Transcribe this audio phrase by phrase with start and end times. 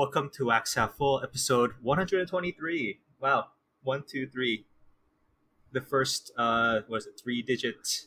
[0.00, 3.00] Welcome to Wax Half Full, episode 123.
[3.20, 3.48] Wow,
[3.82, 4.64] one, two, three.
[5.72, 8.06] The first, uh, what is it, three digit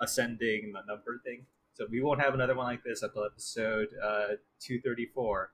[0.00, 1.44] ascending number thing.
[1.74, 5.50] So we won't have another one like this until episode uh, 234,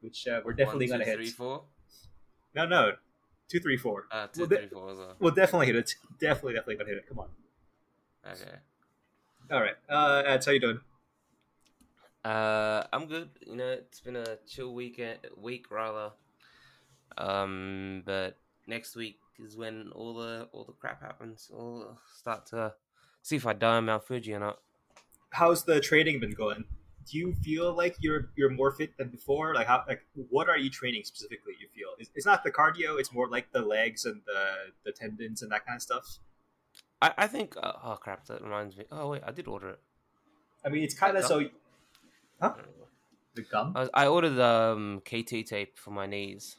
[0.00, 1.34] which uh, we're definitely One, going two, to three, hit.
[1.34, 1.62] four?
[2.56, 2.90] No, no,
[3.48, 4.06] 234.
[4.10, 5.30] Uh, two, Well, the- three, four as well.
[5.30, 5.94] Definitely hit it.
[6.20, 7.08] Definitely, definitely going to hit it.
[7.08, 7.28] Come on.
[8.28, 8.56] Okay.
[9.48, 9.76] All right.
[9.88, 10.80] Uh, Eds, how you doing?
[12.26, 13.30] Uh, I'm good.
[13.46, 16.10] You know, it's been a chill weekend, week rather.
[17.16, 21.48] Um, but next week is when all the all the crap happens.
[21.54, 22.74] I'll start to
[23.22, 24.58] see if I die on Mount Fuji or not.
[25.30, 26.64] how's the training been going?
[27.08, 29.54] Do you feel like you're you're more fit than before?
[29.54, 31.52] Like how like what are you training specifically?
[31.60, 34.42] You feel it's, it's not the cardio; it's more like the legs and the
[34.84, 36.18] the tendons and that kind of stuff.
[37.00, 37.54] I I think.
[37.56, 38.26] Uh, oh crap!
[38.26, 38.84] That reminds me.
[38.90, 39.80] Oh wait, I did order it.
[40.64, 41.48] I mean, it's kind of so.
[42.40, 42.52] Huh?
[42.56, 42.66] I don't.
[43.34, 43.72] The gum?
[43.76, 46.56] I, was, I ordered um KT tape for my knees,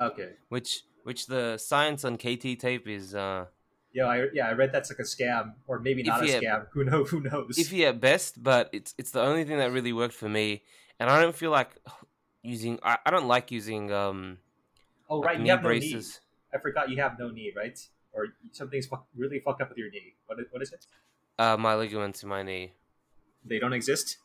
[0.00, 0.30] Okay.
[0.48, 3.46] which which the science on KT tape is uh
[3.92, 6.48] Yeah, I yeah I read that's like a scam or maybe not a If you-
[6.48, 6.66] scam.
[6.72, 7.04] Who know?
[7.04, 7.56] Who knows?
[7.58, 10.62] iffy at best, but it's it's the only thing that really worked for me,
[10.98, 11.70] and I don't feel like
[12.42, 12.78] using.
[12.82, 14.38] I, I don't like using um
[15.10, 15.78] oh like right, you knee have no knee.
[15.80, 16.20] braces.
[16.54, 17.76] I forgot you have no knee, right?
[18.14, 20.14] Or something's fuck, really fucked up with your knee.
[20.26, 20.86] What is, what is it?
[21.38, 22.72] Uh, my ligaments in my knee.
[23.44, 24.16] They don't exist.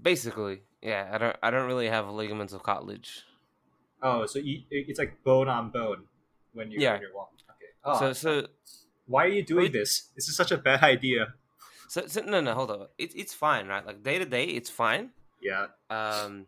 [0.00, 1.08] Basically, yeah.
[1.12, 3.24] I don't I don't really have ligaments of cartilage.
[4.02, 6.04] Oh, so you, it's like bone on bone
[6.52, 6.92] when you Yeah.
[6.92, 7.38] when you're walking.
[7.50, 7.70] Okay.
[7.84, 8.46] Oh, So so
[9.06, 9.72] Why are you doing Wait.
[9.72, 10.10] this?
[10.14, 11.34] This is such a bad idea.
[11.88, 12.86] so, so no no hold on.
[12.98, 13.84] It's it's fine right.
[13.84, 15.10] Like day to day, it's fine.
[15.42, 15.66] Yeah.
[15.90, 16.46] Um,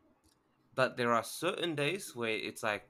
[0.74, 2.86] but there are certain days where it's like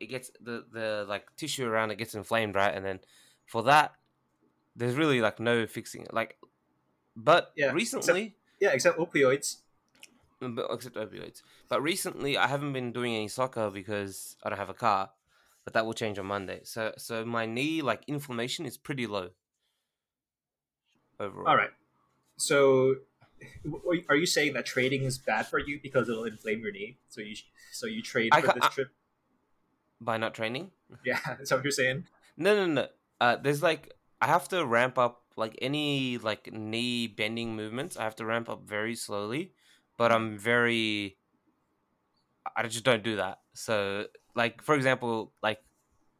[0.00, 2.74] it gets the the like tissue around it gets inflamed, right?
[2.74, 3.00] And then
[3.46, 3.92] for that,
[4.76, 6.12] there's really like no fixing it.
[6.12, 6.36] Like,
[7.16, 9.61] but Yeah, except- recently, Yeah, except opioids.
[10.42, 11.42] But except opioids.
[11.68, 15.10] But recently, I haven't been doing any soccer because I don't have a car.
[15.64, 16.60] But that will change on Monday.
[16.64, 19.30] So so my knee like inflammation is pretty low.
[21.20, 21.46] Overall.
[21.46, 21.70] All right.
[22.36, 22.96] So,
[24.08, 26.96] are you saying that trading is bad for you because it'll inflame your knee?
[27.08, 27.36] So you
[27.70, 28.88] so you trade I for this I- trip?
[30.00, 30.72] By not training.
[31.04, 32.06] Yeah, that's what you're saying?
[32.36, 32.88] No no no.
[33.20, 37.96] Uh, there's like I have to ramp up like any like knee bending movements.
[37.96, 39.52] I have to ramp up very slowly,
[40.02, 41.16] but I'm very.
[42.56, 43.38] I just don't do that.
[43.54, 45.60] So like for example, like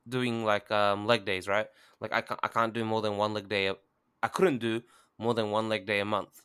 [0.09, 1.69] doing like um leg days, right?
[2.00, 3.69] Like I can't I can't do more than one leg day.
[3.69, 3.76] A,
[4.22, 4.82] I couldn't do
[5.19, 6.43] more than one leg day a month.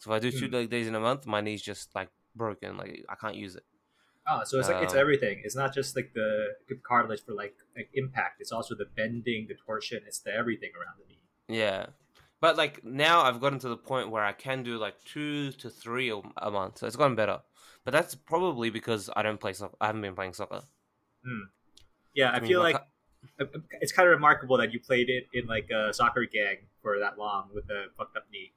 [0.00, 0.52] So if I do two Hmm.
[0.52, 2.76] leg days in a month, my knee's just like broken.
[2.78, 3.64] Like I can't use it.
[4.28, 5.42] Oh, so it's like it's Um, everything.
[5.44, 8.40] It's not just like the cartilage for like, like impact.
[8.40, 10.02] It's also the bending, the torsion.
[10.06, 11.20] It's the everything around the knee.
[11.48, 11.86] Yeah.
[12.40, 15.70] But like now I've gotten to the point where I can do like two to
[15.70, 16.78] three a month.
[16.78, 17.40] So it's gotten better.
[17.84, 19.76] But that's probably because I don't play soccer.
[19.80, 20.62] I haven't been playing soccer.
[21.24, 21.44] Hmm.
[22.14, 22.80] Yeah, I mean, feel like
[23.80, 27.18] it's kind of remarkable that you played it in like a soccer gang for that
[27.18, 28.52] long with a fucked up knee.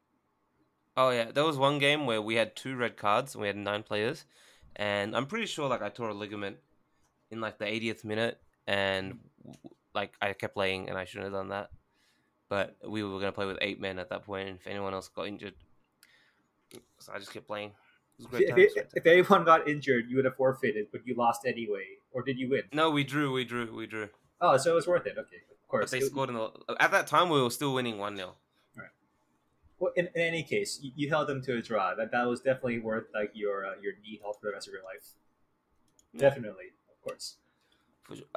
[0.95, 3.57] Oh yeah, there was one game where we had two red cards and we had
[3.57, 4.25] nine players,
[4.75, 6.57] and I'm pretty sure like I tore a ligament
[7.31, 9.19] in like the 80th minute, and
[9.93, 11.69] like I kept playing and I shouldn't have done that,
[12.49, 15.07] but we were gonna play with eight men at that point, and if anyone else
[15.07, 15.53] got injured,
[16.99, 17.71] so I just kept playing.
[18.19, 21.07] It was a great If, if, if anyone got injured, you would have forfeited, but
[21.07, 21.85] you lost anyway.
[22.11, 22.63] Or did you win?
[22.73, 24.09] No, we drew, we drew, we drew.
[24.41, 25.11] Oh, so it was worth it.
[25.17, 25.91] Okay, of But course.
[25.91, 28.35] they It- scored in the at that time we were still winning one 0
[29.81, 31.95] well, in, in any case, you, you held them to a draw.
[31.95, 34.73] That that was definitely worth like your uh, your knee health for the rest of
[34.73, 35.13] your life.
[36.11, 36.19] Yeah.
[36.19, 37.37] Definitely, of course.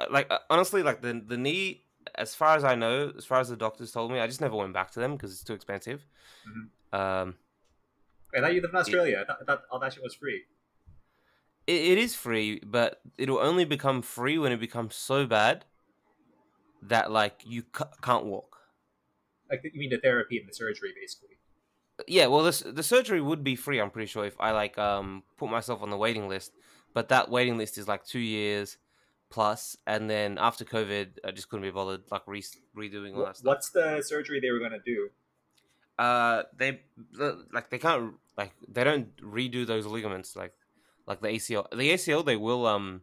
[0.09, 1.83] Like uh, honestly, like the the knee,
[2.15, 4.55] as far as I know, as far as the doctors told me, I just never
[4.55, 6.05] went back to them because it's too expensive.
[6.47, 6.69] Mhm.
[6.97, 7.37] Um,
[8.35, 9.19] I thought you lived in Australia.
[9.21, 10.43] I thought, I thought all that shit was free.
[11.67, 15.65] it, it is free, but it'll only become free when it becomes so bad
[16.81, 18.57] that like you ca- can't walk.
[19.49, 21.37] Like you mean the therapy and the surgery, basically.
[22.07, 23.79] Yeah, well, this the surgery would be free.
[23.79, 26.51] I'm pretty sure if I like um put myself on the waiting list,
[26.93, 28.77] but that waiting list is like two years
[29.33, 32.43] plus, and then after COVID, I just couldn't be bothered like re-
[32.77, 33.47] redoing all that stuff.
[33.49, 35.09] What's the surgery they were gonna do?
[35.97, 36.81] Uh, they
[37.51, 40.53] like they can't like they don't redo those ligaments like
[41.07, 41.65] like the ACL.
[41.71, 43.01] The ACL they will um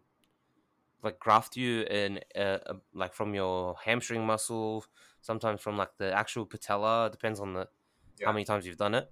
[1.03, 4.85] like graft you in uh, uh, like from your hamstring muscle,
[5.21, 7.11] sometimes from like the actual patella.
[7.11, 7.69] Depends on the
[8.19, 8.27] Yeah.
[8.27, 9.11] how many times you've done it.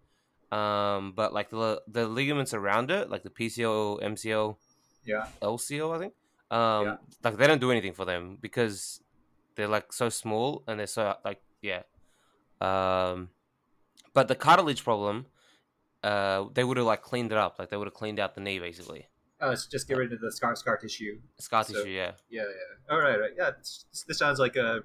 [0.52, 4.56] Um, but like the the ligaments around it, like the PCL, MCL,
[5.04, 5.26] Yeah.
[5.42, 6.14] LCL, I think.
[6.50, 6.96] Um, Yeah.
[7.24, 9.00] like they don't do anything for them because
[9.54, 11.82] they're like so small and they're so like yeah.
[12.60, 13.30] Um,
[14.14, 15.26] but the cartilage problem,
[16.02, 18.40] uh, they would have like cleaned it up, like they would have cleaned out the
[18.40, 19.06] knee basically.
[19.40, 21.20] Oh, it's just get rid of the scar scar tissue.
[21.38, 22.12] Scar So- tissue, yeah.
[22.28, 22.92] Yeah, yeah.
[22.94, 23.30] All right, right.
[23.36, 24.80] Yeah, it's, this sounds like a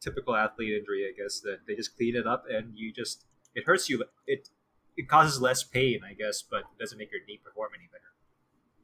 [0.00, 1.06] typical athlete injury.
[1.06, 3.24] I guess that they just clean it up and you just
[3.54, 4.04] it hurts you.
[4.26, 4.48] It
[4.96, 8.04] it causes less pain, I guess, but it doesn't make your knee perform any better.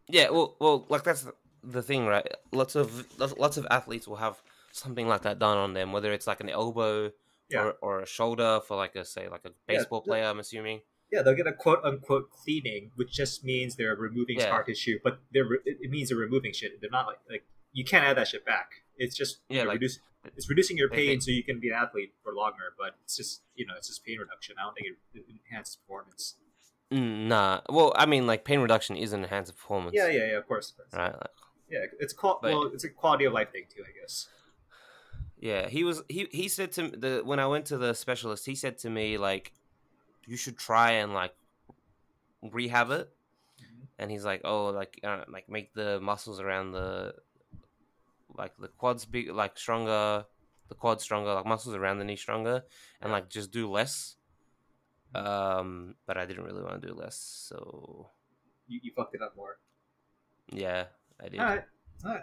[0.09, 1.27] Yeah, well, well, like that's
[1.65, 2.27] the thing, right?
[2.53, 6.27] Lots of lots- of athletes will have something like that done on them, whether it's
[6.27, 7.13] like an elbow
[7.51, 7.63] Yeah.
[7.65, 10.25] or, or a shoulder for like a say like a baseball the- player.
[10.25, 10.83] I'm assuming.
[11.13, 14.47] Yeah, they'll get a quote unquote cleaning, which just means they're removing Yeah.
[14.47, 16.81] scar tissue, but they're re- it means they're removing shit.
[16.81, 18.71] They're not like like you can't add that shit back.
[18.97, 19.99] It's just Yeah, like- reduce,
[20.37, 22.75] it's reducing your pain they- so you can be an athlete for longer.
[22.79, 24.57] But it's just you know it's just pain reduction.
[24.59, 26.37] I don't think it, it enhances performance.
[26.91, 29.95] Nah, well, I mean, like pain reduction is an enhanced performance.
[29.97, 30.39] Yeah, yeah, yeah.
[30.39, 30.89] Of course, of course.
[30.93, 31.13] Right.
[31.13, 31.31] Like,
[31.75, 34.29] Yeah, it's qual- But- well, it's a quality of life thing too, I guess.
[35.51, 38.47] yeah, he was he he said to me, the when I went to the specialist,
[38.47, 39.53] he said to me like,
[40.31, 41.35] you should try and like
[42.59, 43.07] rehab it,
[43.99, 47.15] and he's like, oh, like uh, like make the muscles around the
[48.41, 50.25] like the quads big, like stronger,
[50.69, 52.63] the quads stronger, like muscles around the knee stronger,
[53.01, 54.17] and like just do less.
[55.15, 57.17] Um, but I didn't really want to do less,
[57.49, 58.11] so
[58.67, 59.59] You, you fucked it up more.
[60.53, 60.87] yeah,
[61.25, 61.41] I did.
[61.41, 61.65] All right,
[62.05, 62.23] all right.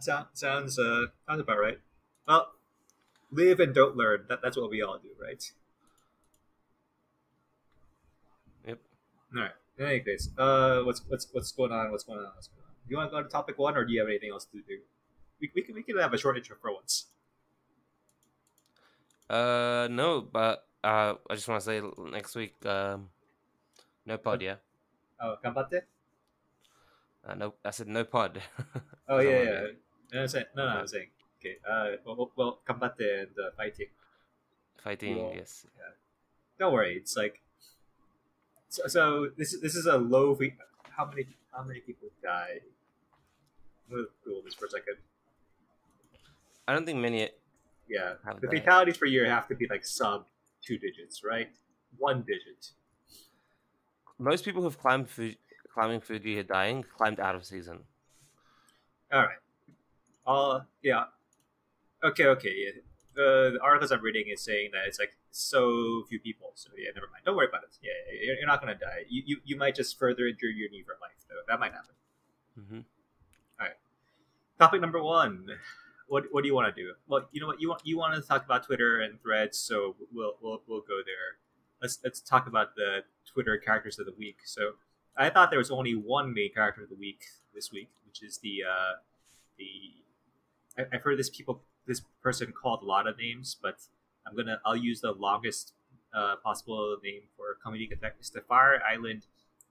[0.00, 1.78] Sound, sounds uh sounds about right.
[2.26, 2.52] Well,
[3.30, 4.24] live and don't learn.
[4.28, 5.52] That, that's what we all do, right?
[8.66, 8.78] Yep.
[9.36, 9.50] All right.
[9.78, 11.90] In any case, uh, what's what's what's going on?
[11.90, 12.32] What's going on?
[12.34, 12.74] What's going on?
[12.86, 14.58] Do you want to go to topic one, or do you have anything else to
[14.58, 14.78] do?
[15.40, 17.06] We, we can we can have a short intro for once.
[19.28, 21.80] Uh, no, but uh, I just want to say
[22.10, 23.08] next week, um,
[24.04, 24.56] no pod, yeah.
[25.22, 25.82] Oh, ganbatte.
[27.26, 28.40] Uh, no, I said no pod.
[29.08, 29.66] Oh yeah, I yeah.
[30.12, 31.08] No, I'm saying, no, no, I'm saying.
[31.40, 31.56] Okay.
[31.68, 33.88] Uh, well, well, ganbatte and uh, fighting.
[34.78, 35.32] Fighting, Cool.
[35.34, 35.66] yes.
[36.60, 36.94] don't worry.
[36.96, 37.40] It's like
[38.68, 38.86] so.
[38.86, 40.38] so this is this is a low.
[40.96, 42.08] How many how many people?
[42.24, 42.60] I'm
[43.90, 44.94] gonna Google this for a second.
[46.68, 47.28] I don't think many.
[47.88, 48.62] Yeah, the died.
[48.62, 50.26] fatalities per year have to be like sub
[50.64, 51.48] two digits, right?
[51.98, 52.70] One digit.
[54.18, 55.38] Most people who've climbed Fuji,
[55.72, 57.80] climbing Fuji are dying climbed out of season.
[59.12, 59.38] All right.
[60.26, 61.04] Uh, yeah.
[62.04, 62.54] Okay, okay.
[62.56, 62.80] Yeah.
[63.20, 66.52] Uh, the articles I'm reading is saying that it's like so few people.
[66.54, 67.24] So yeah, never mind.
[67.24, 67.76] Don't worry about it.
[67.82, 67.90] Yeah,
[68.24, 69.04] you're, you're not gonna die.
[69.08, 71.42] You, you you might just further injure your knee for life, though.
[71.48, 71.94] That might happen.
[72.58, 72.80] Mm-hmm.
[73.60, 73.76] All right.
[74.58, 75.46] Topic number one.
[76.08, 76.92] What what do you want to do?
[77.08, 79.96] Well, you know what you want you want to talk about Twitter and Threads, so
[80.12, 81.38] we'll we'll we'll go there.
[81.82, 84.38] Let's let's talk about the Twitter characters of the week.
[84.44, 84.72] So
[85.16, 87.24] I thought there was only one main character of the week
[87.54, 88.92] this week, which is the uh,
[89.58, 93.76] the I, I've heard this people this person called a lot of names, but
[94.26, 95.74] I'm gonna I'll use the longest
[96.14, 98.16] uh, possible name for comedic effect.
[98.20, 99.26] It's the Fire Island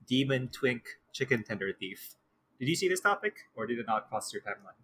[0.07, 0.83] Demon Twink
[1.13, 2.15] Chicken Tender Thief.
[2.59, 4.75] Did you see this topic, or did it not cross your timeline?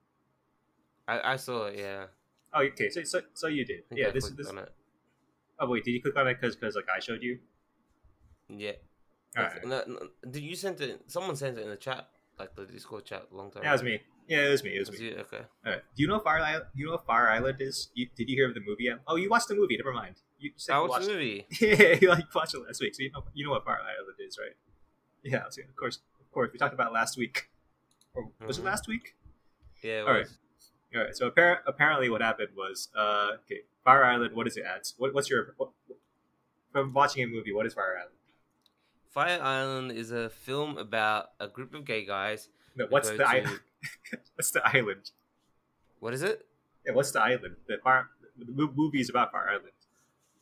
[1.08, 2.06] I, I saw it, yeah.
[2.54, 2.90] Oh, okay.
[2.90, 3.84] So, so, so you did.
[3.92, 4.08] Yeah.
[4.08, 4.48] I This, clicked this.
[4.48, 4.72] on it.
[5.60, 7.40] Oh wait, did you click on it because, because like I showed you?
[8.50, 8.72] Yeah.
[9.36, 10.32] Right.
[10.32, 11.02] did you send it?
[11.08, 12.08] Someone sent it in the chat,
[12.40, 13.64] like the Discord chat, long time.
[13.64, 14.02] Yeah, it was me.
[14.28, 14.72] Yeah, it was me.
[14.76, 15.08] It was Was me.
[15.10, 15.16] you?
[15.18, 15.42] Okay.
[15.66, 15.82] All right.
[15.96, 16.66] Do you know Fire Island?
[16.74, 17.90] You know what Fire Island is?
[17.94, 18.86] You, did you hear of the movie?
[18.86, 19.00] yet?
[19.08, 19.78] Oh, you watched the movie.
[19.78, 20.16] Never mind.
[20.40, 21.46] You said I you watched the movie.
[21.62, 24.18] yeah, you like watched it last week, so you know you know what Fire Island
[24.26, 24.56] is, right?
[25.24, 26.50] Yeah, so of course, of course.
[26.54, 27.50] We talked about last week,
[28.14, 28.62] or was Mhm.
[28.62, 29.16] it last week?
[29.84, 30.00] Yeah.
[30.02, 30.20] It All right.
[30.26, 30.38] was.
[30.96, 31.16] All right.
[31.16, 34.36] So appar- apparently, what happened was, uh, okay, Fire Island.
[34.36, 34.92] What is it at?
[34.98, 35.70] What, what's your what,
[36.72, 37.54] from watching a movie?
[37.54, 38.15] What is Fire Island?
[39.16, 42.50] Fire Island is a film about a group of gay guys.
[42.76, 43.60] No, what's the to- island?
[44.36, 45.12] what's the island?
[46.02, 46.46] What is it?
[46.86, 47.56] Yeah, what's the island?
[47.66, 48.10] The fire.
[48.38, 49.72] The movie is about Fire Island.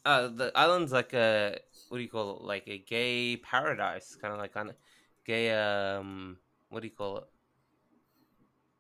[0.04, 2.42] Uh, the island's like a what do you call it?
[2.46, 4.76] Like a gay paradise, kind of like kind of
[5.24, 5.52] gay.
[5.54, 6.38] Um,
[6.70, 7.24] what do you call it?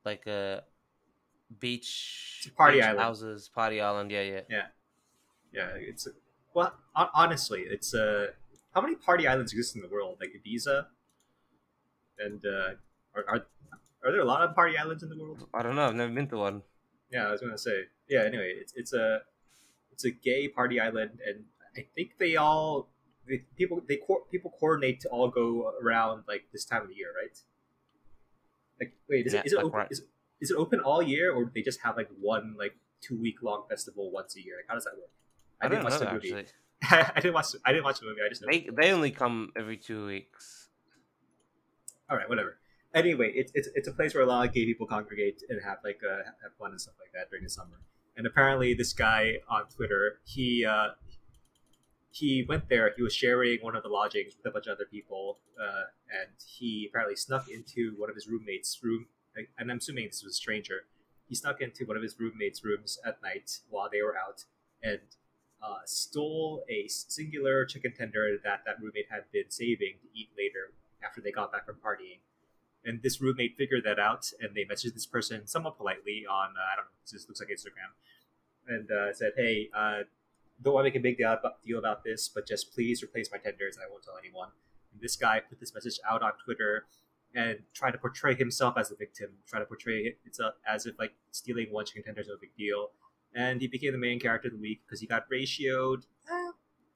[0.03, 0.63] Like a
[1.59, 2.99] beach, a party beach island.
[2.99, 4.09] houses, party island.
[4.09, 4.41] Yeah, yeah.
[4.49, 4.65] Yeah,
[5.53, 5.67] yeah.
[5.77, 6.07] it's
[6.55, 6.73] well.
[6.93, 8.31] hon- Honestly, it's uh,
[8.73, 10.17] how many party islands exist in the world?
[10.19, 10.85] Like Ibiza,
[12.19, 12.69] and uh,
[13.15, 13.45] are, are
[14.05, 15.47] are there a lot of party islands in the world?
[15.53, 15.87] I don't know.
[15.87, 16.61] I've never been to one.
[17.11, 17.83] Yeah, I was gonna say.
[18.09, 18.23] Yeah.
[18.23, 19.21] Anyway, it's it's a
[19.91, 21.45] it's a gay party island, and
[21.77, 22.89] I think they all
[23.27, 26.95] the people they co- people coordinate to all go around like this time of the
[26.95, 27.37] year, right?
[28.79, 29.77] Like, wait, is Yeah, it is it like open?
[29.79, 30.01] right- Is,
[30.41, 33.41] is it open all year, or do they just have like one like two week
[33.41, 34.55] long festival once a year?
[34.57, 35.09] Like, how does that work?
[35.61, 36.33] I, didn't don't watch the movie.
[36.33, 36.45] actually.
[36.91, 37.47] I didn't watch.
[37.65, 38.21] I didn't watch the movie.
[38.25, 38.47] I just know.
[38.51, 40.69] They they only come every two weeks.
[42.09, 42.57] All right, whatever.
[42.93, 45.77] Anyway, it's it's it's a place where a lot of gay people congregate and have
[45.83, 47.79] like uh, have fun and stuff like that during the summer.
[48.17, 50.89] And apparently, this guy on Twitter, he uh,
[52.11, 52.91] he went there.
[52.95, 56.29] He was sharing one of the lodgings with a bunch of other people, uh, and
[56.45, 59.07] he apparently snuck into one of his roommates' room.
[59.35, 60.81] And I'm assuming this was a stranger.
[61.27, 64.43] He snuck into one of his roommates' rooms at night while they were out,
[64.83, 64.99] and
[65.63, 70.73] uh, stole a singular chicken tender that that roommate had been saving to eat later
[71.03, 72.19] after they got back from partying.
[72.85, 76.73] And this roommate figured that out, and they messaged this person somewhat politely on uh,
[76.73, 77.95] I don't know, this looks like Instagram,
[78.67, 79.99] and uh, said, "Hey, uh,
[80.61, 83.77] don't want to make a big deal about, this, but just please replace my tenders,
[83.77, 84.49] and I won't tell anyone."
[84.91, 86.85] And this guy put this message out on Twitter
[87.33, 90.85] and tried to portray himself as the victim, try to portray it it's a, as
[90.85, 92.91] if like stealing one chicken tender is no big deal,
[93.35, 96.03] and he became the main character of the week because he got ratioed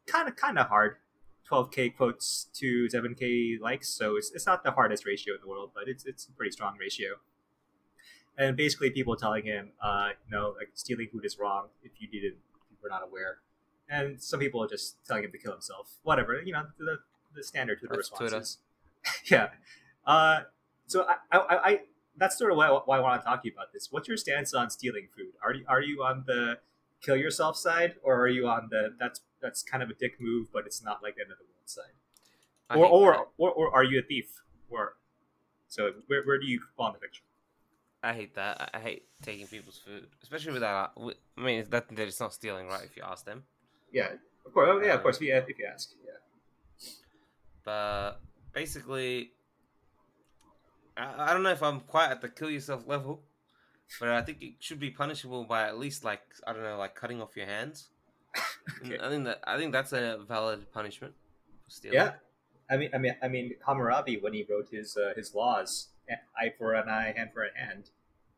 [0.06, 0.96] kind of kind of hard
[1.50, 5.72] 12k quotes to 7k likes so it's, it's not the hardest ratio in the world
[5.74, 7.16] but it's it's a pretty strong ratio.
[8.38, 12.08] And basically people telling him uh you know like stealing food is wrong if you
[12.08, 13.38] didn't if you were not aware.
[13.90, 15.98] And some people are just telling him to kill himself.
[16.04, 16.98] Whatever you know the,
[17.36, 18.38] the standard twitter That's Twitter.
[18.38, 18.58] responses.
[19.32, 19.48] Yeah.
[20.06, 20.42] Uh
[20.86, 21.80] so I, I, I
[22.18, 23.88] that's sort of why, why I want to talk to you about this.
[23.92, 25.34] What's your stance on stealing food?
[25.44, 26.60] Are you are you on the
[27.02, 30.48] kill yourself side, or are you on the that's that's kind of a dick move,
[30.52, 31.96] but it's not like the end of the world side?
[32.70, 34.42] Or or, or or are you a thief?
[34.70, 34.96] Or
[35.68, 37.24] so where, where do you fall in the picture?
[38.04, 38.70] I hate that.
[38.74, 41.00] I hate taking people's food, especially without.
[41.00, 42.84] with- I mean, it's that that it's not stealing, right?
[42.84, 43.44] If you ask them,
[43.92, 44.10] Yeah,
[44.46, 44.70] of course.
[44.72, 45.18] Oh, yeah, of course.
[45.18, 46.90] Um, if you, if you ask, yeah.
[47.64, 48.20] but
[48.54, 49.32] basically,
[50.98, 53.22] I, I don't know if I'm quite at the kill yourself level,
[54.00, 56.96] but I think it should be punishable by at least like I don't know, like
[56.96, 57.90] cutting off your hands.
[58.86, 59.00] Okay.
[59.02, 61.14] I think that I think that's a valid punishment
[61.64, 61.96] for stealing.
[61.96, 62.12] Yeah,
[62.70, 65.88] I mean, I mean, I mean, Hammurabi when he wrote his uh, his laws,
[66.38, 67.90] eye for an eye, hand for a hand.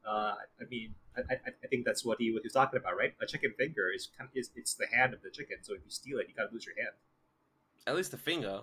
[0.08, 3.13] Uh, I mean, I, I, I think that's what he was talking about, right?
[3.22, 5.82] A chicken finger is kind of is it's the hand of the chicken, so if
[5.84, 6.96] you steal it, you gotta lose your hand.
[7.88, 8.62] At least the finger.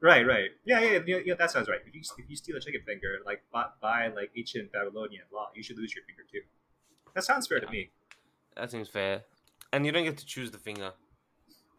[0.00, 0.50] Right, right.
[0.64, 1.80] Yeah, yeah, yeah, yeah that sounds right.
[1.86, 5.48] If you if you steal a chicken finger, like by, by like ancient Babylonian law,
[5.54, 6.40] you should lose your finger too.
[7.14, 7.90] That sounds fair to me.
[8.56, 9.22] That seems fair.
[9.72, 10.92] And you don't get to choose the finger.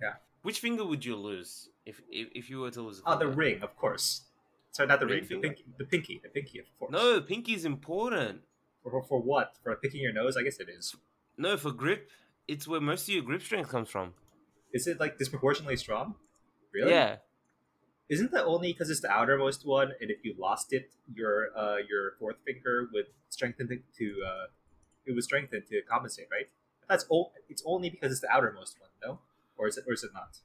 [0.01, 0.13] Yeah.
[0.41, 2.99] Which finger would you lose if if, if you were to lose?
[2.99, 4.23] A Oh, the ring, of course.
[4.71, 5.47] Sorry, not the Ring ring, the finger?
[5.47, 6.91] pinky, the pinky, the pinky, of course.
[6.91, 8.41] No, pinky's important.
[8.83, 9.53] For, for what?
[9.63, 10.37] For picking your nose?
[10.37, 10.95] I guess it is.
[11.37, 12.09] No, for grip,
[12.47, 14.13] it's where most of your grip strength comes from.
[14.73, 16.15] Is it like disproportionately strong?
[16.73, 16.91] Really?
[16.91, 17.17] Yeah.
[18.09, 21.77] Isn't that only because it's the outermost one, and if you lost it, your uh,
[21.89, 24.45] your fourth finger would strengthen to uh,
[25.05, 26.47] it would strengthen to compensate, right?
[26.87, 29.19] That's o- it's only because it's the outermost one, no?
[29.57, 30.39] Or is it or is it not?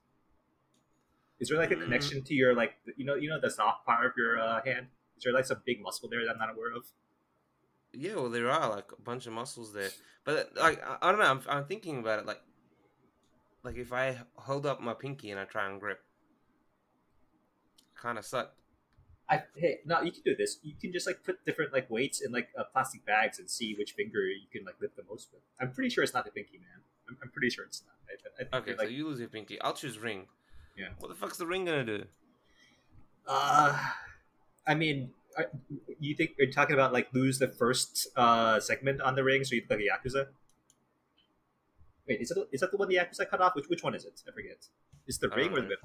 [1.38, 4.06] Is there like a connection to your like you know you know the soft part
[4.06, 4.88] of your uh, hand?
[5.16, 6.84] Is there like some big muscle there that I'm not aware of?
[7.92, 9.90] Yeah, well, there are like a bunch of muscles there,
[10.24, 11.26] but like I, I don't know.
[11.26, 12.26] I'm, I'm thinking about it.
[12.26, 12.40] Like,
[13.62, 16.00] like if I hold up my pinky and I try and grip,
[18.02, 18.54] kind of suck.
[19.30, 20.58] I hey no you can do this.
[20.62, 23.74] You can just like put different like weights in like uh, plastic bags and see
[23.78, 25.42] which finger you can like lift the most with.
[25.60, 26.82] I'm pretty sure it's not the pinky, man.
[27.08, 27.94] I'm, I'm pretty sure it's not.
[28.08, 29.60] I, I, Okay, so like, you lose your pinky.
[29.60, 30.26] I'll choose ring.
[30.76, 30.88] Yeah.
[30.98, 32.04] What the fuck's the ring gonna do?
[33.26, 33.78] Uh,
[34.66, 35.50] I mean, are,
[36.00, 39.54] you think you're talking about like lose the first uh segment on the ring, so
[39.54, 40.26] you look like a yakuza?
[42.08, 43.54] Wait, is that the, is that the one the yakuza cut off?
[43.54, 44.20] Which which one is it?
[44.28, 44.66] I forget.
[45.06, 45.76] Is it the I ring or the know.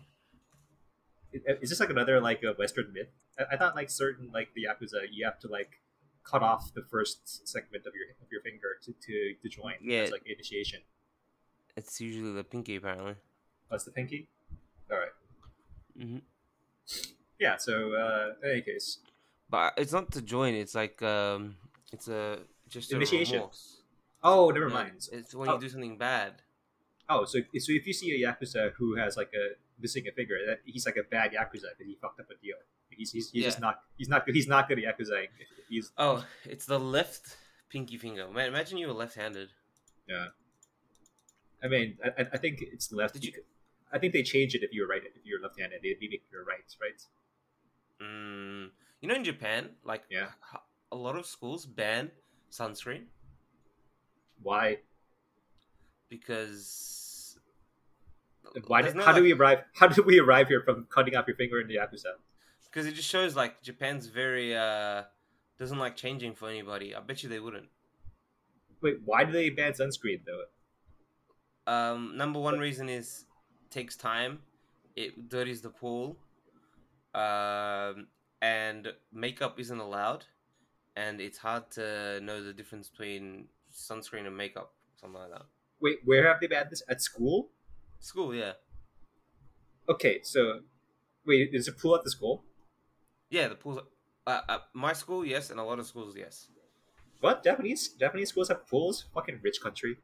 [1.33, 3.09] Is this like another like a Western myth?
[3.39, 5.81] I, I thought like certain like the yakuza, you have to like
[6.23, 9.73] cut off the first segment of your of your finger to to, to join.
[9.81, 9.99] Yeah.
[10.01, 10.81] as like initiation.
[11.75, 13.15] It's usually the pinky, apparently.
[13.69, 14.29] That's the pinky.
[14.91, 15.09] All right.
[15.99, 16.17] Mm-hmm.
[17.39, 17.57] Yeah.
[17.57, 18.99] So uh, in any case,
[19.49, 20.53] But it's not to join.
[20.55, 21.55] It's like um,
[21.91, 23.35] it's a just Initiation.
[23.35, 23.81] remorse.
[24.23, 25.07] oh, never No, mind.
[25.11, 25.55] It's when Oh.
[25.55, 26.41] you do something bad.
[27.09, 30.35] Oh, so so if you see a yakuza who has like a missing a finger,
[30.47, 32.55] that he's like a bad yakuza because he fucked up a deal.
[32.89, 34.35] He's he's, he's just not he's not good.
[34.35, 35.27] He's not good at yakuza.
[35.69, 37.37] He's Oh, it's the left
[37.69, 38.27] pinky finger.
[38.29, 39.49] Man, imagine you were left-handed.
[40.07, 40.27] Yeah.
[41.63, 43.13] I mean I, I- think it's left.
[43.15, 43.33] Did you-
[43.91, 45.01] I think they changed it if you were right.
[45.03, 47.01] If you're left-handed, they make you're right, right?
[48.01, 48.69] Mm,
[49.01, 50.27] you know, in Japan, like Yeah.
[50.91, 52.11] a lot of schools ban
[52.51, 53.03] sunscreen
[54.41, 54.79] Why?
[56.09, 57.06] because
[58.67, 58.81] Why?
[58.81, 59.59] Did, how do we arrive?
[59.73, 62.13] How did we arrive here from cutting off your finger in the yakuza?
[62.65, 65.03] Because it just shows like Japan's very uh
[65.57, 66.95] doesn't like changing for anybody.
[66.95, 67.69] I bet you they wouldn't.
[68.81, 71.71] Wait, why do they ban sunscreen though?
[71.71, 73.25] Um, number one reason is
[73.69, 74.39] takes time.
[74.95, 76.17] It dirties the pool.
[77.13, 78.07] Um,
[78.41, 80.25] and makeup isn't allowed,
[80.95, 85.45] and it's hard to know the difference between sunscreen and makeup, something like that.
[85.79, 87.49] Wait, where have they banned this at school?
[87.99, 88.53] School, yeah.
[89.89, 90.61] Okay, so
[91.25, 92.43] wait, is a pool at the school?
[93.29, 93.81] Yeah, the pools.
[94.25, 96.49] Uh, uh, my school, yes, and a lot of schools, yes.
[97.21, 99.05] What Japanese Japanese schools have pools?
[99.13, 99.97] Fucking rich country.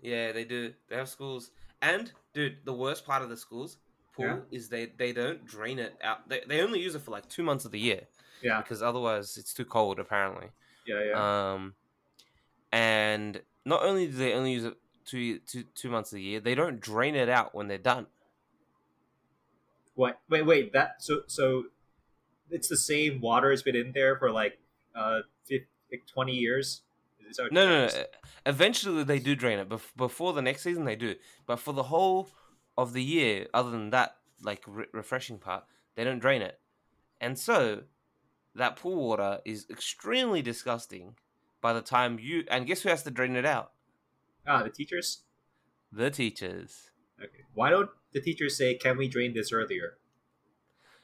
[0.00, 0.74] Yeah, they do.
[0.88, 1.50] They have schools,
[1.82, 3.78] and dude, the worst part of the schools
[4.14, 4.40] pool Yeah.
[4.50, 6.28] is they they don't drain it out.
[6.28, 8.08] They they only use it for like two months of the year
[8.42, 10.50] Yeah, because otherwise it's too cold apparently.
[10.86, 11.52] yeah, yeah.
[11.54, 11.74] Um,
[12.72, 14.76] and not only do they only use it
[15.08, 18.06] two two two months a year, they don't drain it out when they're done.
[19.94, 20.20] what?
[20.28, 20.72] Wait, wait.
[20.72, 21.64] That so so.
[22.50, 24.58] It's the same water has been in there for like
[24.94, 26.82] uh 50, like twenty years.
[27.52, 28.04] No, no, no.
[28.46, 29.68] Eventually, they do drain it.
[29.68, 31.14] Bef- before the next season, they do.
[31.46, 32.30] But for the whole
[32.78, 36.58] of the year, other than that, like re- refreshing part, they don't drain it.
[37.20, 37.82] And so,
[38.54, 41.16] that pool water is extremely disgusting.
[41.60, 43.72] By the time you and guess who has to drain it out?
[44.48, 45.22] Ah, the teachers.
[45.92, 46.90] The teachers.
[47.22, 47.44] Okay.
[47.54, 49.98] Why don't the teachers say, "Can we drain this earlier?"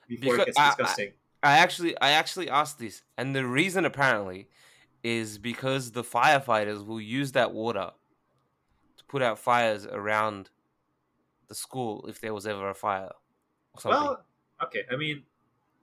[0.09, 1.13] Before Because- it gets I- I- disgusting.
[1.43, 4.49] I actually, I actually asked this, and the reason apparently
[5.03, 7.91] is because the firefighters will use that water
[8.97, 10.49] to put out fires around
[11.49, 13.11] the school if there was ever a fire
[13.75, 14.01] or something.
[14.01, 14.25] Well,
[14.63, 14.87] okay.
[14.91, 15.27] I mean,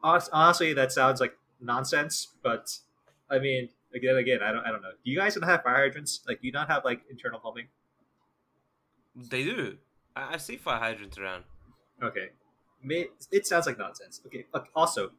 [0.02, 2.34] honestly, that sounds like nonsense.
[2.42, 2.80] But
[3.30, 4.92] I mean, again, again, I don't, I don't know.
[5.04, 6.22] Do you guys not have fire hydrants?
[6.28, 7.68] Like, do you not have like internal plumbing?
[9.16, 9.78] They do.
[10.16, 11.44] I, I see fire hydrants around.
[12.02, 12.30] Okay,
[13.32, 14.22] it sounds like nonsense.
[14.26, 14.46] Okay.
[14.76, 15.12] Also,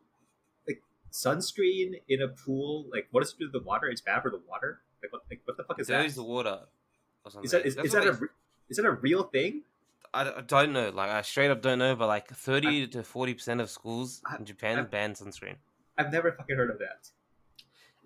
[0.67, 3.87] like sunscreen in a pool, like what does it do to the water?
[3.89, 4.81] It's bad for the water.
[5.03, 5.23] Like what?
[5.31, 6.05] Like what the fuck is that?
[6.05, 6.61] is the water.
[7.43, 8.19] Is that is, is that a
[8.69, 9.63] is that a real thing?
[10.13, 10.91] I, I don't know.
[10.91, 14.37] Like I straight up don't know, but like thirty to forty percent of schools I-
[14.37, 15.57] in Japan I- ban sunscreen.
[15.99, 17.11] I've never fucking heard of that.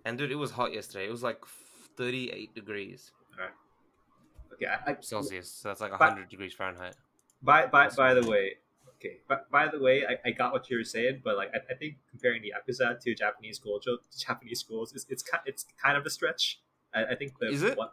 [0.07, 1.07] And dude, it was hot yesterday.
[1.07, 1.45] It was like
[1.97, 3.11] thirty-eight degrees
[4.55, 5.51] Okay, I, I, Celsius.
[5.51, 6.95] So that's like But- hundred degrees Fahrenheit.
[7.43, 8.55] by by That's by the way,
[8.97, 9.19] okay.
[9.29, 11.75] But by the way, I, I got what you were saying, but like I, I
[11.77, 13.81] think comparing the Yakuza to Japanese school
[14.17, 16.61] Japanese schools is it's ki- it's kind of a stretch.
[16.95, 17.77] I, I think the Is it?
[17.77, 17.89] One,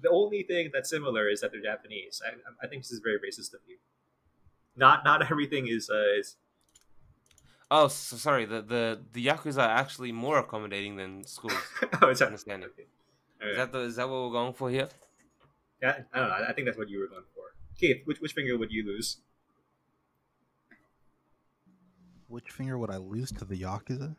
[0.00, 2.22] the only thing that's similar is that they're Japanese.
[2.24, 2.30] I,
[2.64, 3.78] I think this is very racist of you.
[4.76, 6.36] Not not everything is uh, is
[7.70, 8.44] Oh, so sorry.
[8.44, 11.54] The the the yakuza are actually more accommodating than schools.
[12.02, 12.68] oh, it's Understanding.
[12.70, 13.50] Okay.
[13.50, 14.88] Is that the is that what we're going for here?
[15.82, 16.34] Yeah, I don't know.
[16.48, 17.42] I think that's what you were going for.
[17.78, 19.18] Keith, which which finger would you lose?
[22.28, 24.16] Which finger would I lose to the Yakuza?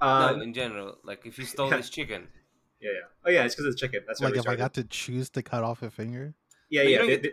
[0.00, 0.98] Uh, no, in general.
[1.04, 1.76] Like if you stole yeah.
[1.78, 2.28] this chicken,
[2.80, 2.98] yeah, yeah.
[3.24, 4.00] Oh yeah, it's because it's chicken.
[4.06, 6.34] That's why like we if I got to choose to cut off a finger?
[6.70, 7.00] Yeah, No, you yeah.
[7.02, 7.30] they- get- they-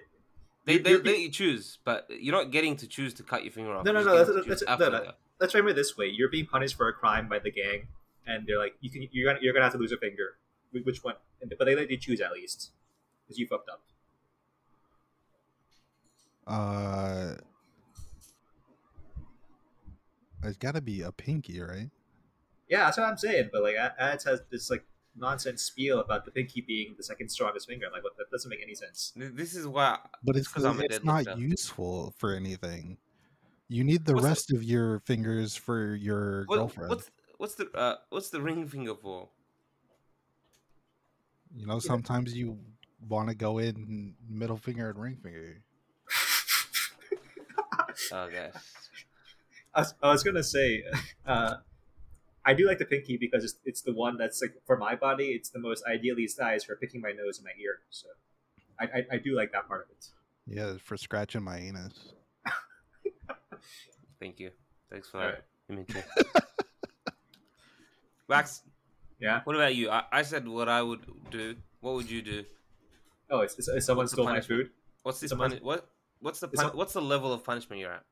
[0.65, 3.43] they You're- they, they let you choose, but you're not getting to choose to cut
[3.43, 3.85] your finger off.
[3.85, 5.05] No, no, no, just getting that's- to choose that's- no, no.
[5.05, 5.17] that.
[5.39, 7.87] Let's frame it this way: you're being punished for a crime by the gang,
[8.25, 10.35] and they're like, you can, you're gonna, you're gonna have to lose a finger.
[10.71, 11.15] Which one?
[11.57, 12.71] But they let you choose at least,
[13.25, 13.81] because you fucked up.
[16.45, 17.35] Uh,
[20.43, 21.89] it's got to be a pinky, right?
[22.69, 23.49] Yeah, that's what I'm saying.
[23.51, 27.67] But like, Ads has this like nonsense spiel about the pinky being the second strongest
[27.67, 27.85] finger.
[27.87, 28.17] I'm like, what?
[28.17, 29.13] That doesn't make any sense.
[29.15, 29.99] This is why.
[30.23, 31.03] But it's 'cause I'm it's deadlifter.
[31.25, 32.97] not useful for anything.
[33.69, 36.89] You need the What's the- rest of your fingers for your What, girlfriend.
[36.89, 39.29] what's what's the uh, what's the ring finger for?
[41.55, 42.59] You know, sometimes you
[43.07, 45.61] want to go in middle finger and ring finger.
[48.11, 48.53] Oh gosh.
[49.73, 50.83] I was, I was gonna say,
[51.25, 51.55] uh,
[52.45, 55.29] I do like the pinky because it's, it's the one that's like for my body.
[55.29, 57.79] It's the most ideally sized for picking my nose and my ear.
[57.89, 58.07] So,
[58.79, 60.07] I, I, I do like that part of it.
[60.45, 62.13] Yeah, for scratching my anus.
[64.19, 64.51] Thank you.
[64.89, 66.03] Thanks for that imagery.
[68.29, 68.61] Max,
[69.19, 69.41] Yeah.
[69.43, 69.89] what about you?
[69.89, 71.01] I, I said what I would
[71.31, 71.55] do.
[71.79, 72.43] What would you do?
[73.29, 74.69] Oh, it's, it's, it's someone What's stole my food.
[75.03, 75.33] What's this?
[75.33, 75.89] Puni- what?
[76.19, 78.03] What's the pun- what's the level of punishment you're at?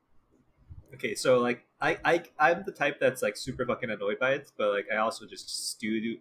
[0.94, 4.52] Okay, so like I, I I'm the type that's like super fucking annoyed by it,
[4.58, 6.18] but like I also just stew.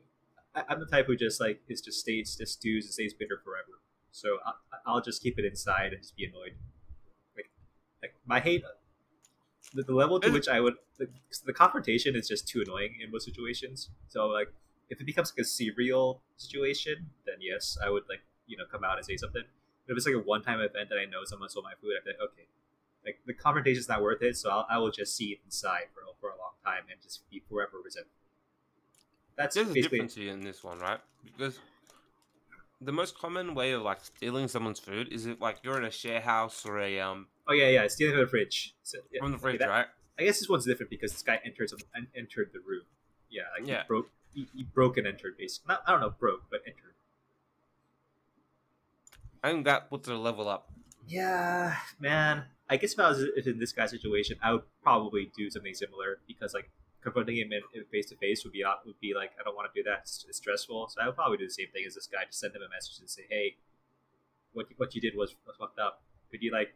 [0.54, 3.40] I, I'm the type who just like is just stays just stews and stays bitter
[3.44, 3.78] forever.
[4.12, 4.52] So I,
[4.86, 6.54] I'll just keep it inside and just be annoyed.
[7.36, 7.50] Like,
[8.02, 8.64] like my hate,
[9.74, 11.08] the, the level to which I would the,
[11.44, 13.90] the confrontation is just too annoying in most situations.
[14.08, 14.48] So like
[14.88, 18.84] if it becomes like a serial situation, then yes, I would like you know come
[18.84, 19.42] out and say something.
[19.86, 21.92] But if it's like a one time event that I know someone stole my food,
[21.98, 22.46] I'd be like, okay,
[23.04, 26.02] like the confrontation's not worth it, so I'll, I will just see it inside for
[26.20, 28.12] for a long time and just be forever resentful.
[29.36, 31.00] That's There's a difference here in this one, right?
[31.24, 31.58] Because
[32.80, 35.90] the most common way of like stealing someone's food is if like you're in a
[35.90, 39.30] share house or a um oh yeah yeah stealing from the fridge So, yeah, from
[39.32, 39.86] the okay, fridge, that- right?
[40.18, 41.72] I guess this one's different because this guy entered
[42.16, 42.82] entered the room.
[43.30, 43.82] Yeah, like Yeah.
[43.82, 45.72] he broke he, he broke and entered basically.
[45.74, 46.94] Not I don't know broke but entered.
[49.42, 50.70] I think that puts a level up.
[51.06, 52.44] Yeah, man.
[52.70, 56.20] I guess if I was in this guy's situation, I would probably do something similar
[56.26, 56.70] because like
[57.02, 59.78] confronting him in face to face would be would be like I don't want to
[59.82, 60.00] do that.
[60.02, 60.88] It's, it's, stressful.
[60.88, 62.24] So I would probably do the same thing as this guy.
[62.26, 63.56] Just send him a message and say, hey,
[64.54, 66.02] what what you did was, was fucked up.
[66.30, 66.74] Could you like,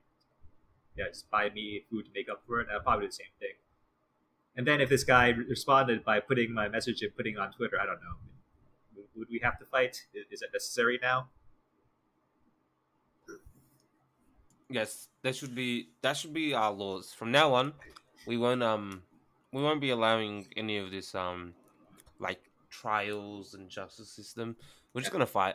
[0.99, 2.67] yeah, just buy me food to make up for it?
[2.73, 3.55] I'll probably do the same thing.
[4.57, 7.87] And then if this guy responded by putting my message and putting on Twitter, I
[7.87, 8.17] don't know.
[9.17, 10.07] Would, we have to fight?
[10.13, 11.29] Is, it necessary now?
[14.69, 17.73] Yes, that should be that should be our laws from now on.
[18.27, 19.03] We won't um
[19.53, 21.55] we won't be allowing any of this um
[22.19, 24.57] like trials and justice system.
[24.93, 25.55] We're just gonna fight.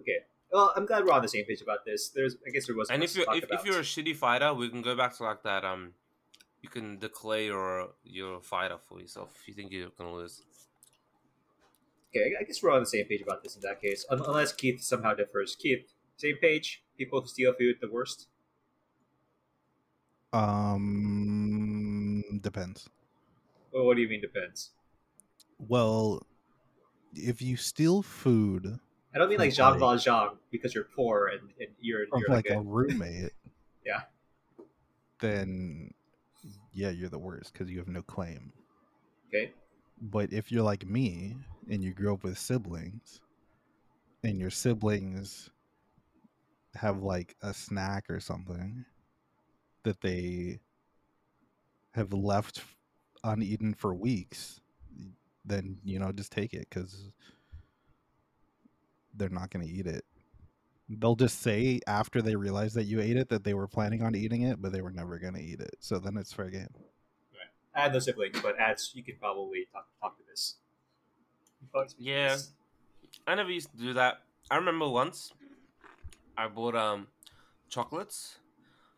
[0.00, 0.26] Okay.
[0.52, 2.08] Well, I'm glad we're on the same page about this.
[2.08, 2.88] There's, I guess there was.
[2.90, 5.42] And if you're if, if you're a shitty fighter, we can go back to like
[5.42, 5.64] that.
[5.64, 5.92] Um,
[6.62, 10.42] you can declare you're you're fighter for yourself if you think you're gonna lose.
[12.10, 14.80] Okay, I guess we're on the same page about this in that case, unless Keith
[14.80, 15.54] somehow differs.
[15.54, 16.82] Keith, same page.
[16.96, 18.28] People who steal food the worst.
[20.32, 22.88] Um, depends.
[23.72, 24.70] Well, what do you mean depends?
[25.58, 26.26] Well,
[27.14, 28.78] if you steal food,
[29.14, 32.50] I don't mean like Jean Valjean because you're poor and, and you're, you're like, like
[32.50, 33.32] a, a roommate.
[33.86, 34.02] yeah.
[35.20, 35.92] Then,
[36.72, 38.52] yeah, you're the worst because you have no claim.
[39.28, 39.52] Okay.
[40.00, 41.36] But if you're like me
[41.70, 43.20] and you grew up with siblings,
[44.22, 45.50] and your siblings
[46.74, 48.84] have like a snack or something
[49.84, 50.58] that they
[51.92, 52.62] have left
[53.24, 54.60] uneaten for weeks,
[55.44, 57.10] then you know just take it because
[59.18, 60.04] they're not going to eat it.
[60.88, 64.14] They'll just say after they realize that you ate it that they were planning on
[64.14, 65.76] eating it, but they were never going to eat it.
[65.80, 66.68] So then it's fair game.
[66.72, 67.50] Right.
[67.74, 70.56] I had no siblings, but as you could probably talk, talk to this.
[71.98, 72.38] Yeah,
[73.26, 74.22] I never used to do that.
[74.50, 75.32] I remember once
[76.36, 77.08] I bought um
[77.68, 78.38] chocolates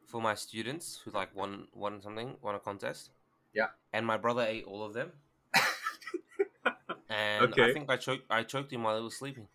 [0.07, 3.11] for my students who like won won something, won a contest.
[3.53, 3.69] Yeah.
[3.93, 5.11] And my brother ate all of them.
[7.09, 7.71] and okay.
[7.71, 9.49] I think I choked I choked him while he was sleeping.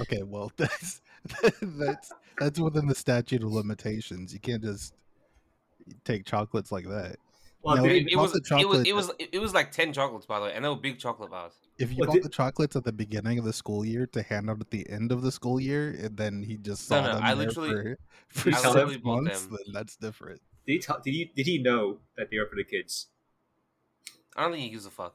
[0.00, 1.02] Okay, well that's
[1.60, 4.32] that's that's within the statute of limitations.
[4.32, 4.94] You can't just
[6.04, 7.16] take chocolates like that.
[7.62, 10.40] Well, now, it, it, was, it was it was it was like ten chocolates by
[10.40, 11.52] the way, and they were big chocolate bars.
[11.78, 12.24] If you well, bought did...
[12.24, 15.12] the chocolates at the beginning of the school year to hand out at the end
[15.12, 17.96] of the school year, and then he just saw no, no, them I literally,
[18.28, 20.40] for, for I six months, then that's different.
[20.66, 21.00] Did he tell?
[21.04, 23.06] Did he did he know that they were for the kids?
[24.36, 25.14] I don't think he gives a fuck.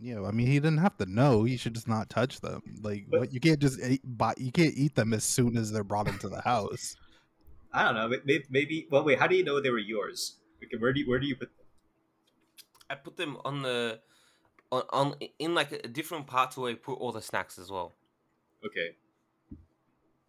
[0.00, 1.44] Yeah, I mean, he didn't have to know.
[1.44, 2.62] He should just not touch them.
[2.82, 5.72] Like, but, what you can't just eat, buy, you can't eat them as soon as
[5.72, 6.96] they're brought into the house.
[7.72, 8.08] I don't know.
[8.24, 8.88] Maybe, maybe.
[8.90, 9.18] Well, wait.
[9.18, 10.36] How do you know they were yours?
[10.78, 11.66] where do you, where do you put them?
[12.88, 14.00] I put them on the
[14.70, 17.94] on, on in like a different part where I put all the snacks as well.
[18.64, 18.96] Okay,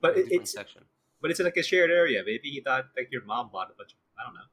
[0.02, 0.84] but it, it's section.
[1.22, 2.22] But it's in like a shared area.
[2.26, 3.92] Maybe he thought like your mom bought a bunch.
[3.92, 4.48] Of, I don't know.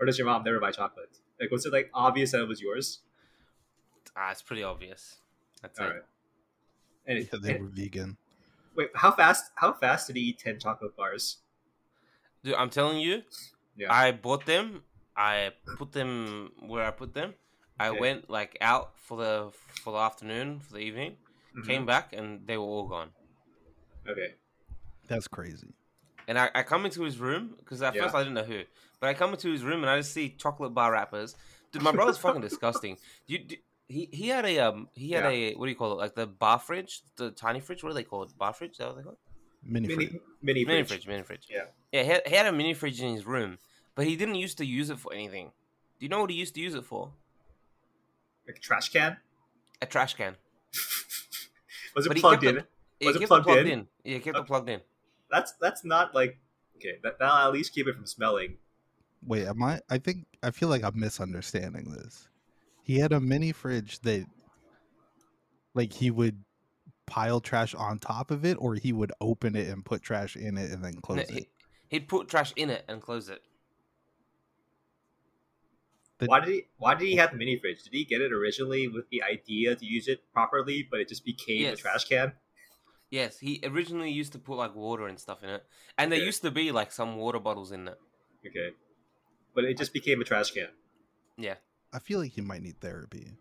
[0.00, 1.18] Or does your mom never buy chocolate?
[1.40, 3.00] Like, was it like obvious that it was yours?
[4.18, 5.18] Ah, it's pretty obvious.
[5.62, 5.90] That's All it.
[5.90, 6.02] Right.
[7.06, 8.16] And, yeah, they and, were vegan.
[8.74, 9.52] Wait, how fast?
[9.54, 11.38] How fast did he eat ten chocolate bars?
[12.42, 13.22] Dude, I'm telling you,
[13.76, 13.92] yeah.
[13.92, 14.82] I bought them
[15.18, 17.34] I put them where I put them.
[17.78, 17.98] I okay.
[17.98, 19.50] went like out for the
[19.82, 21.16] for the afternoon for the evening,
[21.56, 21.68] mm-hmm.
[21.68, 23.10] came back and they were all gone.
[24.08, 24.34] Okay,
[25.08, 25.74] that's crazy.
[26.28, 28.02] And I, I come into his room because at yeah.
[28.02, 28.62] first I didn't know who,
[29.00, 31.34] but I come into his room and I just see chocolate bar wrappers.
[31.72, 32.96] Dude, my brother's fucking disgusting.
[33.26, 33.56] You, do,
[33.88, 35.30] he he had a um he had yeah.
[35.30, 37.94] a what do you call it like the bar fridge the tiny fridge what do
[37.94, 39.18] they call it bar fridge is that what they call it
[39.64, 40.20] mini mini fridge.
[40.42, 40.88] mini, mini fridge.
[40.88, 43.58] fridge mini fridge yeah yeah he had, he had a mini fridge in his room
[43.98, 45.50] but he didn't used to use it for anything.
[45.98, 47.10] Do you know what he used to use it for?
[48.46, 49.16] Like a trash can.
[49.82, 50.36] A trash can.
[51.96, 52.54] was it but plugged in?
[53.00, 53.66] The, was it plugged, plugged in?
[53.66, 53.88] in?
[54.04, 54.82] Yeah, kept it plugged in.
[55.32, 56.38] That's that's not like
[56.76, 56.98] okay.
[57.02, 58.58] That, that'll at least keep it from smelling.
[59.26, 59.80] Wait, am I?
[59.90, 62.28] I think I feel like I'm misunderstanding this.
[62.88, 64.24] He had a mini fridge that,
[65.74, 66.42] like, he would
[67.04, 70.56] pile trash on top of it, or he would open it and put trash in
[70.56, 71.48] it and then close no, it.
[71.90, 73.42] He'd put trash in it and close it.
[76.16, 76.62] The, why did he?
[76.78, 77.82] Why did he have the mini fridge?
[77.82, 81.26] Did he get it originally with the idea to use it properly, but it just
[81.26, 81.78] became yes.
[81.78, 82.32] a trash can?
[83.10, 85.64] Yes, he originally used to put like water and stuff in it,
[85.98, 86.18] and okay.
[86.18, 87.98] there used to be like some water bottles in it.
[88.46, 88.70] Okay,
[89.54, 90.68] but it just became a trash can.
[91.36, 91.54] Yeah,
[91.92, 93.32] I feel like he might need therapy.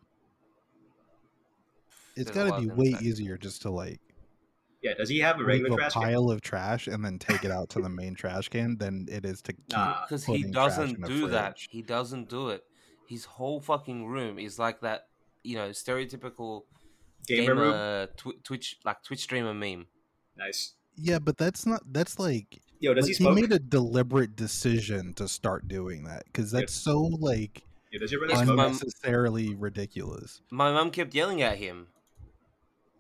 [2.16, 4.00] It's got to be way easier just to like.
[4.82, 6.36] Yeah, does he have a regular a pile can?
[6.36, 9.42] of trash and then take it out to the main trash can than it is
[9.44, 9.66] to keep
[10.04, 11.58] because he doesn't do that.
[11.70, 12.64] He doesn't do it
[13.08, 15.08] his whole fucking room is like that,
[15.44, 16.64] you know, stereotypical
[17.26, 19.88] gamer, gamer tw- Twitch like Twitch streamer meme.
[20.38, 20.74] Nice.
[20.96, 21.82] Yeah, but that's not.
[21.92, 26.26] That's like Yo, does Like, he he made a deliberate decision to start doing that
[26.26, 27.64] because that's so like
[27.98, 28.58] Yo, does your brother Yes, smoke?
[28.58, 30.42] my- unnecessarily ridiculous.
[30.52, 31.88] My mom kept yelling at him.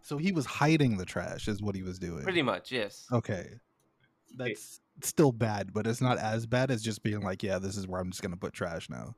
[0.01, 2.23] So he was hiding the trash, is what he was doing.
[2.23, 3.05] Pretty much, yes.
[3.11, 3.59] Okay,
[4.35, 7.87] that's still bad, but it's not as bad as just being like, yeah, this is
[7.87, 9.13] where I'm just gonna put trash now.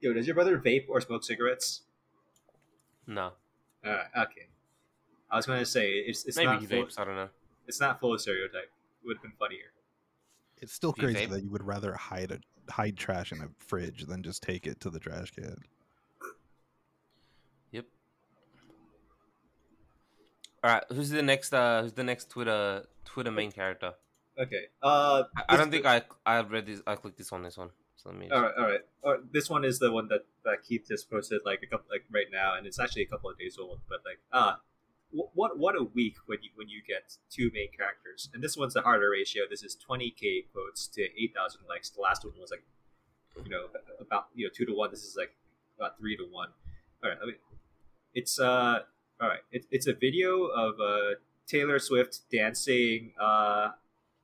[0.00, 1.82] Yo, does your brother vape or smoke cigarettes?
[3.06, 3.32] No,
[3.84, 4.48] Uh, okay.
[5.30, 6.98] I was gonna say it's it's maybe not he full, vapes.
[6.98, 7.28] I don't know.
[7.66, 8.70] it's not full of stereotype.
[9.02, 9.72] It would have been funnier.
[10.56, 12.38] It's still Do crazy that you would rather hide a
[12.70, 15.56] hide trash in a fridge than just take it to the trash can.
[17.72, 17.86] Yep.
[20.64, 21.52] All right, who's the next?
[21.54, 23.92] Uh, who's the next Twitter Twitter main character?
[24.38, 24.66] Okay.
[24.82, 26.02] Uh, I, I don't this- think I
[26.38, 26.80] I read this.
[26.86, 27.70] I clicked this on this one.
[27.96, 28.28] So let me.
[28.30, 28.80] All right, all right.
[29.02, 29.32] All right.
[29.32, 32.26] This one is the one that, that Keith just posted like a couple like right
[32.30, 33.80] now, and it's actually a couple of days old.
[33.88, 34.60] But like, ah, wh-
[35.10, 38.74] what what a week when you when you get two main characters, and this one's
[38.74, 39.44] the harder ratio.
[39.48, 41.90] This is twenty k quotes to eight thousand likes.
[41.90, 42.62] The last one was like,
[43.44, 43.66] you know,
[44.00, 44.90] about you know two to one.
[44.90, 45.34] This is like
[45.78, 46.48] about three to one.
[47.02, 47.36] All right, I mean,
[48.14, 48.80] it's uh,
[49.20, 49.40] all right.
[49.52, 51.14] It, it's a video of uh
[51.46, 53.12] Taylor Swift dancing.
[53.20, 53.70] Uh,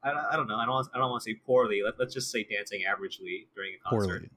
[0.02, 0.56] I, don't- I don't know.
[0.56, 0.74] I don't.
[0.74, 1.80] want- I don't want to say poorly.
[1.82, 4.06] Let, let's just say dancing averagely during a concert.
[4.08, 4.30] Poorly,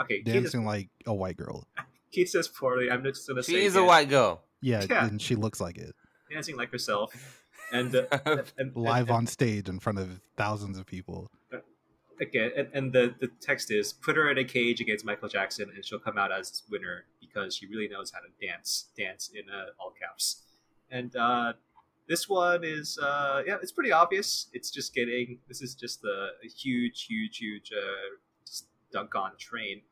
[0.00, 1.66] Okay, Keith, is, dancing like a white girl.
[2.12, 2.90] Keith says poorly.
[2.90, 4.42] I'm just gonna say She is a white girl.
[4.64, 5.06] Yeah, Yeah.
[5.06, 5.94] and she looks like it
[6.30, 10.78] dancing like herself, and, uh, and, and live and, on stage in front of thousands
[10.78, 11.30] of people.
[12.20, 15.70] again, and, and the the text is put her in a cage against Michael Jackson,
[15.74, 18.88] and she'll come out as winner because she really knows how to dance.
[18.96, 20.42] Dance in uh, all caps,
[20.90, 21.52] and uh,
[22.08, 24.48] this one is uh, yeah, it's pretty obvious.
[24.52, 29.32] It's just getting this is just a, a huge, huge, huge uh, just dunk on
[29.38, 29.82] train.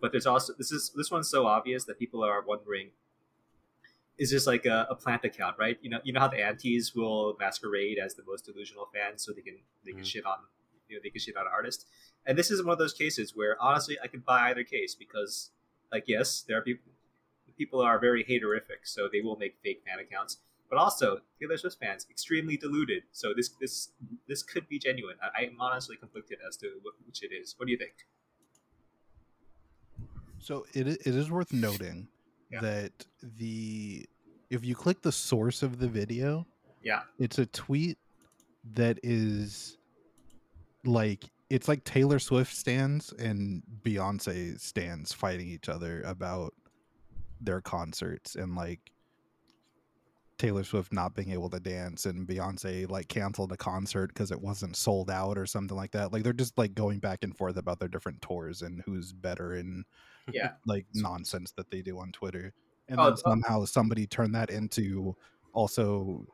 [0.00, 2.90] But there's also this is this one's so obvious that people are wondering
[4.18, 5.78] is just like a, a plant account, right?
[5.80, 9.32] You know, you know how the antis will masquerade as the most delusional fans, so
[9.32, 10.06] they can they can Mhm.
[10.06, 10.38] shit on
[10.88, 11.86] you know they can shit on artists.
[12.26, 15.50] And this is one of those cases where honestly I can buy either case because
[15.92, 16.92] like yes, there are people
[17.56, 20.38] people are very haterific, so they will make fake fan accounts.
[20.70, 23.90] But also Taylor Swift fans extremely deluded, so this this
[24.26, 25.16] this could be genuine.
[25.22, 27.54] I, I am honestly conflicted as to wh- which it is.
[27.56, 27.94] What do you think?
[30.40, 32.08] So it it is worth noting
[32.50, 32.60] Yeah.
[32.60, 34.06] that the
[34.50, 36.46] if you click the source of the video,
[36.82, 37.02] Yeah.
[37.18, 37.98] it's a tweet
[38.72, 39.76] that is
[40.84, 46.54] like it's like Taylor Swift stans and Beyonce stans fighting each other about
[47.40, 48.80] their concerts and like
[50.38, 54.40] Taylor Swift not being able to dance and Beyonce like canceled a concert because it
[54.40, 56.12] wasn't sold out or something like that.
[56.12, 59.54] Like they're just like going back and forth about their different tours and who's better
[59.54, 59.84] and
[60.32, 60.52] Yeah.
[60.66, 62.52] like nonsense that they do on Twitter.
[62.88, 65.16] And Oh, then somehow somebody turned that into
[65.52, 66.26] also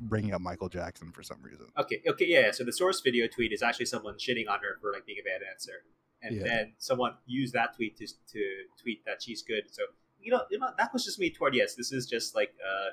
[0.00, 1.66] bringing up Michael Jackson for some reason.
[1.78, 2.50] Okay, okay, yeah.
[2.50, 5.24] So the source video tweet is actually someone shitting on her for like being a
[5.24, 5.84] bad dancer,
[6.22, 6.42] and Yeah.
[6.44, 8.42] then someone used that tweet to to
[8.80, 9.64] tweet that she's good.
[9.72, 9.82] So
[10.20, 11.74] you know, you know, that was just me toward yes.
[11.74, 12.90] This is just like uh,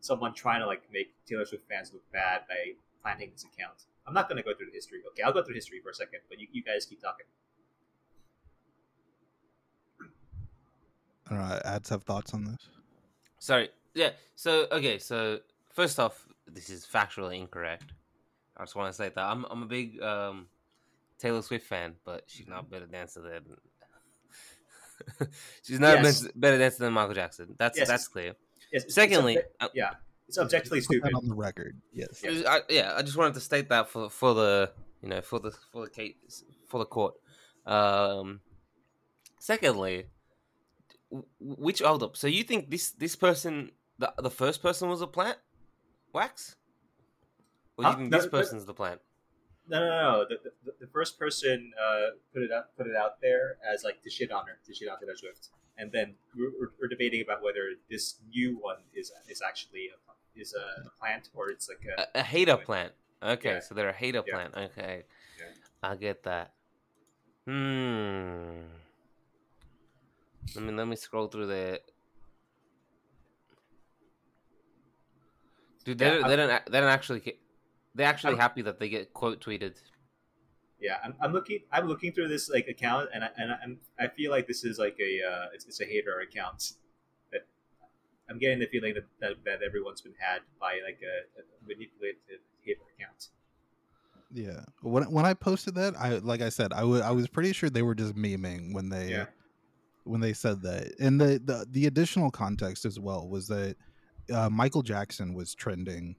[0.00, 2.72] someone trying to like make Taylor Swift fans look bad by
[3.02, 3.84] planting this account.
[4.06, 5.00] I'm not gonna go through the history.
[5.10, 7.26] Okay, I'll go through history for a second, but you, you guys keep talking.
[11.30, 11.60] I don't know.
[11.64, 12.68] Ads have thoughts on this.
[13.38, 13.70] Sorry.
[13.94, 14.10] Yeah.
[14.34, 14.98] So okay.
[14.98, 15.38] So
[15.72, 17.84] first off, this is factually incorrect.
[18.56, 20.46] I just want to say that I'm I'm a big um,
[21.18, 23.56] Taylor Swift fan, but she's not a better dancer than.
[25.62, 26.20] she's not Yes.
[26.20, 27.54] a better- better dancer than Michael Jackson.
[27.58, 27.88] That's Yes.
[27.88, 28.34] that's clear.
[28.72, 29.90] Yes, Secondly, it's uh, obje- yeah,
[30.28, 31.12] it's objectively stupid.
[31.14, 31.80] on the record.
[31.92, 32.22] Yes.
[32.22, 34.70] It was- I, yeah, I just wanted to state that for for the
[35.02, 37.14] you know for the for the case for the court.
[37.66, 38.40] Um,
[39.38, 40.04] secondly, w-
[41.40, 42.16] which hold up?
[42.16, 45.38] So you think this this person the the first person was a plant
[46.12, 46.56] wax,
[47.76, 49.00] or do you think No, this person's the plant?
[49.68, 50.24] No, no, no.
[50.28, 54.02] The, the, the first person uh, put it out, put it out there as like
[54.02, 57.22] to shit on her, to shit on Taylor Swift, and then we're, we're, we're debating
[57.22, 61.68] about whether this new one is is actually a, is a, a plant or it's
[61.68, 62.92] like a, A, a hater plant.
[63.22, 63.60] Okay, Yeah.
[63.60, 64.34] so they're a hater Yeah.
[64.34, 64.54] plant.
[64.56, 65.04] Okay,
[65.38, 65.88] Yeah.
[65.90, 66.54] I get that.
[67.46, 68.62] Hmm.
[70.56, 71.80] Let me let me scroll through the.
[75.84, 77.36] Dude, they Yeah, don't, they don't they don't actually
[77.94, 79.76] they're actually I'm- happy that they get quote tweeted.
[80.80, 80.98] yeah.
[81.04, 84.30] I'm, I'm looking I'm looking through this like account and I, and I'm, I feel
[84.30, 86.72] like this is like a uh, it's, it's a hater account.
[87.32, 87.46] That
[88.28, 92.40] I'm getting the feeling that, that, that everyone's been had by like a, a manipulated
[92.62, 93.28] hater account.
[94.32, 94.64] Yeah.
[94.82, 97.70] When when I posted that, I like I said, I wa- I was pretty sure
[97.70, 99.26] they were just memeing when they Yeah.
[100.10, 100.92] When they said that.
[101.00, 103.76] And the the, the additional context as well was that
[104.32, 106.16] uh, Michael Jackson was trending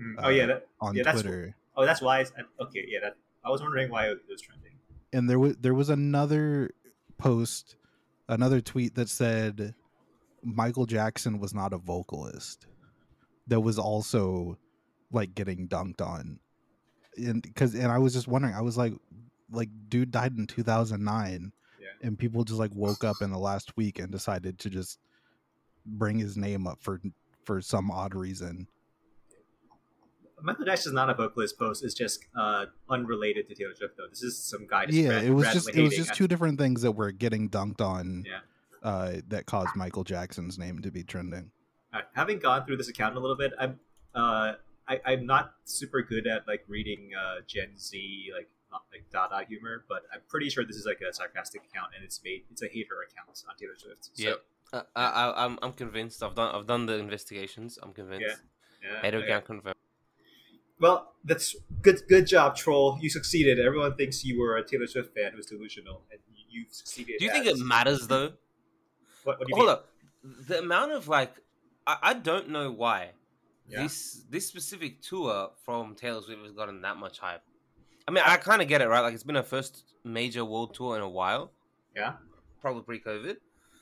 [0.00, 0.14] Mm.
[0.18, 1.54] oh yeah, Uh, that, on Yeah, Twitter.
[1.76, 2.20] Oh, that's why.
[2.20, 3.00] It's, okay, yeah.
[3.02, 4.72] That, I was wondering why it was trending.
[5.12, 6.70] and there was there was another
[7.18, 7.76] post,
[8.28, 9.74] another tweet that said
[10.42, 12.66] Michael Jackson was not a vocalist.
[13.48, 14.56] That was also
[15.12, 16.38] like getting dunked on,
[17.18, 18.94] and because and I was just wondering, I was like,
[19.50, 21.59] like dude died in two thousand nine, Yeah.
[22.00, 24.98] And people just like woke up in the last week and decided to just
[25.86, 27.00] bring his name up for
[27.44, 28.68] for some odd reason.
[30.42, 31.84] Michael Dash is not a vocalist post.
[31.84, 34.06] It's just uh, unrelated to Taylor Swift, though.
[34.08, 34.86] This is some guy.
[34.88, 38.24] Yeah, it was just it was just two different things that were getting dunked on.
[38.26, 38.38] Yeah.
[38.82, 41.50] Uh, that caused Michael Jackson's name to be trending.
[41.92, 43.78] Alright, having gone through this account a little bit, I'm
[44.14, 44.52] uh,
[44.88, 49.44] I, I'm not super good at like reading uh, Gen Z like not like Dada
[49.48, 52.62] humor, but I'm pretty sure this is like a sarcastic account and it's made it's
[52.62, 54.10] a hater account on Taylor Swift.
[54.14, 54.38] So, Yep.
[54.72, 56.22] Uh, I, I, I'm I'm convinced.
[56.22, 57.78] I've done I've done the investigations.
[57.82, 58.40] I'm convinced.
[58.82, 59.26] Yeah, Hater okay.
[59.26, 59.74] account confirmed.
[60.78, 62.00] Well, that's good.
[62.08, 62.96] Good job, troll.
[63.02, 63.58] You succeeded.
[63.60, 67.16] Everyone thinks you were a Taylor Swift fan who's delusional, and you, you succeeded.
[67.18, 68.32] Do you think it matters though?
[69.24, 69.72] What, what do you Hold mean?
[69.74, 69.88] up.
[70.48, 71.34] The amount of like,
[71.86, 73.10] I, I don't know why
[73.68, 73.82] Yeah.
[73.82, 77.42] this this specific tour from Taylor Swift has gotten that much hype.
[78.10, 79.02] I mean, I kind of get it, right?
[79.02, 81.52] Like, it's been her first major world tour in a while,
[81.94, 82.14] Yeah,
[82.60, 83.36] probably pre-COVID.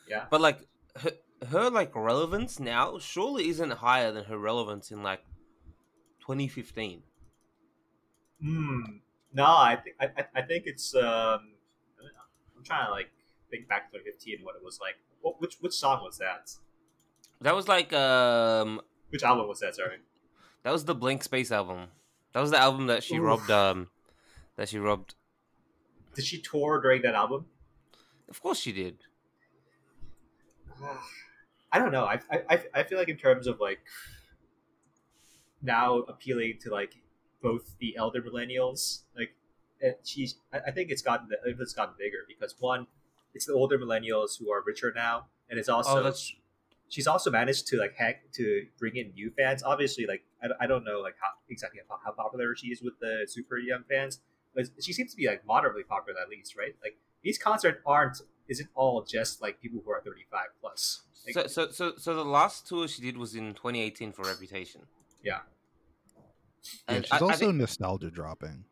[0.07, 0.27] yeah.
[0.31, 0.59] But like,
[0.97, 1.13] her,
[1.51, 5.21] her like relevance now surely isn't higher than her relevance in like
[6.21, 7.03] 2015.
[8.43, 8.81] Hmm.
[9.33, 10.95] No, I think I, I- think it's.
[10.95, 11.53] Um,
[12.57, 13.09] I'm trying to like
[13.51, 14.95] think back to 2015 and what it was like.
[15.23, 16.51] What, which which song was that?
[17.41, 19.75] That was like, um, Which album was that?
[19.77, 19.99] Sorry.
[20.65, 21.89] that was the Blank Space album.
[22.33, 23.23] That was the album that she Oof.
[23.25, 23.51] robbed.
[23.51, 23.89] Um,
[24.59, 25.15] that she robbed.
[26.15, 27.47] Did she tour during that album?
[28.29, 28.99] Of course she did.
[31.73, 32.05] I don't know.
[32.05, 32.19] I,
[32.51, 33.79] I I feel like in terms of like
[35.63, 36.95] now appealing to like
[37.43, 39.31] both the elder millennials, like
[39.81, 40.37] and she's.
[40.53, 42.87] I think it's gotten it's gotten bigger because one,
[43.35, 46.13] it's the older millennials who are richer now, and it's also oh,
[46.89, 49.63] she's also managed to like hack to bring in new fans.
[49.63, 52.99] Obviously, like I, I don't know like how exactly how, how popular she is with
[52.99, 54.21] the super young fans,
[54.81, 56.75] she seems to be like moderately popular at least, right?
[56.83, 61.03] Like these concerts aren't isn't all just like people who are thirty five plus.
[61.27, 64.83] Like, so, so so so the last tour she did was in 2018 for Reputation.
[65.23, 65.41] Yeah.
[66.89, 68.65] Yeah, she's I- I also think- nostalgia dropping.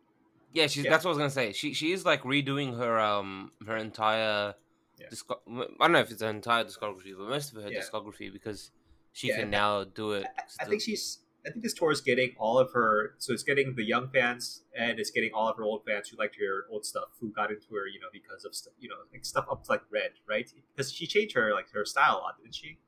[0.53, 0.91] Yeah, she's Yeah.
[0.91, 1.53] that's what I was gonna say.
[1.53, 4.55] She she is like redoing her um her entire
[4.99, 5.09] Yeah.
[5.11, 7.81] disco- I don't know if it's her entire discography, but most of her Yeah.
[7.83, 8.71] discography because
[9.13, 10.27] she Yeah, can and now do it.
[10.39, 11.19] I, I think she's.
[11.47, 13.15] I think this tour is getting all of her.
[13.19, 16.17] So it's getting the young fans, and it's getting all of her old fans who
[16.17, 18.97] liked her old stuff, who got into her, you know, because of stuff, you know,
[19.13, 20.51] like stuff up to like red, right?
[20.75, 22.79] Because she changed her like her style a lot, didn't she?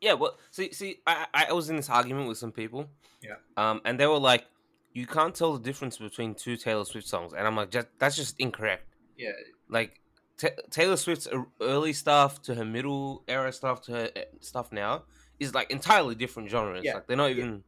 [0.00, 2.88] Yeah, well, see, see, I, I was in this argument with some people.
[3.22, 3.34] Yeah.
[3.58, 4.46] Um, and they were like,
[4.94, 8.16] "You can't tell the difference between two Taylor Swift songs," and I'm like, just, "That's
[8.16, 8.86] just incorrect."
[9.18, 9.32] Yeah,
[9.68, 10.00] Like,
[10.38, 11.28] Ta Taylor Swift's
[11.60, 15.04] early stuff to her middle era stuff to her eh, stuff now
[15.38, 16.82] is like entirely different genres.
[16.82, 17.64] Yeah, Like, they're not even.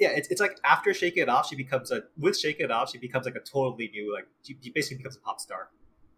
[0.00, 0.08] Yeah.
[0.10, 2.98] It's, it's like after Shake It Off, she becomes a with Shake It Off, she
[2.98, 5.68] becomes like a totally new like she she basically becomes a pop star.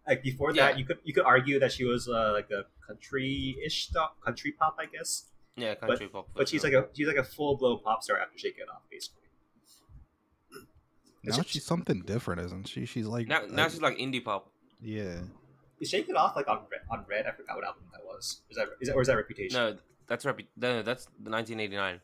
[0.08, 0.78] Like before that, Yeah.
[0.78, 4.76] you could you could argue that she was uh, like a country-ish stuff, country pop,
[4.78, 5.26] I guess.
[5.56, 6.28] Yeah, country pop.
[6.34, 8.82] But she's like a she's like a full blown pop star after Shake It Off,
[8.90, 9.18] basically.
[11.24, 12.84] Now just- she's something different, isn't she?
[12.86, 13.42] She's like now.
[13.48, 14.50] Now like- she's like indie pop.
[14.80, 15.20] yeah.
[15.80, 16.80] Is Shake It Off like on Red?
[16.90, 18.42] On Red, I forgot what album that was.
[18.50, 19.56] Is that is that or is that Reputation?
[19.58, 22.00] No, that's repu- No, that's the 1989.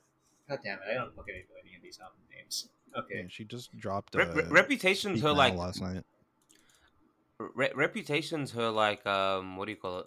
[0.48, 0.80] God damn it!
[0.90, 1.58] I don't fucking know any of
[1.88, 2.68] these album names.
[2.96, 3.20] Okay.
[3.22, 6.05] yeah she just dropped Rep- uh, Re- Reputation's her like last night.
[7.38, 10.07] Re- Reputation's her like um what do you call it?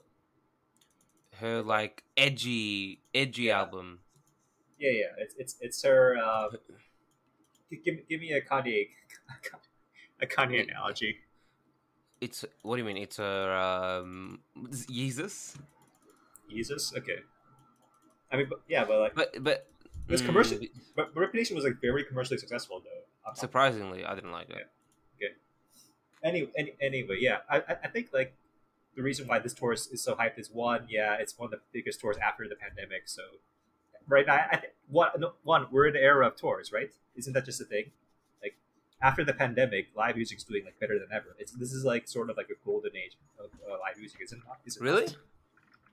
[1.41, 3.59] Her like edgy edgy Yeah.
[3.59, 3.99] album.
[4.77, 5.11] Yeah, yeah.
[5.23, 6.17] It's it's it's her.
[6.17, 6.49] Uh,
[7.85, 8.89] give give me a Kanye
[10.21, 11.17] a Kanye analogy.
[12.19, 12.97] It's what do you mean?
[12.97, 14.41] It's her um
[14.89, 15.57] Jesus.
[16.49, 16.93] Jesus.
[16.97, 17.19] Okay.
[18.31, 19.67] I mean, but, yeah, but like, But but
[20.11, 20.59] It was mm, commercial-
[20.95, 23.31] but, but Reputation was like very commercially successful though.
[23.33, 24.67] Surprisingly, I didn't like it.
[26.23, 28.33] anyway, any, anyway, yeah, I, I- think like
[28.95, 31.51] the reason why this tour is, is so hyped is one, yeah, it's one of
[31.51, 33.03] the biggest tours after the pandemic.
[33.05, 33.21] So
[34.07, 36.91] right now, I think one, no, one, we're in the era of tours, right?
[37.15, 37.91] Isn't that just a thing?
[38.43, 38.55] Like
[39.01, 41.35] after the pandemic, live music's doing like better than ever.
[41.39, 44.37] It's this is like sort of like a golden age of uh, live music, isn't
[44.39, 44.43] it?
[44.67, 45.05] Is it Really?
[45.05, 45.15] not?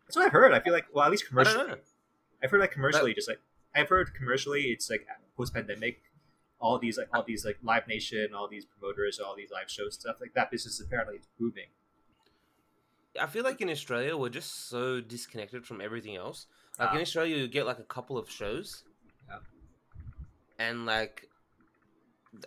[0.07, 0.53] That's what I've heard.
[0.53, 1.75] I feel like, well, at least commercially.
[2.43, 3.41] I've heard like commercially, just like
[3.79, 5.07] I've heard commercially, it's like
[5.37, 6.03] post pandemic,
[6.61, 9.95] all these like all these like Live Nation, all these promoters, all these live shows,
[9.95, 10.51] stuff like that.
[10.51, 11.69] Business apparently is booming.
[13.21, 16.47] I feel like in Australia we're just so disconnected from everything else.
[16.79, 17.01] Like in Ah.
[17.03, 18.85] Australia, you get like a couple of shows,
[19.29, 19.39] Yeah.
[20.59, 21.29] and like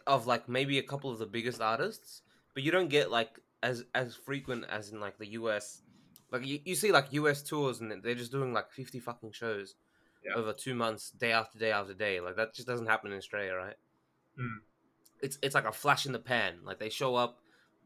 [0.07, 2.21] of like maybe a couple of the biggest artists,
[2.53, 5.82] but you don't get like as as frequent as in like the US.
[6.32, 9.75] Like you, you see like US tours and they're just doing like fifty fucking shows
[10.24, 10.36] Yeah.
[10.36, 12.19] over two months, day after day after day.
[12.19, 13.76] Like that just doesn't happen in Australia, right?
[14.39, 14.59] Mm.
[15.22, 16.59] It's it's like a flash in the pan.
[16.63, 17.39] Like they show up,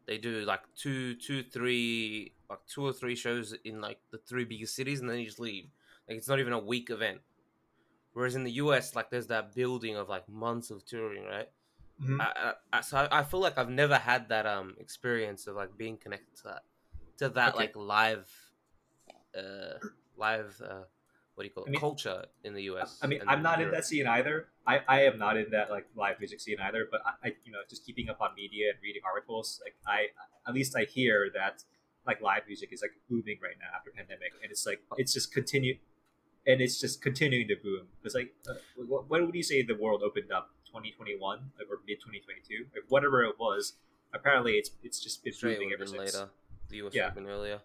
[0.05, 4.45] they do like two, two, three, like two or three shows in like the three
[4.45, 5.69] biggest cities, and then you just leave.
[6.07, 7.21] Like it's not even a week event.
[8.13, 11.49] Whereas in the US, like there's that building of like months of touring, right?
[12.01, 12.19] Mhm.
[12.21, 15.55] I, I, I- so I, I feel like I've never had that um experience of
[15.55, 16.63] like being connected to that
[17.17, 17.63] to that Okay.
[17.63, 18.29] like live
[19.37, 19.79] uh
[20.17, 20.83] live uh
[21.35, 22.97] what do you call it I mean- culture in the US.
[23.01, 24.47] I mean, I'm not in that scene either.
[24.65, 26.87] I, I am not in that like live music scene either.
[26.89, 30.07] But I, I, you know, just keeping up on media and reading articles, like I,
[30.47, 31.63] at least I hear that
[32.07, 35.33] like live music is like booming right now after pandemic, and it's like it's just
[35.33, 35.77] continue,
[36.47, 37.87] and it's just continuing to boom.
[38.01, 38.53] Because like, uh,
[38.87, 40.49] what, would you say the world opened up?
[40.67, 43.73] 2021 like, or mid 2022, like whatever it was.
[44.13, 46.15] Apparently, it's it's just been Australia booming ever been since.
[46.15, 46.29] later.
[46.69, 47.09] The US Yeah.
[47.11, 47.59] been earlier.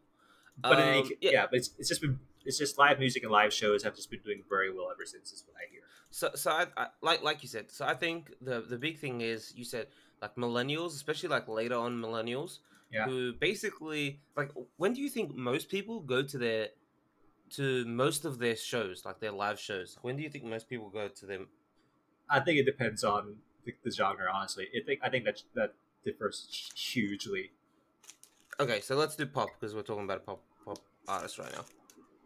[0.58, 1.46] But in any, Um, ca- yeah.
[1.50, 4.20] but it's, it's just been it's just live music and live shows have just been
[4.24, 5.32] doing very well ever since.
[5.32, 5.82] Is what I hear.
[6.10, 7.70] So, so I, I like like you said.
[7.70, 9.88] So I think the the big thing is you said
[10.22, 12.58] like millennials, especially like later on millennials,
[12.90, 13.04] Yeah.
[13.06, 16.68] who basically like when do you think most people go to their
[17.50, 19.98] to most of their shows, like their live shows?
[20.02, 21.48] When do you think most people go to them?
[22.28, 24.30] I think it depends on the, the genre.
[24.32, 25.74] Honestly, I think I think that that
[26.04, 27.50] differs hugely.
[28.58, 30.78] Okay, so let's do pop because we're talking about a pop pop
[31.08, 31.64] artist right now.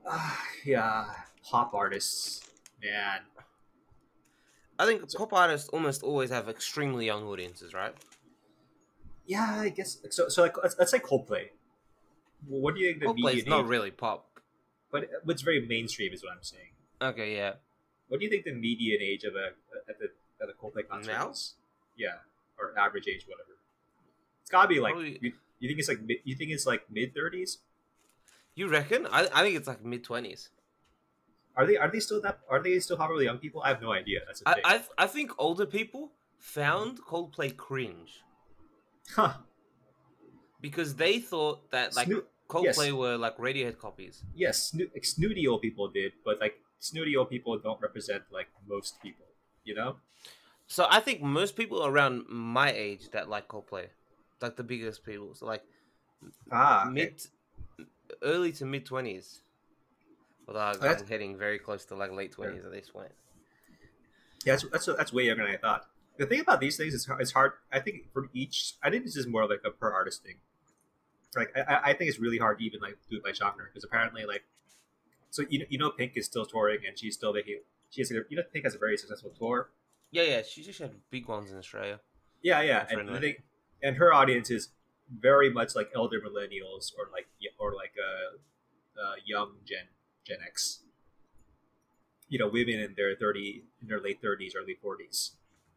[0.07, 1.05] Ah, yeah,
[1.45, 2.49] pop artists,
[2.83, 3.21] man.
[4.79, 7.95] I think pop artists almost always have extremely young audiences, right?
[9.27, 10.29] Yeah, I guess so.
[10.29, 11.49] So like, let's, let's say Coldplay.
[12.47, 14.27] What do you think the Coldplay is not really pop.
[14.91, 16.71] But it's very mainstream, is what I'm saying.
[17.03, 17.55] Okay, yeah.
[18.09, 19.51] What do you think the median age of a
[19.89, 20.09] at the
[20.43, 21.31] at a Coldplay concert Now?
[21.31, 21.55] is?
[21.97, 22.15] Yeah,
[22.59, 23.57] or average age, whatever.
[24.43, 26.83] It's gotta be like Probably- you, you think it's like mid- you think it's like
[26.91, 27.59] mid thirties?
[28.55, 29.07] You reckon?
[29.11, 30.51] I, I think it's like mid twenties.
[31.57, 33.63] Are they are they still that are they still popular young people?
[33.63, 34.21] I have no idea.
[34.27, 34.61] That's I.
[34.65, 38.23] I I think older people found Coldplay cringe
[39.15, 39.35] huh.
[40.61, 42.93] because they thought that like Snoop- Coldplay yes.
[42.93, 44.23] were like Radiohead copies.
[44.35, 49.01] yes, sno- snooty old people did, but like snooty old people don't represent like most
[49.03, 49.25] people.
[49.65, 49.97] You know?
[50.67, 53.87] So I think most people around my age that like Coldplay,
[54.41, 55.63] like the biggest people, so like
[56.51, 57.15] Ah, okay.
[58.23, 59.41] Early to mid twenties.
[60.47, 63.13] Although oh, I'm that's- heading very close to like late twenties at this point.
[64.45, 65.87] Yeah, that's that's that's way younger than I thought.
[66.19, 67.53] The thing about these things is it's hard.
[67.73, 70.37] I think for each, I think this is more like a per artist thing.
[71.35, 73.83] Like I- I, think it's really hard to even like do it by genre because
[73.83, 74.45] apparently like,
[75.31, 77.61] so you know you know Pink is still touring and she's still making.
[77.91, 79.71] She has you know Pink has a very successful tour.
[80.13, 80.43] Yeah, yeah.
[80.49, 81.99] She just had big ones in Australia.
[82.43, 83.35] Yeah, yeah, and right, the thing,
[83.83, 84.69] and her audience is
[85.21, 87.27] very much like elder millennials or like
[87.59, 89.87] or like a, a young Gen
[90.27, 90.81] Gen X.
[92.29, 95.33] You know, women in their thirty, in their late thirties, early forties,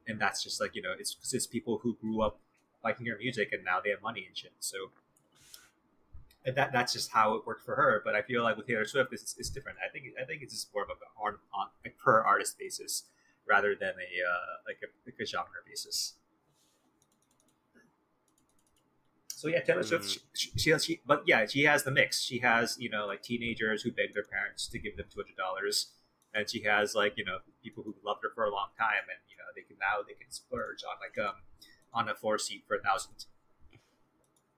[0.08, 2.40] and that's just like you know, it's it's people who grew up
[2.84, 4.54] liking her music and now they have money and shit.
[4.60, 4.78] So,
[6.46, 8.02] and that that's just how it worked for her.
[8.04, 9.78] But I feel like with Taylor Swift, it's, it's different.
[9.86, 13.04] I think I think it's just more of a on on a per artist basis
[13.48, 16.14] rather than a uh, like a, like a genre basis.
[19.38, 20.20] So yeah, Taylor Swift, Mm.
[20.34, 22.24] she, she, has she, but yeah, she has the mix.
[22.24, 25.38] She has you know like teenagers who beg their parents to give them two hundred
[25.38, 25.92] dollars,
[26.34, 29.20] and she has like you know people who loved her for a long time, and
[29.30, 31.36] you know they can now they can splurge on like um
[31.94, 33.26] on a four seat for a thousand.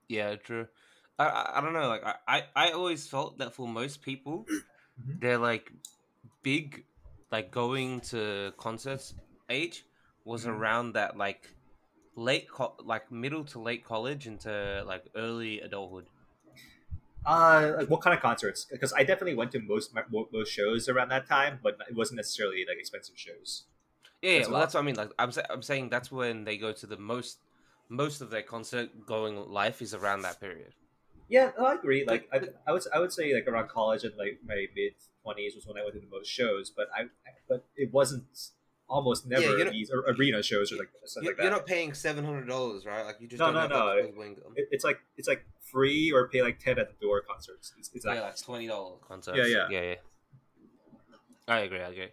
[0.07, 0.67] Yeah, true.
[1.19, 1.89] I, I I don't know.
[1.89, 4.45] Like I, I I always felt that for most people,
[4.99, 5.19] Mhm.
[5.19, 5.73] they're like
[6.41, 6.85] big,
[7.33, 9.13] like going to concerts
[9.49, 9.85] age
[10.23, 10.51] was Mhm.
[10.55, 11.49] around that like
[12.19, 16.09] late co- like middle to late college into like early adulthood.
[17.25, 18.65] Uh, like what kind of concerts?
[18.65, 19.93] Because I definitely went to most
[20.31, 23.65] most shows around that time, but it wasn't necessarily like expensive shows.
[24.21, 24.95] Yeah, yeah That's well, that's what I mean.
[24.95, 27.39] Like I'm I'm saying that's when they go to the most
[27.89, 30.73] most of their concert going life is around that period.
[31.27, 32.05] Yeah, I agree.
[32.05, 35.55] Like I, I would I would say like around college and like my mid twenties
[35.55, 37.09] was when I went to the most shows, but I
[37.47, 38.25] but it wasn't
[38.89, 41.43] almost never you're not- these arena shows or like stuff You, like that.
[41.43, 43.05] you're not paying seven hundred dollars, right?
[43.05, 44.53] Like you just No, don't no, have no, that it- income.
[44.55, 47.73] It- it's like it's like free or pay like ten at the door concerts.
[47.77, 49.37] It's, it's yeah, that like twenty dollar concerts.
[49.37, 49.67] Yeah, yeah.
[49.69, 49.95] yeah, yeah.
[51.47, 51.79] I agree.
[51.79, 52.07] I agree.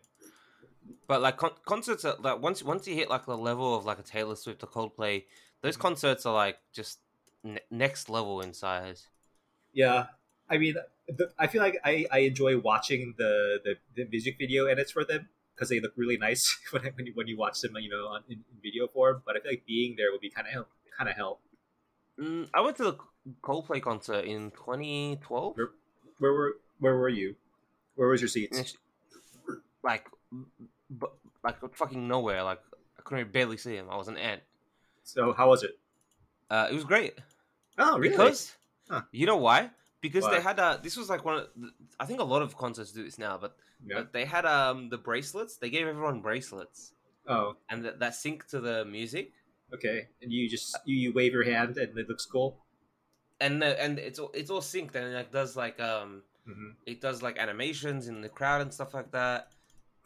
[1.08, 3.98] But like con- concerts, are, like once once you hit like the level of like
[3.98, 5.24] a Taylor Swift or Coldplay,
[5.62, 5.82] those mm-hmm.
[5.82, 6.98] concerts are like just
[7.42, 9.06] ne- next level in size.
[9.72, 10.06] Yeah,
[10.48, 10.74] I mean,
[11.08, 15.04] the, I feel like I, I enjoy watching the, the the music video edits for
[15.04, 18.06] them because they look really nice when when you, when you watch them, you know,
[18.08, 19.22] on, in, in video form.
[19.24, 21.40] But I feel like being there would be kind of kind of hell.
[22.20, 22.96] Mm, I went to the
[23.42, 25.56] Coldplay concert in 2012.
[25.56, 25.68] Where,
[26.18, 27.34] where were where were you?
[27.96, 28.76] Where was your seats?
[29.82, 30.06] Like,
[30.90, 32.42] but like fucking nowhere.
[32.42, 32.60] Like
[32.98, 33.86] I couldn't barely see him.
[33.90, 34.42] I was an ant.
[35.04, 35.78] So how was it?
[36.50, 37.14] Uh, it was great.
[37.78, 38.10] Oh, really?
[38.10, 38.54] Because
[38.88, 39.02] Huh.
[39.10, 39.70] you know why?
[40.06, 40.80] Because they had a.
[40.86, 41.36] This was like one.
[41.38, 43.52] Of, the- I think a lot of concerts do this now, but,
[43.86, 43.96] Yeah.
[43.98, 45.52] but they had um the bracelets.
[45.62, 46.92] They gave everyone bracelets,
[47.34, 49.26] Oh, and that that sync to the music.
[49.76, 49.98] okay.
[50.22, 52.50] And you just you, you wave your hand and it looks cool.
[53.44, 56.70] And the, and it's all it's all synced and it like does like um hmm
[56.86, 59.40] it does like animations in the crowd and stuff like that.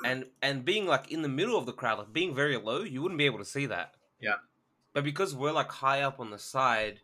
[0.05, 3.03] And and being like in the middle of the crowd, like being very low, you
[3.03, 3.89] wouldn't be able to see that.
[4.21, 4.39] Yeah.
[4.95, 6.97] But because we're like high up on the side,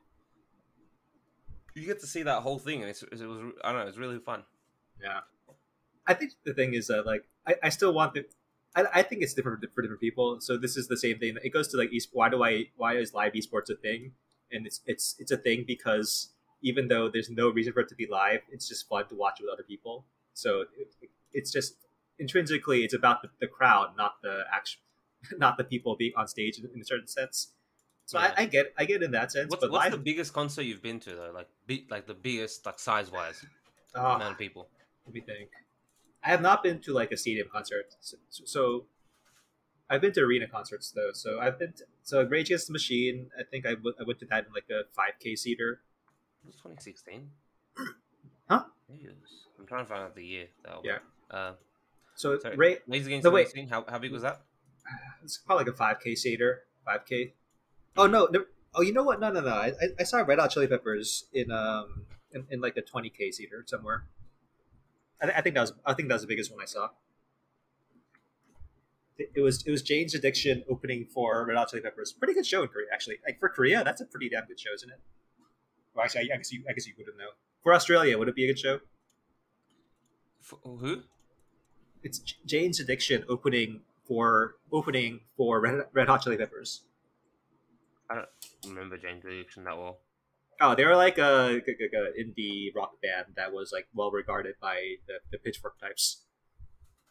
[1.76, 3.98] you get to see that whole thing, and it's, it was I don't know, it's
[3.98, 4.42] really fun.
[5.02, 5.20] Yeah.
[6.06, 8.24] I think the thing is that like I, I still want the
[8.76, 10.40] I, I think it's different for different people.
[10.40, 11.36] So this is the same thing.
[11.42, 11.90] It goes to like.
[12.12, 12.66] Why do I?
[12.76, 14.12] Why is live esports a thing?
[14.52, 16.30] And it's it's it's a thing because
[16.62, 19.40] even though there's no reason for it to be live, it's just fun to watch
[19.40, 20.04] with other people.
[20.34, 21.76] So it, it's just
[22.18, 24.80] intrinsically it's about the, the crowd, not the actual,
[25.38, 27.52] not the people being on stage in, in a certain sense.
[28.06, 28.32] So Yeah.
[28.38, 29.50] I, I get I get in that sense.
[29.50, 31.32] What's, but what's live, the biggest concert you've been to though?
[31.34, 33.44] Like be, like the biggest like size wise
[33.94, 34.68] Ah, amount of people.
[35.06, 35.50] Let me think.
[36.24, 38.84] I have not been to like a stadium concert, so, so
[39.88, 41.10] I've been to arena concerts though.
[41.12, 43.30] So I've been to, so Rage Against the Machine.
[43.38, 45.80] I think I w- I went to that in like a five k seater.
[46.44, 47.30] It was 2016.
[48.48, 48.62] Huh?
[48.88, 49.08] Maybe
[49.58, 50.46] I'm trying to find out the year.
[50.68, 50.84] Album.
[50.84, 50.98] Yeah.
[51.36, 51.54] Uh,
[52.14, 52.54] So Sorry.
[52.56, 53.30] Ray, Rage Against the.
[53.32, 53.68] Machine.
[53.68, 54.42] How how big was that?
[55.24, 57.34] it's probably like a five k seater, five k.
[57.98, 58.28] Oh no,
[58.74, 59.20] oh you know what?
[59.20, 59.48] No, no, no.
[59.48, 63.30] I, I- saw Red Hot Chili Peppers in um in, in like a twenty k
[63.30, 64.04] seater somewhere.
[65.20, 66.88] I, th- I think that was I think that was the biggest one I saw.
[69.18, 72.12] It it was it was Jane's Addiction opening for Red Hot Chili Peppers.
[72.12, 73.16] Pretty good show in Korea, actually.
[73.26, 75.00] Like for Korea, that's a pretty damn good show, isn't it?
[75.94, 77.30] Well, actually, I, I guess you I guess you wouldn't know.
[77.62, 78.80] For Australia, would it be a good show?
[80.42, 81.02] F- who?
[82.02, 86.82] It's J- Jane's Addiction opening for opening for Red, Red Hot Chili Peppers.
[88.66, 90.00] Remember James Addiction that well?
[90.60, 91.60] Oh, they were like a
[92.18, 96.22] indie rock band that was like well regarded by the, the Pitchfork types.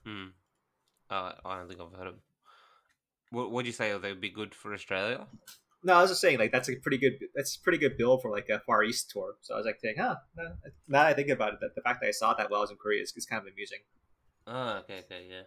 [0.03, 0.29] Hmm.
[1.09, 2.15] Uh, I don't think I've heard of.
[3.29, 3.95] What would you say?
[3.97, 5.27] They would be good for Australia?
[5.83, 8.17] No, I was just saying like that's a pretty good that's a pretty good bill
[8.17, 9.35] for like a Far East tour.
[9.41, 10.15] So I was like saying, huh.
[10.35, 10.43] no,
[10.87, 12.61] Now that I think about it, that the fact that I saw that while I
[12.61, 13.79] was in Korea is, is kind of amusing.
[14.47, 15.43] Oh, okay, okay, yeah.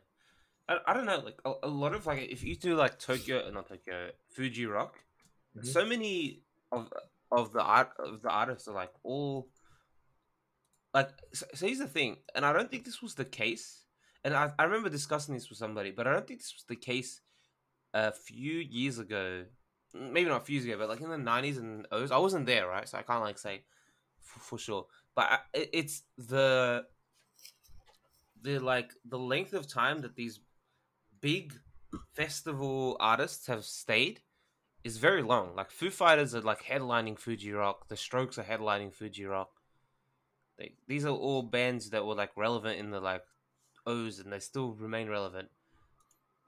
[0.68, 3.50] I, I don't know, like a, a lot of like if you do like Tokyo,
[3.50, 4.98] not Tokyo, Fuji Rock,
[5.56, 5.66] Mhm.
[5.66, 6.42] so many
[6.72, 6.92] of
[7.30, 9.48] of the art of the artists are like all
[10.94, 11.10] like.
[11.32, 13.84] So, so here's the thing, and I don't think this was the case.
[14.24, 16.76] And I I remember discussing this with somebody, but I don't think this was the
[16.76, 17.20] case
[17.94, 19.46] a few years ago.
[19.94, 22.10] Maybe not a few years ago, but like in the nineties and O's.
[22.10, 22.88] I wasn't there, right?
[22.88, 23.64] So I can't like say
[24.20, 24.86] for, for sure.
[25.14, 26.86] But I, it, it's the
[28.42, 30.40] the like the length of time that these
[31.20, 31.54] big
[32.14, 34.20] festival artists have stayed
[34.88, 35.54] is very long.
[35.54, 37.88] Like Foo Fighters are like headlining Fuji Rock.
[37.88, 39.50] The Strokes are headlining Fuji Rock.
[40.58, 43.22] They, these are all bands that were like relevant in the like
[43.86, 45.48] O's, and they still remain relevant.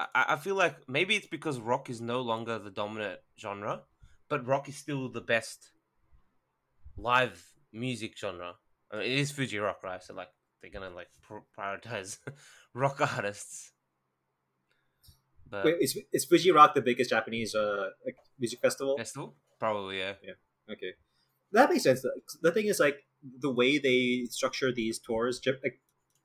[0.01, 3.83] I, I feel like maybe it's because rock is no longer the dominant genre,
[4.29, 5.71] but rock is still the best
[6.97, 8.55] live music genre.
[8.91, 10.03] I mean, it is Fuji Rock, right?
[10.03, 10.31] So like
[10.61, 12.19] they're gonna like pr- prioritize
[12.75, 13.73] rock artists.
[15.51, 17.91] But Wait, is, is Fuji Rock the biggest Japanese uh,
[18.39, 18.97] music festival?
[18.97, 20.15] festival, probably yeah.
[20.23, 20.35] Yeah.
[20.73, 20.93] Okay,
[21.53, 22.03] that makes sense.
[22.43, 23.05] The- thing is, like
[23.41, 25.81] the way they structure these tours, like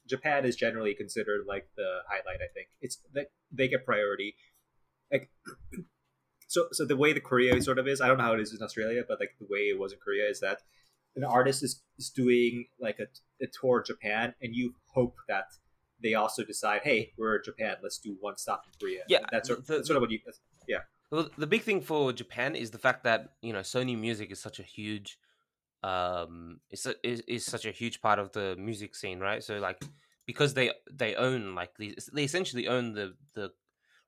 [0.07, 2.41] Japan is generally considered like the highlight.
[2.41, 4.36] I think it's like they get priority.
[5.11, 5.30] Like,
[6.47, 8.53] so so the way the Korea sort of is, I don't know how it is
[8.53, 10.59] in Australia, but like the way it was in Korea is that
[11.15, 13.07] an artist is, is doing like a,
[13.43, 15.45] a tour Japan, and you hope that
[16.02, 19.04] they also decide, hey, we're Japan, let's do one stop in Korea.
[19.08, 20.20] Yeah, that's sort, the- that's sort of what you.
[20.68, 20.80] Yeah.
[21.12, 24.39] Well, the big thing for Japan is the fact that you know Sony Music is
[24.39, 25.20] such a huge,
[25.84, 29.43] um, is is, is such a huge part of the music scene, right?
[29.43, 29.82] So like
[30.26, 33.52] because they they own like these, they essentially own the the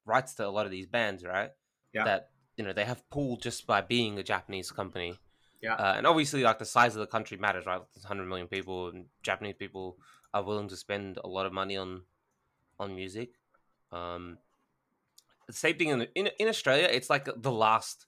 [0.06, 1.52] rights to a lot of these bands, right?
[1.94, 2.06] Yeah.
[2.06, 5.20] That you know they have pulled just by being a Japanese company.
[5.62, 5.74] Yeah.
[5.76, 7.82] Uh, and obviously, like the size of the country matters, right?
[7.94, 9.98] There's 100 million people, and Japanese people
[10.38, 12.02] are willing to spend a lot of money on
[12.80, 13.30] on music.
[13.92, 14.38] Um,
[15.50, 16.88] same thing in, in in Australia.
[16.92, 18.06] It's like the last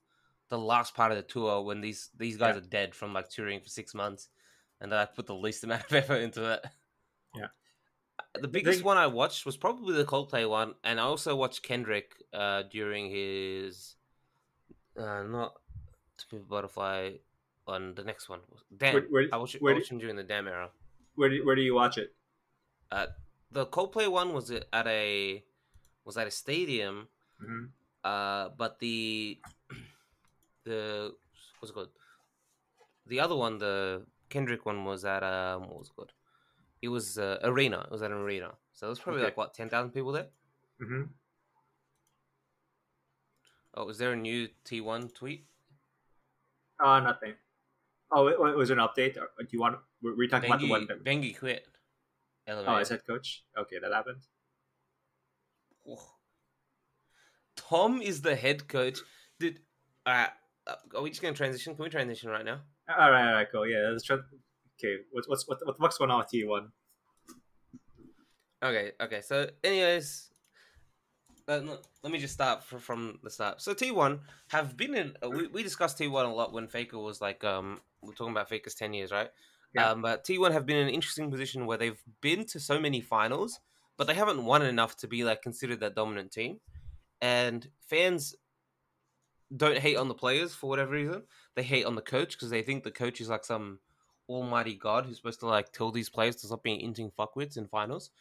[0.49, 2.61] the last part of the tour when these these guys Yeah.
[2.61, 4.29] are dead from like touring for six months,
[4.81, 6.65] and they put the least amount of effort into it.
[7.35, 7.47] Yeah.
[8.41, 11.63] the biggest thing- one I watched was probably the Coldplay one, and I also watched
[11.63, 13.95] Kendrick uh, during his
[14.97, 15.53] uh, not
[16.49, 17.13] Butterfly
[17.65, 18.41] on the next one.
[18.75, 20.69] Damn, Where- where- I watched, where I watched him during the Damn era.
[21.15, 22.13] Where do, where do you watch it?
[22.91, 25.43] The Coldplay one was at a
[26.05, 27.07] was at a stadium,
[27.39, 27.65] hmm
[28.03, 29.39] uh, but the
[30.65, 31.15] the
[31.59, 31.89] what's it called?
[33.07, 36.13] The other one, the Kendrick one, was at um, what was it called?
[36.81, 37.81] It was uh, arena.
[37.81, 39.29] It was at an arena, so there was probably Okay.
[39.29, 40.27] like what ten thousand people there.
[40.79, 41.03] hmm
[43.73, 45.45] Oh, was there a new T1 tweet?
[46.79, 47.33] Uh, nothing.
[48.11, 49.13] Oh, it, it was an update.
[49.15, 49.77] Do you want?
[50.01, 50.87] Were we talking about the one?
[50.87, 51.67] That, Bengi quit.
[52.49, 52.81] Oh, LMAO.
[52.81, 53.43] is head coach?
[53.57, 54.21] Okay, that happened.
[55.87, 56.13] Oh.
[57.55, 58.99] Tom is the head coach.
[59.39, 59.59] Did
[60.05, 60.27] uh,
[60.67, 61.75] uh, are we just gonna transition?
[61.75, 62.61] Can we transition right now?
[62.89, 63.67] All right, all right, cool.
[63.67, 64.17] Yeah, let's try.
[64.79, 66.69] Okay, what's what's what, what the fuck's going on with T one?
[68.63, 69.21] Okay, okay.
[69.21, 70.29] So, anyways,
[71.47, 71.61] uh,
[72.03, 73.61] let me just start from the start.
[73.61, 74.19] So, T1
[74.49, 75.13] have been in.
[75.23, 78.49] Uh, we, we discussed T1 a lot when Faker was like, um, we're talking about
[78.49, 79.29] Faker's 10 years, right?
[79.73, 79.91] Yeah.
[79.91, 83.01] Um, but T1 have been in an interesting position where they've been to so many
[83.01, 83.59] finals,
[83.97, 86.59] but they haven't won enough to be like considered that dominant team.
[87.21, 88.35] And fans
[89.55, 91.23] don't hate on the players for whatever reason.
[91.55, 93.79] They hate on the coach because they think the coach is like some
[94.27, 97.67] almighty god who's supposed to like tell these players to stop being inting fuckwits in
[97.67, 98.11] finals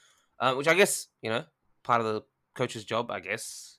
[0.40, 1.44] um, which I guess you know
[1.82, 2.22] part of the
[2.54, 3.78] coach's job, I guess,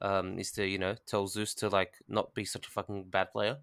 [0.00, 3.30] um, is to you know tell Zeus to like not be such a fucking bad
[3.30, 3.58] player,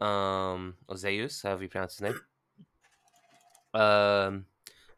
[0.00, 2.20] um, or Zeus, however you pronounce his name.
[3.74, 4.46] Um,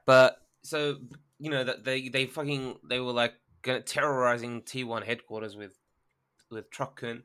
[0.05, 0.99] but so
[1.39, 5.79] you know that they they fucking they were like terrorizing T one headquarters with
[6.51, 7.23] with Truckun.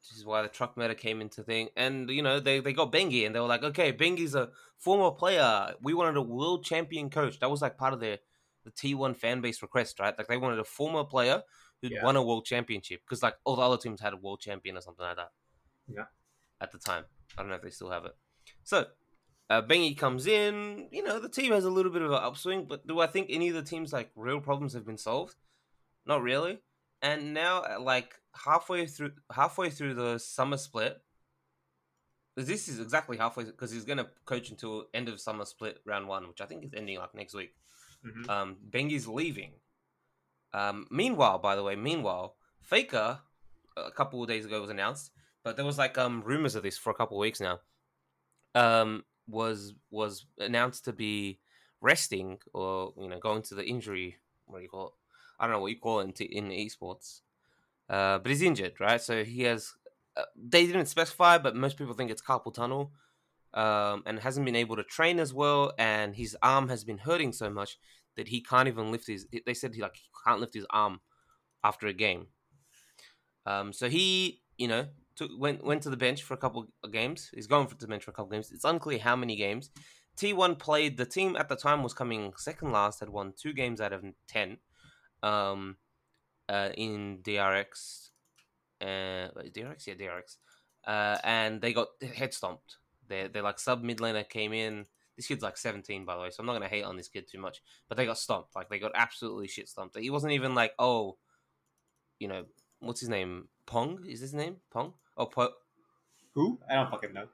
[0.00, 2.92] Which is why the truck meta came into thing, and you know they, they got
[2.92, 5.72] Bengi, and they were like, okay, Bengi's a former player.
[5.80, 7.38] We wanted a world champion coach.
[7.40, 8.18] That was like part of their
[8.64, 10.16] the T1 fan base request, right?
[10.16, 11.42] Like they wanted a former player
[11.80, 12.04] who'd Yeah.
[12.04, 14.82] won a world championship because like all the other teams had a world champion or
[14.82, 15.30] something like that.
[15.88, 16.04] Yeah.
[16.60, 17.04] At the time,
[17.38, 18.14] I don't know if they still have it.
[18.62, 18.86] So,
[19.50, 20.88] uh, Bengi comes in.
[20.90, 23.28] You know, the team has a little bit of an upswing, but do I think
[23.30, 25.36] any of the teams like real problems have been solved?
[26.06, 26.58] Not really.
[27.02, 28.14] And now, uh, like
[28.44, 31.00] halfway through, halfway through the summer split,
[32.36, 36.08] this is exactly halfway because he's going to coach until end of summer split round
[36.08, 37.54] one, which I think is ending like next week
[38.04, 38.28] Mhm.
[38.28, 39.52] um, Bengi's leaving.
[40.52, 43.20] Um, meanwhile, by the way, meanwhile, Faker
[43.76, 45.10] a couple of days ago was announced,
[45.42, 47.60] but there was like um rumors of this for a couple of weeks now.
[48.54, 51.40] Um, was was announced to be
[51.80, 54.16] resting or you know going to the injury.
[54.46, 54.92] What do you call it?
[55.38, 57.20] I don't know what you call it in, in esports.
[57.88, 59.00] Uh, but he's injured, right?
[59.00, 59.72] So he has.
[60.16, 62.92] Uh, they didn't specify, but most people think it's carpal tunnel.
[63.52, 67.32] Um, and hasn't been able to train as well, and his arm has been hurting
[67.32, 67.78] so much
[68.16, 69.28] that he can't even lift his.
[69.46, 71.00] They said he like he can't lift his arm
[71.62, 72.26] after a game.
[73.46, 74.86] Um, so he, you know,
[75.16, 77.30] took, went went to the bench for a couple of games.
[77.34, 78.52] He's going for the bench for a couple of games.
[78.52, 79.70] It's unclear how many games.
[80.16, 80.96] T1 played.
[80.96, 83.00] The team at the time was coming second last.
[83.00, 84.58] Had won two games out of ten.
[85.22, 85.76] Um,
[86.48, 88.10] uh, in DRX,
[88.80, 90.36] uh, DRX, yeah, DRX,
[90.86, 92.76] uh, and they got head stomped.
[93.08, 94.86] They they like sub mid laner came in.
[95.16, 97.26] This kid's like 17, by the way, so I'm not gonna hate on this kid
[97.30, 97.62] too much.
[97.88, 98.56] But they got stomped.
[98.56, 99.96] Like they got absolutely shit stomped.
[99.98, 101.18] He wasn't even like, oh,
[102.18, 102.44] you know,
[102.80, 103.48] what's his name?
[103.66, 104.56] Pong is his name?
[104.72, 104.94] Pong?
[105.16, 105.54] Oh, po-
[106.34, 106.58] Who?
[106.68, 107.28] I don't fucking know.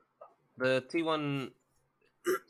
[0.59, 1.51] the T1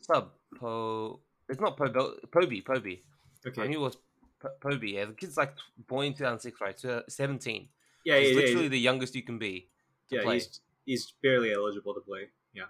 [0.00, 1.20] sub Po.
[1.48, 1.88] It's not Po
[2.32, 3.02] Poby Poby.
[3.44, 3.68] I Okay.
[3.68, 3.96] knew it was
[4.40, 4.92] Po- Poby.
[4.94, 5.54] Yeah, the kid's like
[5.86, 6.78] born in 2006, right?
[6.78, 7.68] So uh, 17.
[8.04, 8.36] Yeah, yeah, He's yeah.
[8.36, 8.68] literally yeah.
[8.70, 9.68] the youngest you can be
[10.10, 10.34] to yeah play.
[10.34, 12.28] he's he's barely eligible to play.
[12.54, 12.64] Yeah.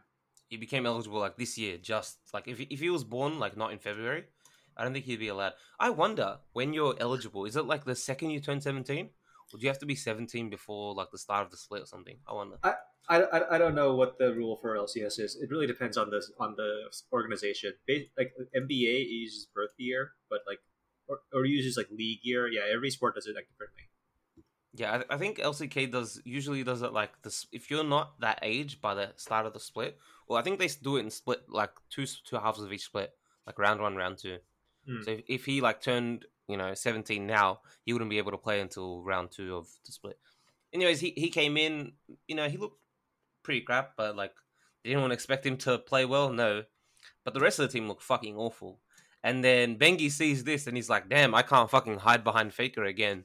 [0.49, 1.79] He became eligible like this year.
[1.79, 4.25] Just like if he- if he was born like not in February,
[4.77, 5.55] I don't think he'd be allowed.
[5.79, 7.45] I wonder when you're eligible.
[7.47, 9.11] Is it like the second you turn 17?
[9.59, 12.19] Do you have to be 17 before like the start of the split or something?
[12.27, 12.57] I wonder.
[12.63, 12.75] I,
[13.09, 15.37] I, I don't know what the rule for LCS is.
[15.41, 17.73] It really depends on the on the organization.
[18.17, 20.61] Like NBA uses birth year, but like
[21.09, 22.49] or, or uses like league year.
[22.49, 23.83] Yeah, every sport does it like differently.
[24.73, 27.47] Yeah, I, I think LCK does usually does it like this.
[27.51, 29.99] If you're not that age by the start of the split,
[30.29, 33.11] well, I think they do it in split like two two halves of each split,
[33.47, 34.39] like round one, round two.
[34.87, 35.03] Hmm.
[35.03, 38.39] So if, if he like turned you know 17 now, he wouldn't be able to
[38.39, 40.19] play until round two of the split.
[40.73, 41.93] Anyways, he he came in.
[42.27, 42.81] You know, he looked
[43.43, 44.33] pretty crap, but like
[44.85, 46.33] did anyone expect him to play well?
[46.33, 46.65] No,
[47.25, 48.81] but the rest of the team looked fucking awful.
[49.23, 52.85] And then Bengi sees this and he's like, "Damn, I can't fucking hide behind Faker
[52.85, 53.25] again."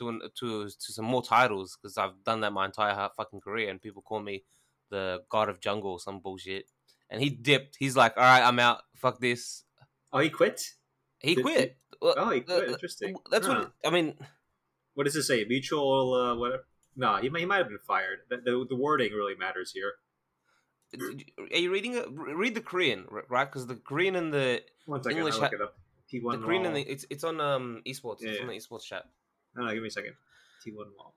[0.00, 3.70] to an, to to some more titles because I've done that my entire fucking career,
[3.70, 4.44] and people call me
[4.90, 6.64] the god of jungle, or some bullshit.
[7.08, 7.76] And he dipped.
[7.78, 8.82] He's like, "All right, I'm out.
[8.96, 9.64] Fuck this."
[10.12, 10.74] Oh, he quit.
[11.20, 11.78] He Did- quit.
[12.00, 12.66] Well, Oh, he quit.
[12.66, 13.16] the- Interesting.
[13.30, 13.54] That's Huh.
[13.54, 14.16] what it, I mean.
[14.94, 15.44] What does it say?
[15.44, 16.64] Mutual, uh, whatever.
[16.96, 18.20] No, he might, he might have been fired.
[18.28, 19.94] The, the, the wording really matters here.
[21.52, 22.06] Are you reading it?
[22.10, 23.44] Read the Korean, right?
[23.48, 25.78] Because the Korean and the One second, English I'll look ha- it up.
[26.12, 28.20] T1 the Korean and the it's it's on um esports.
[28.20, 28.58] Yeah, it's on yeah.
[28.58, 29.04] the esports chat.
[29.54, 30.14] No, no, give me a second.
[30.66, 31.14] T1 wall.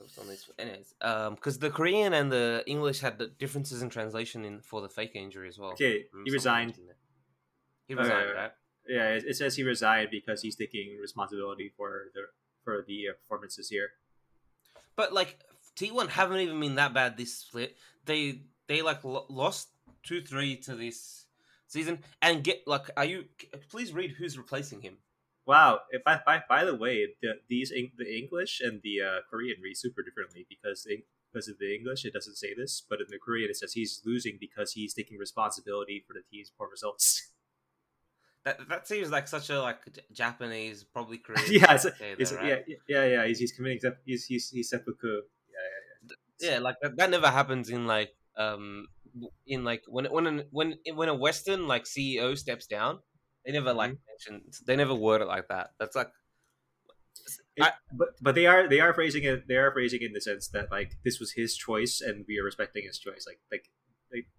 [0.00, 0.50] It's on this.
[0.58, 4.82] Anyways, um, because the Korean and the English had the differences in translation in for
[4.82, 5.70] the fake injury as well.
[5.72, 6.74] Okay, he resigned.
[7.88, 8.38] He resigned, okay.
[8.38, 8.52] right?
[8.88, 12.22] Yeah, it, it says he resigned because he's taking responsibility for the
[12.64, 13.90] for the uh, performances here.
[14.96, 15.38] But like
[15.76, 17.76] T1 haven't even been that bad this split.
[18.04, 19.68] They they like lo- lost
[20.02, 21.26] two three to this
[21.66, 23.24] season and get like are you?
[23.70, 24.98] Please read who's replacing him.
[25.46, 25.80] Wow.
[25.90, 29.76] If I, by, by the way, the, these the English and the uh, Korean read
[29.76, 33.18] super differently because they, because of the English it doesn't say this, but in the
[33.18, 37.30] Korean it says he's losing because he's taking responsibility for the team's poor results.
[38.44, 41.46] That that seems like such a like J- Japanese, probably Korean.
[41.50, 42.64] yeah, it's, it's, though, right?
[42.68, 43.26] yeah, yeah, yeah.
[43.26, 45.06] He's, he's committing sep- he's he's he's seppuku.
[45.08, 46.50] Yeah, yeah, yeah.
[46.52, 48.86] yeah like that, that never happens in like um
[49.46, 52.98] in like when when an, when when a Western like CEO steps down,
[53.46, 54.32] they never like Mm-hmm.
[54.34, 55.70] mention they never word it like that.
[55.78, 56.10] That's like
[57.56, 60.20] It- but but they are they are phrasing it they are phrasing it in the
[60.20, 63.70] sense that like this was his choice and we are respecting his choice like like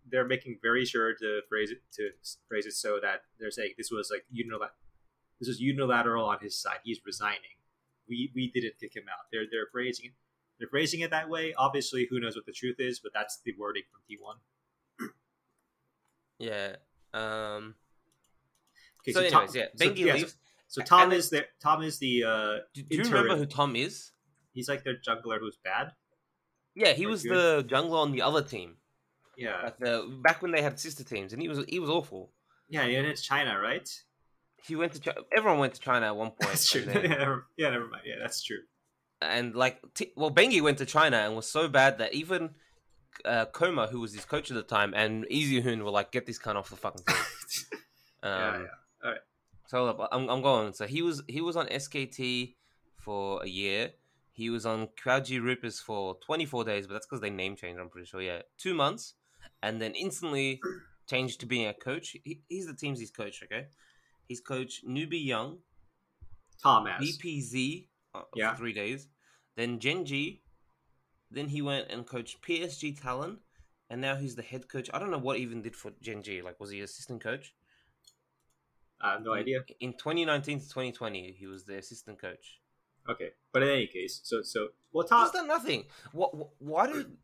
[0.10, 2.10] they're making very sure to phrase it to
[2.48, 4.76] phrase it so that they're saying this was like unilateral
[5.40, 7.56] this was unilateral on his side he's resigning
[8.08, 10.12] we we didn't kick him out they're they're phrasing it
[10.60, 13.54] they're phrasing it that way obviously who knows what the truth is but that's the
[13.58, 15.10] wording from T1
[16.38, 16.76] yeah.
[17.14, 17.76] Um.
[19.02, 20.38] okay, so, Tom- anyways, yeah, so- Bengi yeah, so- leaves.
[20.68, 24.12] so Tom is there Tom is the uh do, do you remember who Tom is?
[24.54, 25.92] he's like their jungler who's bad
[26.76, 27.68] Yeah, he Or was good.
[27.70, 28.76] the jungler on the other team,
[29.38, 32.32] yeah like the back when they had sister teams, and he was he was awful.
[32.70, 33.88] yeah and it's China right
[34.68, 36.50] He went to Chi- everyone went to China at one point.
[36.52, 36.82] That's true.
[36.88, 38.04] yeah, then- never, yeah, never mind.
[38.06, 38.62] Yeah, that's true.
[39.22, 42.50] and like t- well bengi went to china and was so bad that even
[43.24, 46.38] uh, kkOma, who was his coach at the time, and Easyhoon were like, "Get this
[46.38, 47.80] cunt off the fucking team."
[48.24, 48.68] Um, yeah,
[49.04, 49.22] Alright.
[49.68, 50.74] So I'm, I'm going.
[50.74, 52.56] So he was he was on SKT
[52.98, 53.92] for a year.
[54.34, 57.80] He was on Qiao Gu Reapers for 24 days, but that's because they name changed.
[57.80, 58.22] I'm pretty sure.
[58.22, 59.14] Yeah, two months,
[59.66, 60.62] and then instantly
[61.10, 62.16] changed to being a coach.
[62.24, 63.42] He, he's the team's he's coach.
[63.44, 63.66] Okay,
[64.28, 65.60] he's coach Newbee Young,
[66.62, 67.02] Tom as.
[67.04, 68.52] BPZ uh, Yeah.
[68.52, 69.08] for three days,
[69.56, 70.42] then Gen.G,
[71.32, 73.40] then he went and coached PSG Talon,
[73.90, 74.90] and now he's the head coach.
[74.94, 76.42] I don't know what he even did for Gen.G.
[76.42, 77.54] Like, was he assistant coach?
[79.02, 79.66] I have no In- idea.
[79.80, 82.60] In 2019 to 2020, he was the assistant coach.
[83.08, 85.24] Okay, but in any case, so so well, Tom.
[85.24, 85.86] He's done nothing.
[86.12, 86.32] What?
[86.34, 87.18] wh- Why did?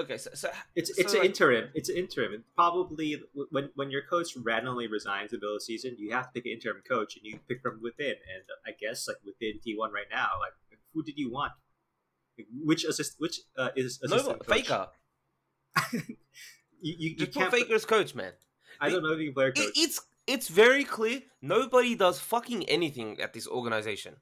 [0.00, 1.70] Okay, so, so It's so, it's an like- interim.
[1.74, 2.32] It's an interim.
[2.34, 3.20] And probably
[3.50, 6.32] when when your coach randomly resigns in the middle of the season, you have to
[6.34, 8.16] pick an interim coach, and you pick from within.
[8.32, 10.54] And I guess like within T one right now, like
[10.94, 11.52] who did you want?
[12.38, 13.16] Like, Which assist?
[13.18, 14.56] Which uh, is no assistant coach?
[14.56, 14.86] Faker.
[16.82, 17.50] You you, you can't.
[17.50, 18.32] put Faker as coach, man.
[18.80, 19.66] I don't know if you can player coach.
[19.66, 21.20] It, it's it's very clear.
[21.42, 24.14] Nobody does fucking anything at this organization.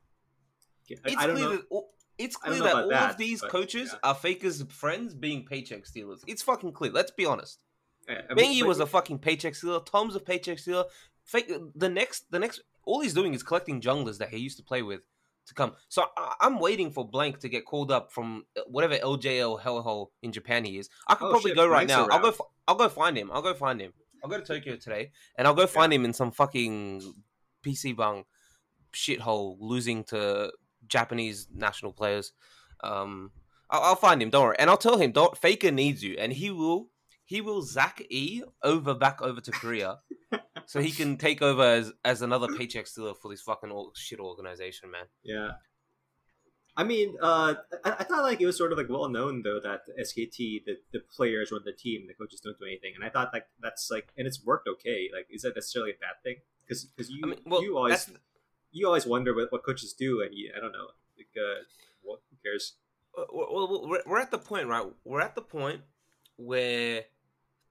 [0.91, 1.57] I, It's I don't clear know.
[1.57, 3.98] that all, it's clear that all that, of these but, coaches yeah.
[4.10, 6.22] are Faker's friends being paycheck stealers.
[6.26, 6.92] It's fucking clear.
[6.92, 7.58] Let's be honest.
[8.08, 9.80] I- I mean, Bengi was a fucking paycheck stealer.
[9.80, 10.84] Tom's a paycheck stealer.
[11.24, 14.62] Fake the next the next all he's doing is collecting junglers that he used to
[14.62, 15.02] play with
[15.46, 15.72] to come.
[15.88, 20.08] So I, I'm waiting for Blank to get called up from uh, whatever LJL hellhole
[20.22, 20.88] in Japan he is.
[21.06, 22.14] I could Oh, probably shit, go right Blank's now.
[22.14, 22.28] I'll go.
[22.28, 22.34] around.
[22.34, 23.30] f- I'll go find him.
[23.32, 23.92] I'll go find him.
[24.24, 27.02] I'll go to Tokyo today, and I'll go find him in some fucking
[27.64, 28.24] PC bang
[28.94, 30.50] shithole losing to
[30.89, 32.32] Japanese national players.
[32.82, 33.32] Um,
[33.70, 34.30] I'll, I'll find him.
[34.30, 35.12] Don't worry, and I'll tell him.
[35.12, 36.91] Don't Faker needs you, and he will.
[37.24, 39.99] He will Zach E over back over to Korea,
[40.66, 44.91] so he can take over as as another paycheck stealer for this fucking shit organization,
[44.91, 45.05] man.
[45.22, 45.53] Yeah.
[46.78, 49.59] I mean, uh, I, I thought like it was sort of like well known though
[49.59, 53.05] that the SKT the, the players run the team, the coaches don't do anything, and
[53.05, 55.11] I thought like that's like and it's worked okay.
[55.12, 56.36] Like, is that necessarily a bad thing?
[56.64, 58.09] Because because you I mean, well, you always
[58.72, 61.62] you always wonder what, what coaches do, and you I don't know like uh,
[62.02, 62.74] what who cares?
[63.16, 64.86] well, well, we're, we're at the point, right?
[65.04, 65.82] We're at the point
[66.36, 67.04] where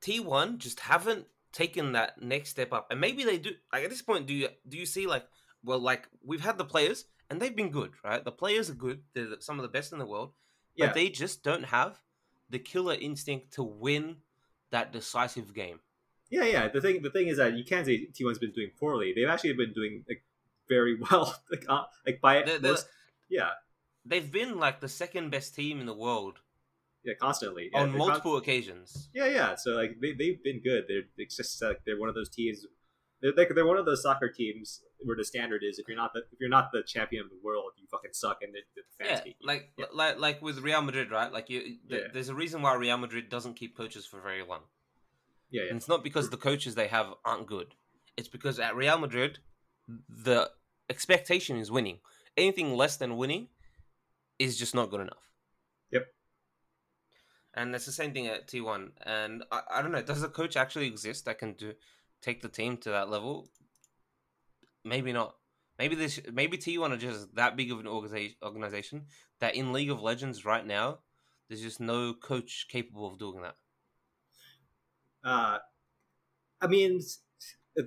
[0.01, 3.51] T1 just haven't taken that next step up, and maybe they do.
[3.73, 5.25] Like at this point, do you do you see like
[5.63, 8.23] well, like we've had the players and they've been good, right?
[8.23, 10.33] The players are good; they're some of the best in the world,
[10.77, 11.99] but Yeah, they just don't have
[12.49, 14.17] the killer instinct to win
[14.71, 15.79] that decisive game.
[16.29, 16.67] yeah, yeah.
[16.67, 19.13] The thing the thing is that you can't say T one's been doing poorly.
[19.15, 20.23] They've actually been doing like
[20.69, 21.35] very well.
[21.51, 22.77] like uh, like by They're- they're-
[23.29, 23.49] yeah
[24.05, 26.39] They've been like the second best team in the world
[27.03, 29.09] yeah constantly yeah, on they're con- multiple occasions.
[29.13, 29.55] Yeah, yeah.
[29.55, 30.85] So like they they've been good.
[30.87, 32.65] They're it's just like they're one of those teams
[33.21, 36.13] They're, like they're one of those soccer teams where the standard is if you're not
[36.13, 38.83] the if you're not the champion of the world, you fucking suck, and the, the
[39.05, 39.85] fans Yeah, like Yeah.
[39.93, 41.31] like like with Real Madrid, right?
[41.31, 41.97] Like you, th- Yeah.
[42.13, 44.61] there's a reason why Real Madrid doesn't keep coaches for very long.
[45.49, 45.69] yeah, yeah.
[45.69, 47.75] And it's not because the coaches they have aren't good.
[48.17, 49.39] It's because at Real Madrid,
[50.09, 50.49] the
[50.89, 51.99] expectation is winning.
[52.35, 53.47] Anything less than winning
[54.39, 55.31] is just not good enough.
[55.91, 56.07] Yep.
[57.55, 58.89] And that's the same thing at T1.
[59.05, 61.73] And I, I don't know, does a coach actually exist that can do
[62.21, 63.49] take the team to that level?
[64.83, 65.35] Maybe not.
[65.79, 69.05] Maybe this maybe T1 are just that big of an organization organization
[69.39, 70.99] that in League of Legends right now,
[71.47, 73.55] there's just no coach capable of doing that.
[75.23, 75.59] Uh,
[76.61, 76.99] I mean,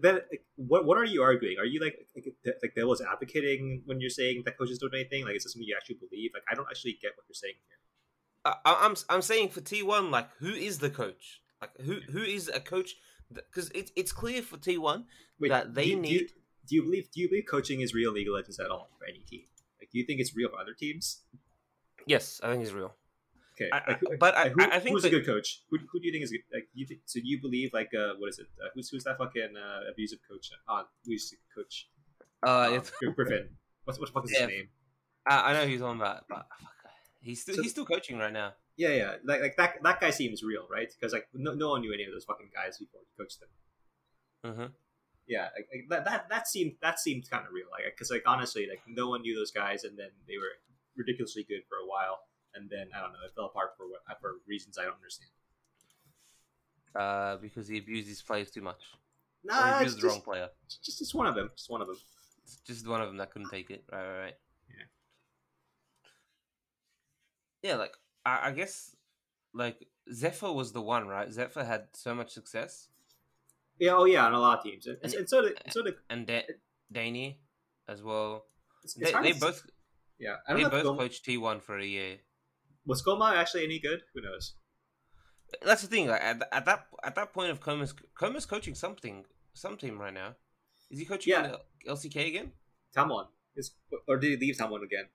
[0.02, 1.58] then like, what what are you arguing?
[1.58, 5.24] Are you like like, like devil's advocating when you're saying that coaches don't do anything?
[5.24, 6.30] Like, is this something you actually believe?
[6.34, 8.54] Like, I don't actually get what you're saying here.
[8.64, 11.40] I'm I'm saying for T1, like who is the coach?
[11.60, 12.94] Like who who is a coach?
[13.32, 15.04] Because it's it's clear for T1
[15.40, 16.30] that they do you, do you- need.
[16.68, 17.10] Do you, believe?
[17.10, 19.42] Do you believe coaching is real League of Legends at all for any team?
[19.80, 21.22] Like, do you think it's real for other teams?
[22.06, 22.94] Yes, I think it's real.
[23.60, 25.26] Okay, I- like, who- I- but I- like, who, I- I think who's a good
[25.26, 25.62] coach?
[25.70, 26.40] Who, who do you think is good?
[26.52, 28.46] Like, you think, so you believe like uh, what is it?
[28.62, 30.50] Uh, who's who's that fucking uh, abusive coach?
[30.68, 31.88] Uh, who's the coach?
[32.46, 33.50] Uh, Um, it's, Griffin.
[33.84, 34.40] What's what the fuck is Yeah.
[34.40, 34.68] his name?
[35.26, 36.46] I, I know he's on that, but
[37.20, 38.54] he's still So- he's still coaching right now.
[38.76, 39.16] Yeah, yeah.
[39.24, 40.88] Like like that that guy seems real, right?
[40.88, 43.50] Because like no, no one knew any of those fucking guys before he coached them.
[44.56, 44.66] hmm
[45.26, 47.66] Yeah, like, like, that, that that seemed that seemed kind of real.
[47.70, 50.52] Like because like honestly, like no one knew those guys, and then they were
[50.96, 52.20] ridiculously good for a while,
[52.54, 55.30] and then I don't know, it fell apart for what for reasons I don't understand.
[56.94, 58.80] Uh, because he abused his players too much.
[59.48, 60.48] Or he Nah, it's abused the wrong player.
[60.82, 61.50] just just one of them.
[61.56, 61.96] Just one of them.
[62.42, 63.84] It's just one of them that couldn't take it.
[63.92, 64.34] Right, right, right.
[67.62, 67.70] Yeah.
[67.70, 67.92] Yeah, like
[68.26, 68.96] I, I guess,
[69.54, 71.28] like Zefa was the one, right?
[71.28, 72.88] Zefa had so much success,
[73.78, 75.94] Yeah, oh yeah, on a lot of teams, and, and, And- so did so did.
[76.10, 76.46] and da-
[76.90, 77.38] Danny
[77.88, 78.46] as well.
[78.82, 79.64] It's, it's They, they both
[80.18, 80.36] yeah.
[80.48, 82.16] I don't they both coached T one for a year.
[82.90, 84.02] Was kkOma actually any good?
[84.12, 84.54] Who knows?
[85.62, 86.08] That's the thing.
[86.08, 90.12] Like at, at that at that point of kkOma's kkOma's coaching something some team right
[90.12, 90.34] now.
[90.90, 91.56] Is he coaching Yeah.
[91.86, 92.50] LCK again?
[92.96, 93.70] Damwon is,
[94.08, 95.06] or did he leave Damwon again?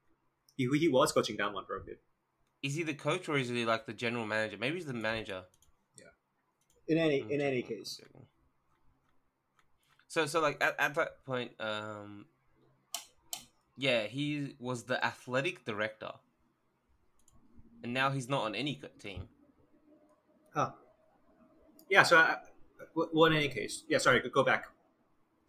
[0.56, 2.00] He he was coaching Damwon for a bit.
[2.64, 4.56] Is he the coach or is he like the general manager?
[4.58, 5.44] Maybe he's the manager.
[5.98, 6.14] Yeah.
[6.88, 8.00] In any in any case.
[10.08, 12.28] So so like at, at that point, um
[13.76, 16.14] yeah, he was the athletic director.
[17.84, 19.28] And now he's not on any team.
[20.54, 20.72] Huh.
[21.90, 22.04] Yeah.
[22.04, 22.38] So, I,
[22.96, 23.98] w- well, in any case, yeah.
[24.00, 24.66] Sorry, go back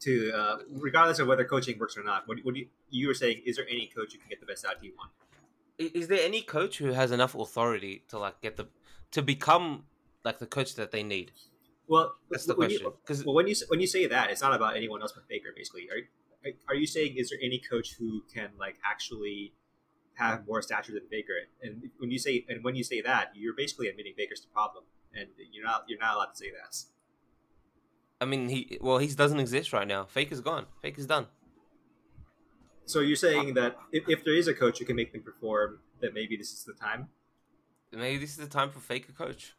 [0.01, 2.29] to uh, regardless of whether coaching works or not.
[2.29, 3.43] What, what you, you were saying?
[3.47, 5.09] Is there any coach who can get the best out of T one?
[5.79, 8.67] Is there any coach who has enough authority to like get the
[9.13, 9.85] to become
[10.25, 11.33] like the coach that they need?
[11.89, 12.87] Well, That's the question.
[13.03, 15.51] Because well, when you when you say that, it's not about anyone else but Faker.
[15.55, 19.53] Basically, are are you saying is there any coach who can like actually
[20.17, 21.33] have more stature than Faker?
[21.63, 24.85] And when you say and when you say that, you're basically admitting Faker's the problem,
[25.15, 26.77] and you're not you're not allowed to say that.
[28.21, 30.05] I mean, he well, he doesn't exist right now.
[30.05, 30.67] Fake is gone.
[30.83, 31.27] Fake is done.
[32.87, 35.81] So you're saying that if, if there is a coach who can make them perform,
[36.01, 37.09] that maybe this is the time.
[37.93, 39.55] Maybe this is the time for Fake a coach.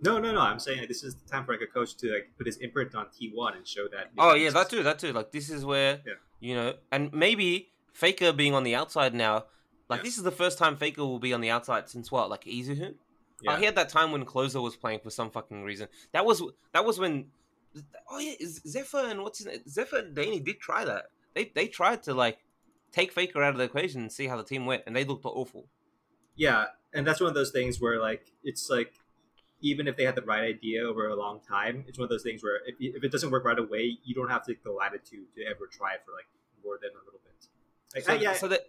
[0.00, 0.40] No, no, no.
[0.40, 2.56] I'm saying like, this is the time for like a coach to like put his
[2.58, 4.10] imprint on T1 and show that.
[4.16, 5.12] Oh yeah, that too, that too.
[5.12, 6.14] Like this is where Yeah.
[6.40, 9.44] you know, and maybe Faker being on the outside now.
[9.88, 10.04] Like Yeah.
[10.04, 12.94] this is the first time Faker will be on the outside since what, like Easyhoon?
[13.40, 13.52] Yeah.
[13.52, 15.88] Oh, he had that time when Clozer was playing for some fucking reason.
[16.12, 17.26] That was that was when.
[18.10, 19.60] Oh yeah, Zefa and what's his name?
[19.68, 21.06] Zefa and Danny did try that.
[21.34, 22.38] They they tried to like
[22.90, 25.24] take Faker out of the equation and see how the team went, and they looked
[25.24, 25.66] awful.
[26.34, 28.92] Yeah, and that's one of those things where like it's like
[29.60, 32.22] even if they had the right idea over a long time, it's one of those
[32.22, 35.26] things where if, if it doesn't work right away, you don't have the, the latitude
[35.34, 36.26] to ever try it for like
[36.64, 37.46] more than a little bit.
[37.94, 38.68] Like, So, I, yeah, so that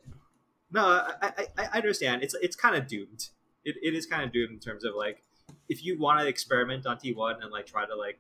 [0.71, 2.23] no, I, I, I understand.
[2.23, 3.29] It's it's kind of doomed.
[3.65, 5.23] It, it is kind of doomed in terms of like
[5.67, 8.19] if you want to experiment on T one and like try to like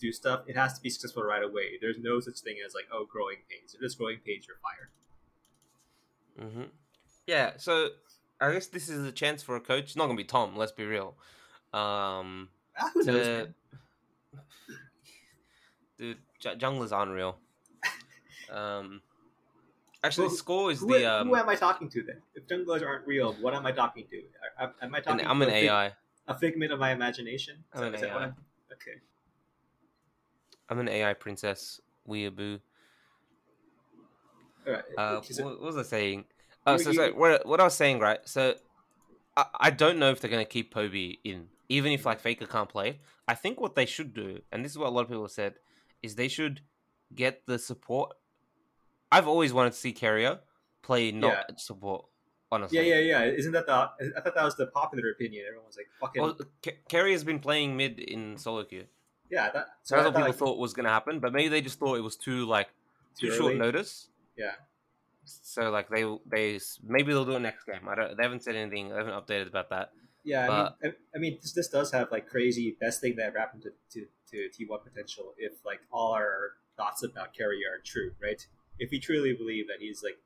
[0.00, 1.78] do stuff, it has to be successful right away.
[1.80, 3.74] There's no such thing as like oh growing pains.
[3.74, 6.52] If it's growing pains, you're fired.
[6.54, 6.64] hmm
[7.26, 7.90] Yeah, so
[8.40, 9.84] I guess this is a chance for a coach.
[9.84, 10.56] It's not gonna be Tom.
[10.56, 11.14] Let's be real.
[11.72, 12.48] Um,
[12.78, 13.48] Ah, who knows?
[15.98, 17.36] dude, J- junglers aren't real.
[18.50, 19.00] Um,
[20.02, 22.22] actually, Well, score is Who, the um, who am I talking to then?
[22.34, 24.22] If junglers aren't real, what am I talking to?
[24.62, 25.26] Am- Am I talking?
[25.26, 25.92] I'm to an a fig- AI.
[26.28, 27.56] a figment of my imagination.
[27.74, 28.24] Is I'm that- an is that what AI.
[28.24, 28.36] I'm-
[28.72, 29.00] Okay.
[30.68, 31.80] I'm an AI princess.
[32.08, 32.60] Weeaboo.
[34.66, 34.82] All right.
[34.96, 36.24] Uh, what, what was I saying?
[36.66, 38.20] Oh, so, so what, what I was saying, right?
[38.26, 38.54] So,
[39.36, 42.68] I, I don't know if they're gonna keep Poby in, even if like Faker can't
[42.68, 43.00] play.
[43.26, 45.54] I think what they should do, and this is what a lot of people said,
[46.02, 46.60] is they should
[47.14, 48.12] get the support.
[49.12, 50.40] I've always wanted to see Keria
[50.82, 51.56] play not Yeah.
[51.56, 52.06] support.
[52.52, 53.30] Honestly, Yeah, yeah, yeah.
[53.30, 53.72] Isn't that the?
[53.72, 55.44] I thought that was the popular opinion.
[55.46, 56.36] Everyone was like, "Fucking Well,
[56.88, 58.86] Keria's been playing mid in solo queue.
[59.30, 61.78] yeah." That, So that's what people like, thought was gonna happen, but maybe they just
[61.78, 62.68] thought it was too like
[63.16, 64.08] too, Too short notice.
[64.36, 64.54] Yeah.
[65.24, 67.86] So like they they maybe they'll do it next game.
[67.88, 68.16] I don't.
[68.16, 68.88] They haven't said anything.
[68.88, 69.92] They haven't updated about that.
[70.24, 73.34] Yeah, I mean, I, I mean, this, this does have like crazy best thing that
[73.36, 78.12] happened to, to, to T1 potential if like all our thoughts about Keria are true,
[78.22, 78.44] right?
[78.78, 80.18] If we truly believe that he's like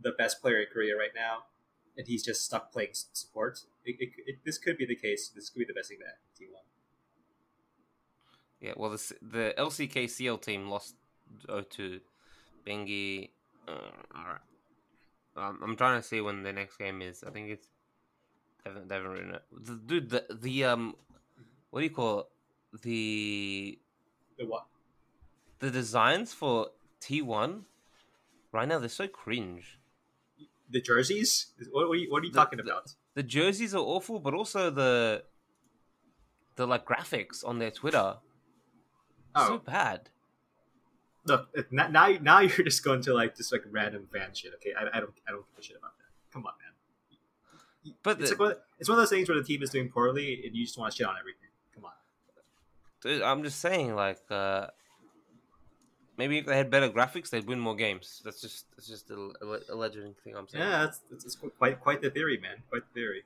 [0.00, 1.44] the best player in Korea right now,
[1.96, 5.28] and he's just stuck playing support, it, it, it, this could be the case.
[5.34, 6.68] This could be the best thing that happened to T1.
[8.60, 8.72] Yeah.
[8.76, 10.94] Well, the the LCK CL team lost
[11.48, 12.00] 0-2.
[12.66, 13.30] Bengi.
[13.66, 13.72] Uh,
[14.14, 14.40] all right.
[15.36, 17.22] Um, I'm trying to see when the next game is.
[17.24, 17.66] I think it's.
[18.64, 19.42] They haven't, they haven't written it.
[19.52, 20.94] The, dude, the the um,
[21.70, 22.26] what do you call it?
[22.82, 23.78] The
[24.38, 24.66] The what?
[25.60, 26.68] the designs for
[27.00, 27.62] T1
[28.52, 29.78] right now they're so cringe.
[30.70, 31.46] The jerseys?
[31.70, 32.94] What, what, are, you, what are you The- talking about?
[33.14, 35.24] The jerseys are awful, but also the
[36.56, 38.16] the like graphics on their Twitter
[39.34, 39.46] Oh.
[39.46, 40.08] so bad.
[41.24, 44.52] look, now now now you're just going to like just like random fan shit.
[44.54, 46.32] Okay, I, I don't I don't give a shit about that.
[46.32, 47.94] Come on, man.
[48.02, 49.88] But It's the, like one, it's one of those things where the team is doing
[49.90, 51.48] poorly and you just want to shit on everything.
[51.74, 51.92] Come on.
[53.02, 54.66] dude, I'm just saying, like, uh,
[56.18, 58.20] maybe if they had better graphics, they'd win more games.
[58.24, 60.64] That's just that's just a, a, a legend thing I'm saying.
[60.64, 62.56] Yeah, that's, that's, quite quite the theory, man.
[62.68, 63.22] Quite the theory.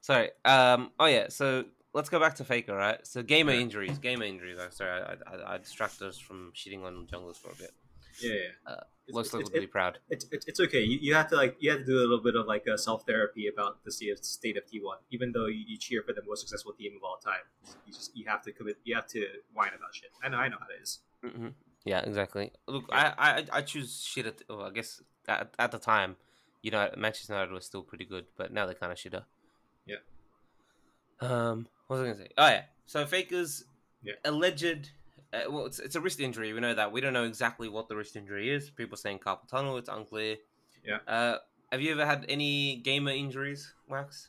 [0.00, 0.30] Sorry.
[0.44, 0.90] Um.
[0.98, 1.28] Oh yeah.
[1.28, 3.06] So let's go back to Faker, right?
[3.06, 3.60] So gamer Yeah.
[3.60, 3.98] injuries.
[3.98, 4.58] Gamer injuries.
[4.60, 5.02] I'm sorry.
[5.02, 7.72] I, I, I distracted us from shitting on junglers for a bit.
[8.20, 8.72] Yeah, yeah.
[8.72, 9.98] Uh, it's, likely be proud.
[10.10, 10.82] it's, it's, it's okay.
[10.82, 12.78] You, you have to like you have to do a little bit of like a
[12.78, 14.98] self therapy about the state of, T one.
[15.10, 17.44] Even though you, you cheer for the most successful team of all time,
[17.86, 18.78] you just you have to commit.
[18.84, 20.10] You have to whine about shit.
[20.22, 20.38] I know.
[20.38, 21.00] I know how it is.
[21.22, 21.48] hmm
[21.84, 22.52] Yeah, exactly.
[22.68, 24.42] Look, I, I I choose shit at.
[24.48, 26.16] Well, I guess at, at the time,
[26.62, 29.24] you know, Manchester United was still pretty good, but now they're kind of shitter.
[29.86, 29.96] Yeah.
[31.20, 32.30] Um, what was I gonna say?
[32.38, 32.62] Oh yeah.
[32.86, 33.64] So Faker's
[34.02, 34.14] Yeah.
[34.24, 34.90] alleged.
[35.32, 36.52] Uh, well, it's, it's a wrist injury.
[36.52, 36.92] We know that.
[36.92, 38.70] We don't know exactly what the wrist injury is.
[38.70, 39.76] People saying carpal tunnel.
[39.78, 40.36] It's unclear.
[40.84, 40.98] Yeah.
[41.08, 41.38] Uh,
[41.70, 44.28] have you ever had any gamer injuries, Wax?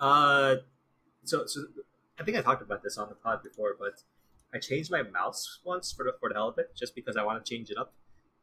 [0.00, 0.56] Uh,
[1.24, 1.64] so so
[2.18, 4.02] I think I talked about this on the pod before, but
[4.54, 7.22] I changed my mouse once for the for the hell of it, just because I
[7.24, 7.92] want to change it up,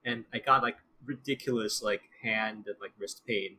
[0.03, 3.57] and I got like ridiculous like hand and like wrist pain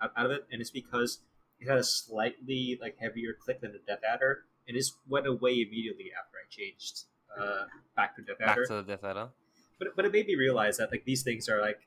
[0.00, 1.20] out, out of it, and it's because
[1.60, 5.26] it had a slightly like heavier click than the Death Adder, and it just went
[5.26, 7.04] away immediately after I changed
[7.38, 7.64] uh
[7.94, 8.62] back to Death Adder.
[8.62, 9.28] Back to the Death Adder.
[9.78, 11.80] but but it made me realize that like these things are like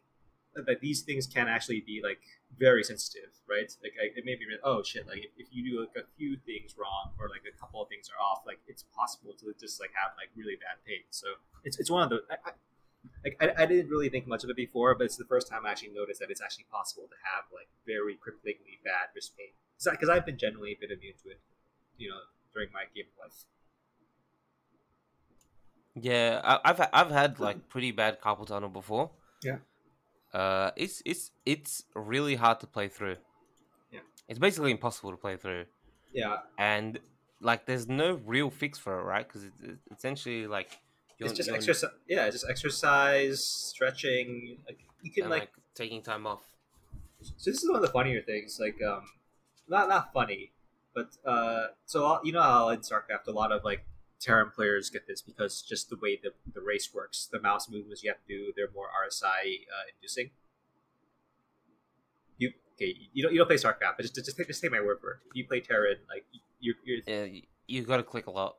[0.56, 2.22] that these things can actually be like
[2.58, 3.70] very sensitive, right?
[3.84, 6.08] Like I, it may be realize, oh shit, like if, if you do like a
[6.18, 9.54] few things wrong or like a couple of things are off, like it's possible to
[9.60, 11.06] just like have like really bad pain.
[11.10, 11.28] So
[11.64, 12.52] it's it's one of the I, I,
[13.24, 15.66] like I, I didn't really think much of it before, but it's the first time
[15.66, 19.54] I actually noticed that it's actually possible to have like very cripplingly bad wrist pain.
[19.80, 21.40] Because I've been generally a bit immune to it,
[21.98, 22.20] you know,
[22.54, 23.46] during my game life.
[25.96, 29.12] Yeah, I, I've I've had like pretty bad carpal tunnel before.
[29.44, 29.58] Yeah.
[30.34, 33.18] Uh, it's it's it's really hard to play through.
[33.92, 34.00] Yeah.
[34.28, 35.66] It's basically impossible to play through,
[36.14, 37.00] Yeah, and
[37.42, 39.28] like there's no real fix for it, right?
[39.28, 40.78] Because it's, it's essentially like
[41.20, 41.92] it's just exercise.
[42.08, 44.58] Yeah, it's just exercise, stretching.
[44.68, 46.44] Like you can and, like like taking time off.
[47.22, 48.60] So this is one of the funnier things.
[48.60, 49.04] Like, um,
[49.68, 50.52] not not funny,
[50.94, 53.84] but uh, so uh, you know how in StarCraft a lot of like
[54.20, 58.04] Terran players get this because just the way the, the race works, the mouse movements
[58.04, 60.32] you have to do, they're more RSI uh, inducing.
[62.38, 62.96] You okay?
[63.14, 65.12] You don't you don't play StarCraft, but just just take, just take my word for
[65.12, 65.18] it.
[65.30, 66.26] If you play Terran, like
[66.60, 68.56] you're, you're Yeah, you, you got to click a lot.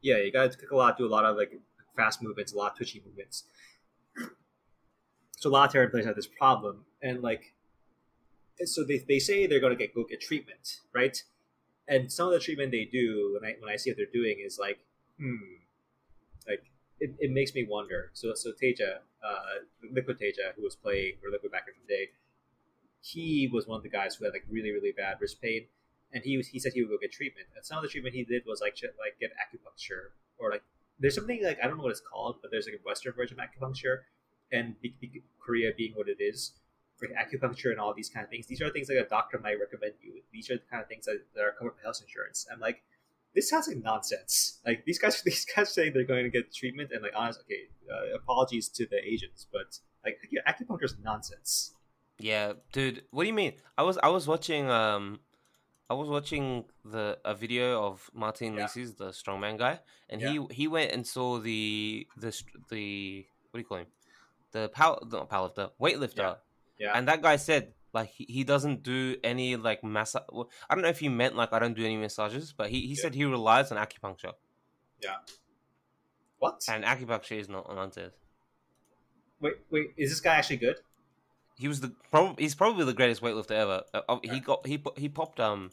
[0.00, 1.52] yeah, you gotta click a lot, do a lot of like
[1.96, 3.44] fast movements, a lot of twitchy movements.
[5.36, 7.52] So a lot of Terran players have this problem, and like,
[8.64, 11.22] so they, they say they're gonna get go get treatment, right?
[11.86, 14.36] And some of the treatment they do when I when I see what they're doing
[14.42, 14.78] is like,
[15.18, 15.62] hmm,
[16.46, 16.64] like
[17.00, 18.10] it, it makes me wonder.
[18.14, 22.10] So so TaeJa, uh, Liquid TaeJa, who was playing or Liquid back in the day,
[23.00, 25.66] he was one of the guys who had like really really bad wrist pain,
[26.12, 27.48] and he was, he said he would go get treatment.
[27.54, 30.62] And some of the treatment he did was like like get acupuncture or like
[30.98, 33.38] there's something like I don't know what it's called, but there's like a Western version
[33.38, 34.02] of acupuncture,
[34.52, 36.52] and be, be, Korea being what it is,
[36.96, 38.46] for acupuncture and all these kind of things.
[38.46, 40.22] These are things like a doctor might recommend you.
[40.32, 42.46] These are the kind of things that, that are covered by health insurance.
[42.52, 42.82] I'm like,
[43.34, 44.60] this sounds like nonsense.
[44.66, 47.68] Like these guys, these guys saying they're going to get treatment, and like, honest, okay,
[47.90, 50.18] uh, apologies to the Asians, but like
[50.48, 51.72] acupuncture is nonsense.
[52.18, 53.02] Yeah, dude.
[53.10, 53.54] What do you mean?
[53.76, 55.20] I was I was watching um,
[55.90, 58.62] I was watching the a video of Martin Yeah.
[58.62, 62.30] Lisi's the strongman guy, and he he went and saw the the
[62.70, 63.86] the what do you call him?
[64.52, 66.36] The power, not powerlifter, weightlifter.
[66.78, 66.92] Yeah.
[66.94, 70.22] And that guy said like he, he doesn't do any like massage.
[70.68, 72.88] I don't know if he meant like I don't do any massages, but he, he
[72.94, 73.02] Yeah.
[73.02, 74.32] said he relies on acupuncture,
[75.02, 75.16] Yeah.
[76.38, 76.62] What?
[76.68, 78.14] and acupuncture is not nonsense.
[79.40, 79.94] Wait, wait.
[79.96, 80.76] Is this guy actually good?
[81.56, 83.82] He was the probably he's probably the greatest weightlifter ever.
[83.94, 85.70] Uh, uh, he got he he popped um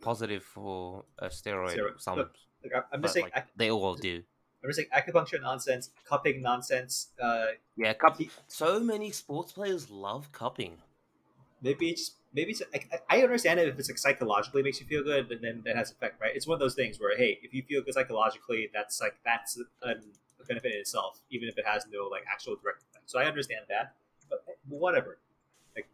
[0.00, 1.76] positive for a steroid.
[1.76, 2.00] Steroid.
[2.00, 2.34] Some Look,
[2.64, 3.26] Like, I'm just saying.
[3.26, 4.22] like, I, they all do.
[4.62, 7.10] I'm just saying acupuncture nonsense, cupping nonsense.
[7.20, 7.46] Uh,
[7.76, 8.16] Yeah, cup.
[8.18, 10.78] he- So many sports players love cupping.
[11.64, 12.62] Maybe it's maybe it's.
[12.74, 15.76] I, I understand it if it's like psychologically makes you feel good, and then that
[15.76, 16.32] has effect, right?
[16.34, 19.56] It's one of those things where hey, if you feel good psychologically, that's like that's
[19.82, 20.02] an,
[20.40, 23.10] a benefit in itself, even if it has no like actual direct effect.
[23.10, 23.94] So I understand that,
[24.30, 25.18] but eh, whatever.
[25.74, 25.88] Like,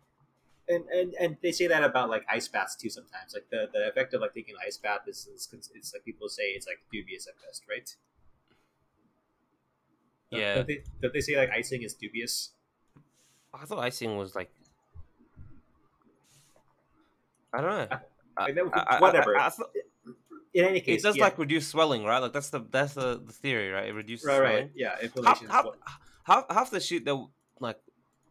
[0.69, 3.33] and and and they say that about like ice baths too sometimes.
[3.33, 6.29] Like the, the effect of like taking an ice bath is, is it's like people
[6.29, 7.95] say it's like dubious at best, right?
[10.31, 10.57] Yeah.
[10.57, 12.51] Don't they, don't they say like icing is dubious?
[13.53, 14.51] I thought icing was like.
[17.53, 17.99] I don't know.
[18.37, 19.37] I I- whatever.
[19.39, 19.51] I-
[20.53, 21.25] In any case, it does yeah.
[21.25, 22.19] like reduce swelling, right?
[22.19, 23.89] Like that's the that's the, the theory, right?
[23.89, 24.55] It reduces right, swelling.
[24.55, 24.91] right, yeah.
[24.91, 25.47] Half, Inflammation.
[25.49, 25.67] half,
[26.25, 27.27] half, half the shit that
[27.61, 27.79] like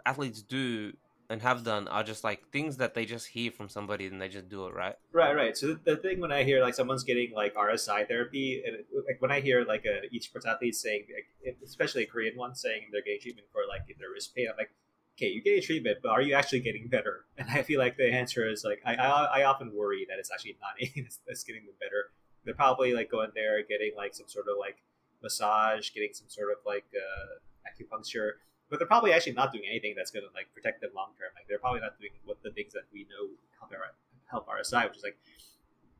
[0.06, 0.92] athletes do
[1.30, 4.28] and have done are just like things that they just hear from somebody and they
[4.28, 4.96] just do it, right?
[5.14, 5.56] Right, right.
[5.56, 8.88] So the, the thing when I hear like someone's getting like RSI therapy, and it,
[9.08, 12.56] like when I hear like a each sports athlete saying, like, especially a Korean one
[12.56, 14.72] saying they're getting treatment for like their wrist pain, I'm like,
[15.20, 17.26] okay, you're getting treatment, but are you actually getting better?
[17.38, 20.32] And I feel like the answer is like I I, I often worry that it's
[20.32, 22.12] actually not anything that's, that's getting them better.
[22.46, 24.78] They're probably like going there getting like some sort of like
[25.22, 28.40] massage, getting some sort of like uh, acupuncture,
[28.70, 31.30] but they're probably actually not doing anything that's going to like protect them long term.
[31.36, 33.28] Like they're probably not doing what the things that we know
[33.60, 33.92] help our
[34.32, 35.18] help RSI, which is like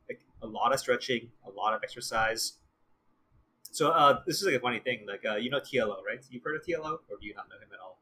[0.08, 2.54] like a lot of stretching, a lot of exercise.
[3.72, 5.06] So uh, this is like a funny thing.
[5.06, 6.20] Like uh, you know TLO, right?
[6.30, 7.98] You've heard of TLO, or do you not know him at all?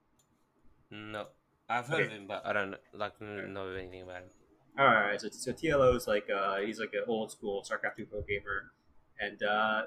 [0.91, 1.27] No,
[1.69, 2.05] I've heard Okay.
[2.05, 4.31] of him, but I don't like know anything about him.
[4.79, 8.07] All right, so, so TLO is like uh, he's like an old school StarCraft 2
[8.07, 8.73] pro gamer,
[9.21, 9.83] and uh,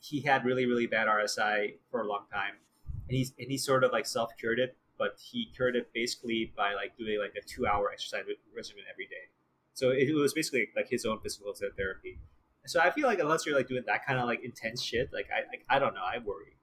[0.00, 2.54] he had really really bad RSI for a long time,
[3.08, 6.52] and he's and he sort of like self cured it, but he cured it basically
[6.56, 8.24] by like doing like a two hour exercise
[8.54, 9.30] regimen every day.
[9.74, 12.18] So it was basically like his own physical therapy.
[12.66, 15.28] So I feel like unless you're like doing that kind of like intense shit, like
[15.30, 16.56] I like, I don't know, I worry.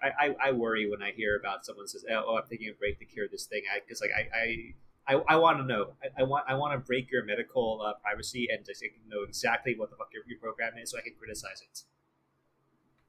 [0.00, 2.98] I, I, I worry when I hear about someone says, "Oh, I'm taking a break
[3.00, 4.74] to cure this thing," because like I, I
[5.08, 5.94] I, I want to know.
[6.02, 9.74] I, I want I want to break your medical uh, privacy and just know exactly
[9.76, 11.82] what the fuck your, your program is, so I can criticize it.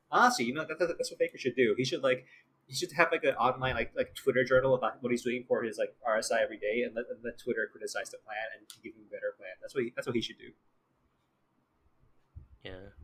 [0.09, 1.75] Honestly, you know that, that, that's what Faker should do.
[1.77, 2.25] He should like
[2.67, 5.61] he should have like an online like like Twitter journal about what he's doing for
[5.61, 8.93] his like RSI every day, and let, and let Twitter criticize the plan and give
[8.93, 9.51] him a better plan.
[9.61, 10.51] That's what he, that's what he should do.
[12.63, 12.95] Yeah.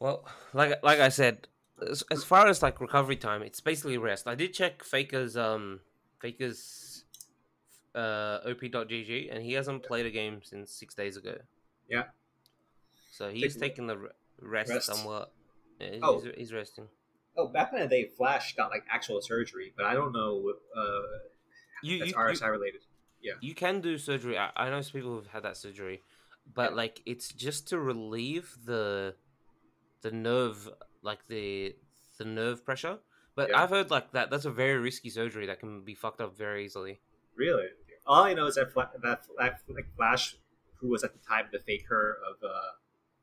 [0.00, 1.46] Well, like like I said,
[1.90, 4.26] as, as far as like recovery time, it's basically rest.
[4.28, 5.80] I did check Faker's um
[6.20, 7.04] Faker's
[7.94, 11.36] uh op.gg and he hasn't played a game since six days ago.
[11.88, 12.04] Yeah.
[13.12, 14.08] So he's Take- taking the
[14.40, 14.86] rest, Rest.
[14.86, 15.32] somewhat.
[15.80, 16.20] Yeah, he's, Oh.
[16.20, 16.88] he's, he's resting.
[17.36, 20.82] Oh, back in the day, Flash got like actual surgery, but I don't know uh,
[21.82, 22.80] You that's you, RSI you, related.
[23.22, 23.32] Yeah.
[23.40, 24.36] You can do surgery.
[24.38, 26.02] I, I know some people who've had that surgery,
[26.54, 26.76] but Yeah.
[26.76, 29.14] like it's just to relieve the
[30.02, 30.68] the nerve,
[31.02, 31.76] like the
[32.18, 32.98] the nerve pressure.
[33.34, 33.62] But Yeah.
[33.62, 36.64] I've heard like that that's a very risky surgery that can be fucked up very
[36.64, 37.00] easily.
[37.34, 37.68] Really?
[38.06, 40.36] All I know is that Fla- that, that like Flash,
[40.76, 42.72] who was at the time the faker of, uh,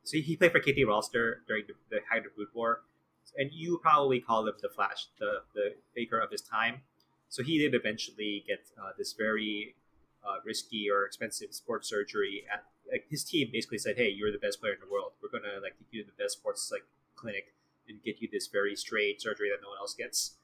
[0.03, 2.81] so he played for KT Rolster during the, the of Brood War,
[3.37, 6.81] and you probably call him the Flash, the the faker of his time.
[7.27, 9.75] So he did eventually get uh, this very
[10.25, 12.45] uh, risky or expensive sports surgery.
[12.51, 15.11] At like his team basically said, "Hey, you're the best player in the world.
[15.21, 16.85] We're gonna like give you the best sports like
[17.15, 17.53] clinic
[17.89, 20.35] and get you this very straight surgery that no one else gets."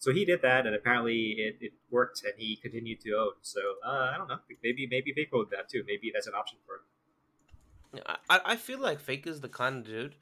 [0.00, 3.32] So he did that, and apparently it, it worked, and he continued to own.
[3.42, 4.38] So uh, I don't know.
[4.62, 5.82] Maybe maybe Faker would that too.
[5.86, 8.02] Maybe that's an option for him.
[8.06, 10.14] I, I I feel like Faker's the kind of dude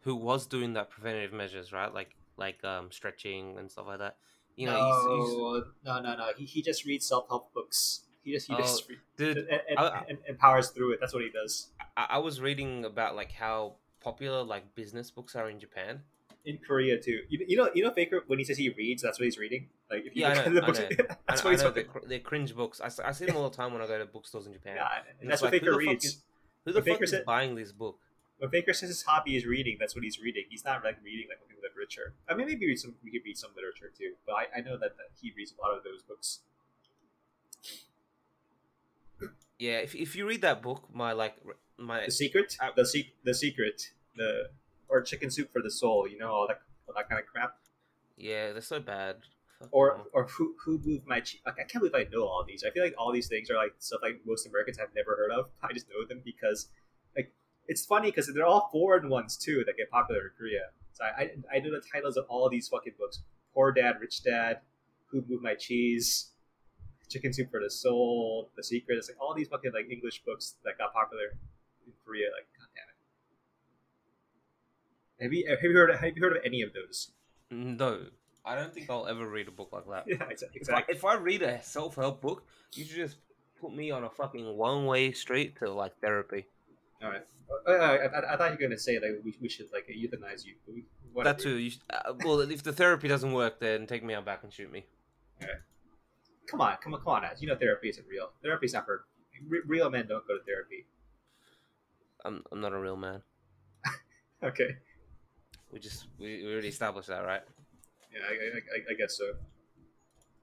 [0.00, 1.92] who was doing that preventative measures, right?
[1.92, 4.16] Like like um stretching and stuff like that.
[4.56, 5.36] You know, he's, he's,
[5.84, 6.26] no, no, no, no.
[6.36, 8.02] He, he just reads self help books.
[8.22, 11.00] He just he just re- dude, and, and, I- and, and powers through it.
[11.00, 11.70] That's what he does.
[11.96, 16.02] I, I was reading about like how popular like business books are in Japan.
[16.46, 17.20] In Korea too.
[17.30, 19.68] You, you know you know Faker when he says he reads, that's what he's reading.
[19.90, 20.78] Like if you Yeah, I know, the books,
[21.26, 22.80] that's I, what he's they're, they're cringe books.
[22.82, 24.76] I, I see them all the time when I go to bookstores in Japan.
[24.76, 26.04] Yeah, And and that's what like, Faker reads.
[26.04, 26.22] is-
[26.66, 27.98] Who the fuck Faker is said- buying this book?
[28.38, 30.44] When Faker says his hobby is reading, that's what he's reading.
[30.50, 32.12] He's not like reading like literature.
[32.28, 32.94] I mean, maybe read some.
[33.02, 35.62] We could read some literature too, but I, I know that, that he reads a
[35.62, 36.40] lot of those books.
[39.58, 41.36] Yeah, if, if you read that book, my like
[41.78, 44.50] my The Secret, I- the se- the Secret, the
[44.94, 46.08] or Chicken Soup for the Soul.
[46.08, 47.56] You know all that all that kind of crap.
[48.16, 49.16] Yeah, they're so bad.
[49.58, 50.06] Fuck or them.
[50.12, 51.40] or who who moved my cheese?
[51.44, 52.64] Like, I can't believe I know all these.
[52.66, 55.32] I feel like all these things are like stuff like most Americans have never heard
[55.32, 55.50] of.
[55.62, 56.68] I just know them because
[57.16, 57.32] like
[57.66, 60.66] it's funny because they're all foreign ones too that get popular in Korea.
[60.92, 63.20] So I, I I know the titles of all these fucking books:
[63.52, 64.60] Poor Dad, Rich Dad,
[65.06, 66.30] Who Moved My Cheese,
[67.08, 68.96] Chicken Soup for the Soul, The Secret.
[68.96, 71.34] It's like all these fucking like English books that got popular
[71.86, 72.26] in Korea.
[72.26, 72.53] Like, god damn it.
[75.24, 77.10] Have you have you heard have you heard of any of those?
[77.50, 78.06] no,
[78.44, 80.04] I don't think I'll ever read a book like that.
[80.08, 80.94] Yeah, exa- If I, exactly.
[80.96, 82.44] if I read a self help book,
[82.74, 83.16] you should just
[83.60, 86.46] put me on a fucking one way street to like therapy.
[87.02, 87.22] All right.
[87.66, 90.44] Uh, I, I, I thought you were gonna say like we, we should like euthanize
[90.44, 90.54] you.
[91.22, 91.56] That too.
[91.56, 94.52] You should, uh, well, if the therapy doesn't work, then take me out back and
[94.52, 94.84] shoot me.
[95.40, 95.56] All right.
[96.50, 97.40] Come on, come on, come on, Ads.
[97.40, 98.30] You know therapy isn't real.
[98.42, 99.04] Therapy's not for
[99.48, 100.06] re- real men.
[100.06, 100.84] Don't go to therapy.
[102.24, 103.22] I'm I'm not a real man.
[104.42, 104.76] Okay.
[105.74, 107.42] We just we, we already established that, right?
[108.12, 109.32] Yeah, I, I, I- I guess so.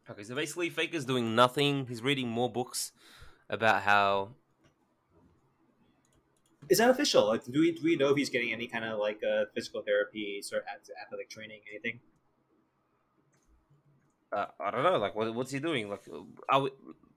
[0.09, 1.85] Okay, so basically, Faker's doing nothing.
[1.87, 2.91] He's reading more books
[3.49, 4.31] about how.
[6.67, 7.27] Is that official?
[7.27, 9.81] Like, do we do we know if he's getting any kind of like uh, physical
[9.83, 10.67] therapy, sort of
[11.01, 12.01] athletic training, anything?
[14.33, 15.89] Uh, I don't know, like what, what's he doing?
[15.89, 16.71] Like, uh, are we,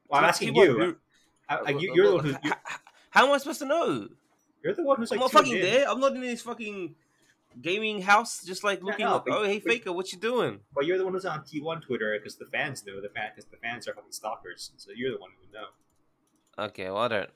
[0.08, 0.62] Well, I'm asking you.
[0.62, 0.94] you're-
[1.48, 2.78] I, I, uh, you uh, you're the uh, one who's h- you're, h-
[3.10, 4.08] how am I supposed to know?
[4.62, 5.62] you're the one who's like I'm not fucking in.
[5.62, 5.88] there.
[5.88, 6.94] I'm not in this fucking
[7.60, 9.26] gaming house, just like Yeah, looking no, up.
[9.26, 10.60] but- Oh, hey but- Faker, what you doing?
[10.74, 13.50] Well, you're the one who's on T1 Twitter because the fans know the fan because
[13.50, 14.72] the fans are fucking stalkers.
[14.76, 16.64] So you're the one who would know.
[16.66, 17.30] Okay, well I don't.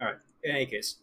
[0.00, 0.16] All right.
[0.42, 0.96] In any case,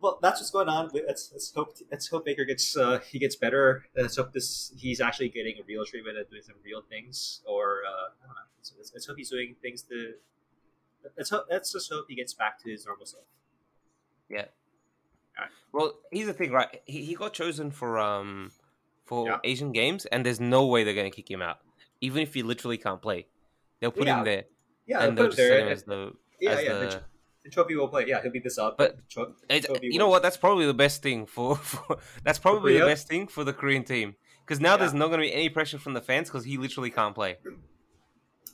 [0.00, 0.90] well, that's what's going on.
[0.92, 3.86] Let's let's hope let's hope Faker gets uh, he gets better.
[3.96, 7.82] Let's hope this he's actually getting a real treatment and doing some real things, or
[7.86, 8.42] uh, I don't know.
[8.58, 10.14] Let's, let's, hope he's doing things to.
[11.16, 11.46] Let's hope.
[11.50, 13.24] Let's just hope he gets back to his normal self.
[15.72, 16.80] Well, here's the thing, right?
[16.84, 18.52] He, he got chosen for um
[19.04, 19.38] for Yeah.
[19.44, 21.58] Asian Games, and there's no way they're gonna kick him out,
[22.00, 23.26] even if he literally can't play.
[23.80, 24.44] They'll put Yeah, him there,
[24.86, 25.66] Yeah, and they'll they'll put just him set there.
[25.66, 26.72] him as the yeah, as yeah.
[26.74, 26.78] the.
[26.86, 27.02] The,
[27.44, 28.06] the trophy will play.
[28.06, 28.78] Yeah, he'll be the sub.
[28.78, 30.22] But the tro- It's, trophy you know what?
[30.22, 31.56] That's probably the best thing for.
[31.70, 34.14] for that's probably the best thing for the Korean team
[34.46, 34.76] because now Yeah.
[34.78, 37.36] there's not going to be any pressure from the fans because he literally can't play.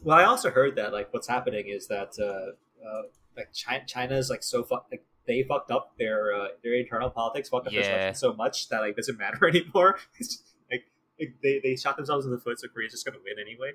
[0.03, 3.03] Well, I also heard that like what's happening is that uh, uh,
[3.37, 7.49] like China, China's like so fuck like they fucked up their uh, their internal politics,
[7.49, 7.89] fucked up their Yeah.
[7.89, 9.99] selection so much that like doesn't matter anymore.
[10.19, 10.85] Just, like,
[11.19, 13.73] like, they they shot themselves in the foot, so Korea's just gonna win anyway.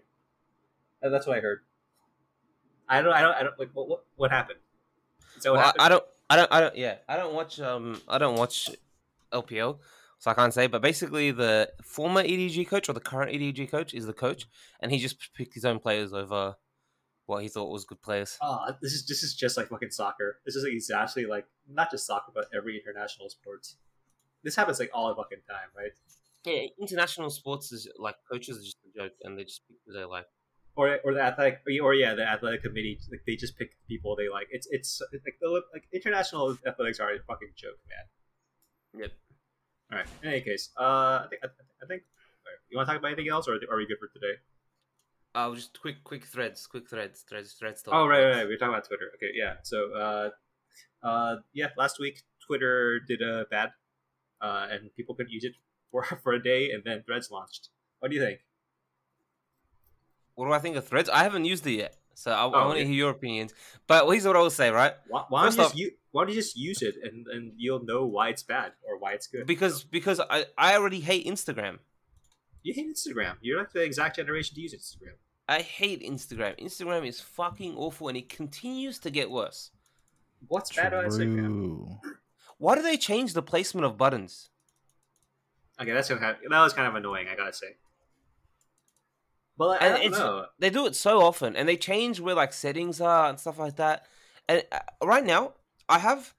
[1.02, 1.62] And that's what I heard.
[2.90, 4.60] I don't I don't I don't like what what, what happened.
[5.44, 5.82] What Well, I, happened?
[5.82, 6.04] I don't.
[6.30, 6.52] I don't.
[6.52, 6.76] I don't.
[6.76, 7.60] Yeah, I don't watch.
[7.60, 8.70] Um, I don't watch
[9.32, 9.78] LPL,
[10.18, 10.68] so I can't say.
[10.68, 14.46] But basically, the former EDG coach or the current EDG coach is the coach,
[14.80, 16.56] and he just picked his own players over
[17.26, 18.38] what he thought was good players.
[18.42, 20.40] Ah, this is this is just like fucking soccer.
[20.46, 23.68] This is like exactly like not just soccer, but every international sport.
[24.44, 25.92] This happens like all the fucking time, right?
[26.46, 29.94] Yeah, international sports is like coaches are just a joke, and they just pick who
[29.94, 30.28] they like.
[30.76, 34.28] or or the athletic or yeah the athletic committee like they just pick people they
[34.30, 39.12] like it's it's like the like international athletics are a fucking joke man Yep.
[39.92, 41.48] all right in any case uh i think i,
[41.82, 42.04] I think
[42.70, 44.36] you want to talk about anything else or are we good for today
[45.36, 47.82] Uh, just quick, quick threads, quick threads, threads, threads.
[47.84, 50.30] talk, oh right, right right we are talking about twitter okay yeah so uh
[51.06, 53.70] uh yeah last week twitter did a bad
[54.42, 55.54] uh and people couldn't use it
[55.92, 58.40] for for a day and then threads launched what do you think
[60.36, 61.10] What do I think of threads?
[61.10, 62.88] I haven't used it yet, so I, I Oh, want to yeah.
[62.92, 63.54] hear your opinions.
[63.88, 64.94] But here's what I will say, right?
[65.08, 67.54] why, why don't you just off- u- why don't you just use it and and
[67.56, 71.26] you'll know why it's bad or why it's good Because because I, I already hate
[71.26, 71.80] Instagram.
[72.64, 73.36] You hate Instagram.
[73.46, 75.16] You're like the exact generation to use Instagram.
[75.48, 76.60] I hate Instagram.
[76.60, 79.72] Instagram is fucking awful, and it continues to get worse.
[80.48, 81.36] What's bad about Instagram?
[81.36, 82.00] True.
[82.58, 84.50] Why do they change the placement of buttons?
[85.80, 87.28] Okay, that's kind of, that was kind of annoying.
[87.32, 87.76] I gotta say.
[89.58, 90.46] But I, And know.
[90.60, 93.78] They do it so often, and they change where like settings are and stuff like
[93.78, 94.06] that.
[94.48, 95.54] And uh, right now,
[95.88, 96.34] I have.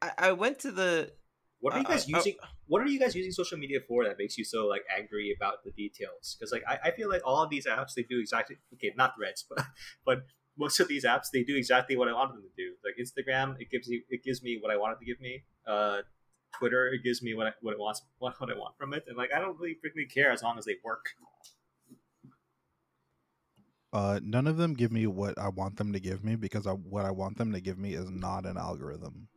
[0.00, 1.12] I, I went to the.
[1.60, 2.34] What are you uh, guys uh, using?
[2.66, 5.64] What are you guys using social media for that makes you so like angry about
[5.64, 6.36] the details?
[6.38, 9.14] Because like I, I feel like all of these apps they do exactly okay, not
[9.16, 9.64] Threads, but
[10.04, 10.22] but
[10.56, 12.74] most of these apps they do exactly what I wanted them to do.
[12.84, 15.44] Like Instagram, it gives you it gives me what I want it to give me.
[15.66, 16.02] Uh,
[16.58, 19.04] Twitter, it gives me what I, what it wants what, what I want from it,
[19.06, 21.06] and like I don't really particularly care as long as they work.
[23.92, 26.72] Uh, none of them give me what I want them to give me because I,
[26.72, 29.28] what I want them to give me is not an algorithm.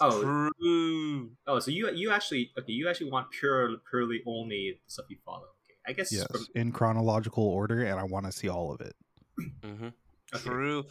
[0.00, 0.22] Oh,
[0.58, 1.30] True.
[1.46, 2.72] Oh, so you you actually okay?
[2.72, 5.44] You actually want pure purely only the stuff you follow.
[5.64, 6.10] Okay, I guess.
[6.12, 8.94] Yes, From, in chronological order, and I want to see all of it.
[9.62, 9.88] Mm-hmm.
[10.34, 10.44] okay.
[10.44, 10.84] True.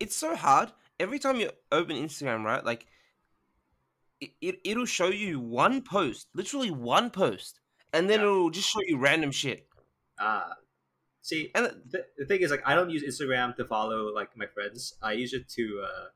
[0.00, 0.72] It's so hard.
[1.00, 2.64] Every time you open Instagram, right?
[2.64, 2.86] Like,
[4.20, 7.60] it, it it'll show you one post, literally one post,
[7.92, 8.26] and then Yeah.
[8.26, 9.66] it'll just show you random shit.
[10.20, 10.54] Ah,
[11.22, 14.36] see, And it- the, the thing is, like, I don't use Instagram to follow like
[14.36, 14.94] my friends.
[15.02, 15.84] I use it to.
[15.84, 16.08] Uh,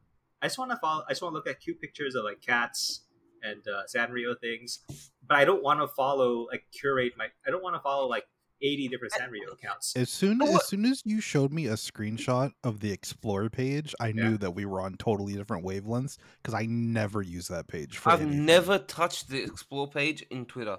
[0.42, 1.04] I just want to follow.
[1.08, 3.02] I just want to look at cute pictures of like cats
[3.42, 4.80] and uh, Sanrio things,
[5.26, 7.26] but I don't want to follow like curate my.
[7.46, 8.24] I don't want to follow like
[8.62, 9.94] eighty different Sanrio accounts.
[9.96, 13.94] As soon But as soon as you showed me a screenshot of the explore page,
[14.00, 14.12] I Yeah.
[14.30, 18.10] knew that we were on totally different wavelengths because I never use that page for
[18.10, 18.46] I've anything.
[18.46, 20.78] never touched the explore page in Twitter.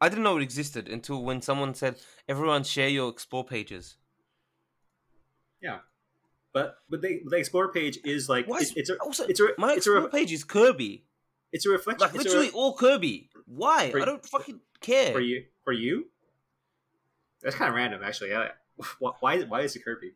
[0.00, 3.96] I didn't know it existed until when someone said, "Everyone share your explore pages."
[5.60, 5.78] Yeah,
[6.52, 9.40] but but the the explore page is like Why it's, is- it's a Also, it's
[9.40, 11.04] a my it's explore re- page is Kirby,
[11.52, 12.00] it's a reflection.
[12.00, 13.30] like a literally re- all Kirby.
[13.46, 13.90] Why?
[13.90, 15.12] For- I don't fucking care.
[15.12, 16.06] for you for you.
[17.42, 18.30] That's kind of random, actually.
[18.30, 18.48] Yeah.
[18.98, 20.12] Why why is it Kirby?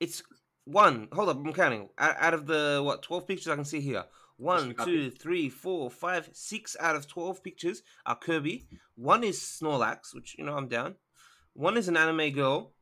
[0.00, 0.22] It's
[0.64, 1.08] one.
[1.12, 1.88] Hold up, I'm counting.
[1.98, 4.04] Out, of the what twelve pictures I can see here.
[4.38, 8.66] One, two, three, four, five, six out of twelve pictures are Kirby.
[8.96, 10.96] One is Snorlax, which you know I'm down.
[11.54, 12.72] One is an anime girl.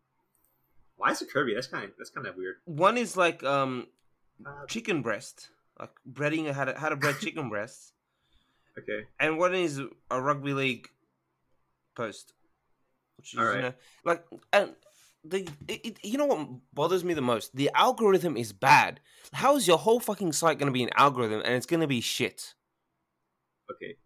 [1.00, 1.54] Why is it Kirby?
[1.54, 2.56] That's kind of that's kind of weird.
[2.66, 3.88] One is like um
[4.44, 7.92] Uh, chicken breast, like breading how to how to bread chicken breasts.
[8.78, 9.00] okay.
[9.18, 10.88] And one is a rugby league
[11.94, 12.32] post,
[13.16, 13.74] which is you know
[14.04, 14.76] like and
[15.24, 17.56] the it, it, you know what bothers me the most?
[17.56, 19.00] The algorithm is bad.
[19.32, 21.86] How is your whole fucking site going to be an algorithm and it's going to
[21.86, 22.54] be shit?
[23.70, 23.96] Okay.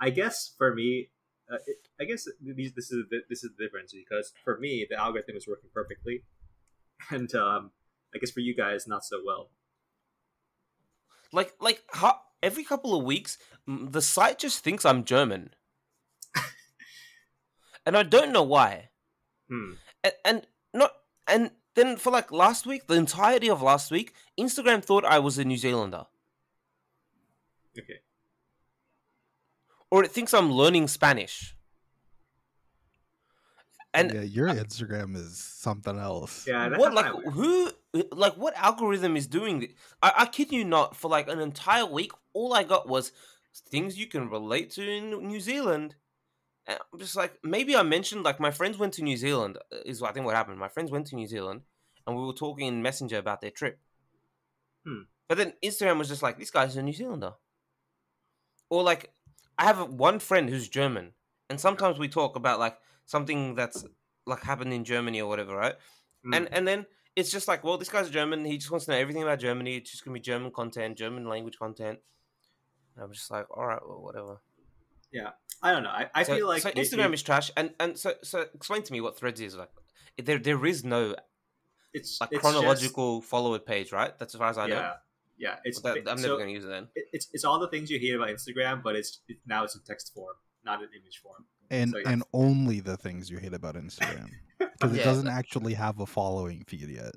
[0.00, 1.10] I guess for me,
[1.52, 4.96] uh, it, I guess this is the, this is the difference because for me the
[4.96, 6.22] algorithm is working perfectly,
[7.10, 7.70] and um,
[8.14, 9.50] I guess for you guys not so well.
[11.32, 15.54] Like like how, every couple of weeks the site just thinks I'm German,
[17.86, 18.88] and I don't know why.
[19.48, 19.72] Hmm.
[20.04, 20.92] and, and not
[21.26, 25.38] and then for like last week, the entirety of last week, Instagram thought I was
[25.38, 26.06] a New Zealander,
[27.78, 28.00] Okay.
[29.90, 31.54] or it thinks I'm learning Spanish.
[33.92, 36.46] And yeah, your Instagram is something else.
[36.46, 36.68] Yeah.
[36.68, 37.34] That's what like kinda weird.
[37.34, 37.72] who
[38.12, 39.70] like what algorithm is doing this?
[40.02, 40.96] I, I kid you not.
[40.96, 43.12] For like an entire week, all I got was
[43.68, 45.96] things you can relate to in New Zealand.
[46.66, 49.78] And I'm just like maybe I mentioned like my friends went to New Zealand uh,
[49.84, 50.58] is I think what happened.
[50.58, 51.62] My friends went to New Zealand,
[52.06, 53.80] and we were talking in Messenger about their trip.
[54.86, 55.02] Hmm.
[55.28, 57.32] But then Instagram was just like this guy's a New Zealander,
[58.68, 59.12] or like
[59.58, 61.12] I have one friend who's German,
[61.48, 62.78] and sometimes we talk about like
[63.10, 63.84] something that's
[64.26, 65.74] like happened in Germany or whatever, right?
[66.24, 66.34] Hmm.
[66.34, 68.44] And and then it's just like, well, this guy's German.
[68.44, 69.76] He just wants to know everything about Germany.
[69.78, 71.98] It's just gonna be German content, German language content.
[72.94, 74.40] And I'm just like, all right, well, whatever.
[75.12, 75.30] Yeah,
[75.62, 75.90] I don't know.
[75.90, 77.50] I, I so, feel like so Instagram it- is trash.
[77.56, 79.70] And and so so explain to me what Threads is like.
[80.16, 81.16] There there is no
[81.92, 84.16] it's like it's chronological follower page, right?
[84.18, 84.80] That's as far as I Just, know.
[84.80, 84.94] yeah.
[85.46, 85.56] Yeah.
[85.64, 86.88] It's that- I'm never so gonna use it then.
[86.94, 89.74] it- it's it's all the things you hate about Instagram, but it's it, now it's
[89.74, 91.46] in text form, not in image form.
[91.70, 92.10] And So, yeah.
[92.10, 94.28] and only the things you hate about Instagram
[94.58, 95.02] because Yeah.
[95.02, 97.12] it doesn't actually have a following feed yet.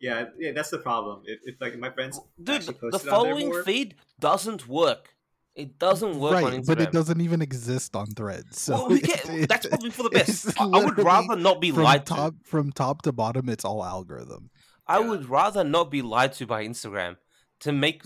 [0.00, 1.22] Yeah, yeah, that's the problem.
[1.24, 5.14] If, if like my friends, Dude, the posted on there following more- feed doesn't work.
[5.56, 6.66] It doesn't work on right, Instagram.
[6.66, 8.60] but it doesn't even exist on Threads.
[8.60, 10.60] So well, we it- get, it- that's probably for the best.
[10.60, 12.32] I, I would rather not be from lied to.
[12.44, 13.48] from top to bottom.
[13.48, 14.50] It's all algorithm.
[14.86, 15.08] I Yeah.
[15.08, 17.16] would rather not be lied to by Instagram
[17.60, 18.04] to make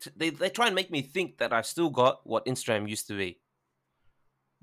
[0.00, 3.06] to, they they try and make me think that I've still got what Instagram used
[3.08, 3.38] to be.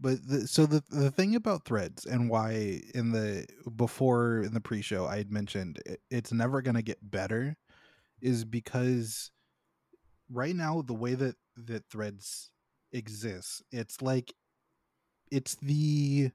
[0.01, 3.45] But the, so the the thing about threads and why in the
[3.75, 7.55] before in the pre-show I had mentioned it, it's never going to get better
[8.21, 9.31] is because
[10.29, 12.51] right now the way that that threads
[12.93, 14.33] exists it's like
[15.31, 16.31] it's the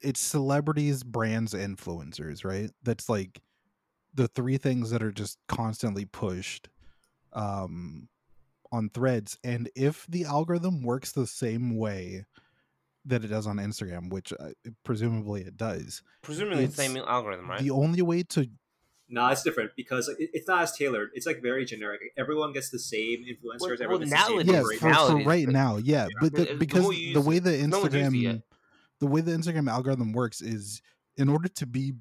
[0.00, 2.70] it's celebrities brands influencers right?
[2.82, 3.40] That's like
[4.14, 6.68] the three things that are just constantly pushed
[7.32, 8.08] um
[8.72, 9.38] on threads.
[9.44, 12.24] And if the algorithm works the same way
[13.04, 14.50] that it does on Instagram, which uh,
[14.84, 16.02] presumably it does.
[16.22, 17.60] Presumably the same algorithm, right?
[17.60, 18.48] The only way to
[19.08, 21.10] No, it's different because it, it's not as tailored.
[21.14, 22.00] It's like very generic.
[22.16, 23.60] Everyone gets the same influencers.
[23.60, 26.08] Well- everyone well, gets now the same yes for, for right now, yeah, Yeah.
[26.20, 28.40] but But, the, the because the way the no one's used it Instagram yet.
[29.00, 30.80] the way the Instagram algorithm works is
[31.16, 31.92] in order to be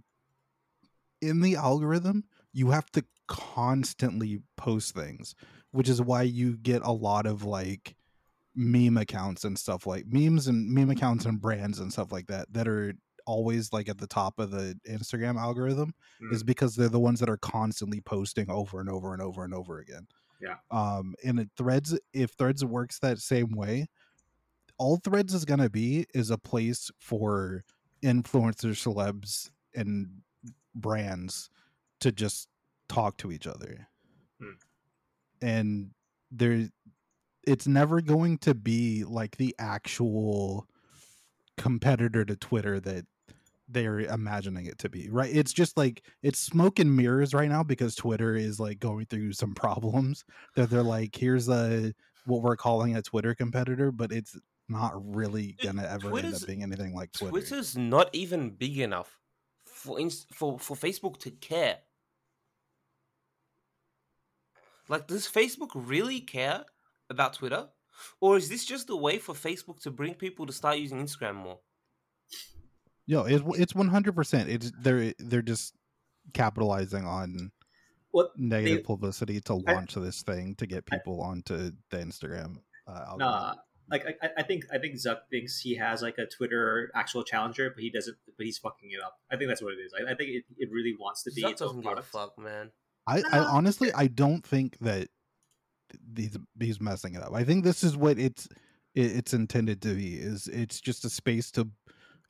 [1.21, 2.23] in the algorithm,
[2.53, 5.35] you have to constantly post things,
[5.71, 7.95] which is why you get a lot of like
[8.55, 12.51] meme accounts and stuff like memes and meme accounts and brands and stuff like that
[12.51, 12.93] that are
[13.25, 15.93] always like at the top of the Instagram algorithm
[16.31, 16.47] is Mm.
[16.47, 19.79] because they're the ones that are constantly posting over and over and over and over
[19.79, 20.07] again.
[20.41, 20.55] Yeah.
[20.71, 23.87] Um and it threads if threads works that same way,
[24.77, 27.63] all threads is gonna be is a place for
[28.03, 30.23] influencers, celebs, and
[30.73, 31.49] brands
[31.99, 32.49] to just
[32.89, 33.87] talk to each other.
[34.41, 34.53] Hmm.
[35.41, 35.91] And
[36.31, 36.69] there
[37.45, 40.67] it's never going to be like the actual
[41.57, 43.05] competitor to Twitter that
[43.67, 45.33] they're imagining it to be, right?
[45.33, 49.33] It's just like it's smoke and mirrors right now because Twitter is like going through
[49.33, 51.93] some problems that they're like, here's a
[52.25, 54.37] what we're calling a Twitter competitor, but it's
[54.69, 57.31] not really gonna ever end up being anything like Twitter.
[57.31, 59.19] Twitter's not even big enough
[59.65, 59.97] for
[60.33, 61.79] for for Facebook to care.
[64.87, 66.65] Like, does Facebook really care
[67.11, 67.67] about Twitter,
[68.19, 71.35] or is this just a way for Facebook to bring people to start using Instagram
[71.35, 71.59] more?
[73.05, 74.49] Yo, it's it's one hundred percent.
[74.49, 75.73] It's they're they're just
[76.33, 77.51] capitalizing on
[78.11, 82.57] What negative they- publicity to I- launch this thing to get people onto the Instagram.
[82.87, 83.15] Uh.
[83.17, 83.55] Nah,
[83.89, 87.23] like I, I- I think I think Zuck thinks he has like a Twitter actual
[87.23, 88.15] challenger, but he doesn't.
[88.37, 89.17] But he's fucking it up.
[89.31, 89.93] I think that's what it is.
[89.93, 92.37] I, I think it, it really wants to be Zuck its doesn't give a fuck,
[92.39, 92.71] man.
[93.07, 95.09] I, I honestly I don't think that
[96.15, 97.33] he's he's messing it up.
[97.33, 98.47] I think this is what it's
[98.95, 100.15] it, it's intended to be.
[100.15, 101.67] Is it's just a space to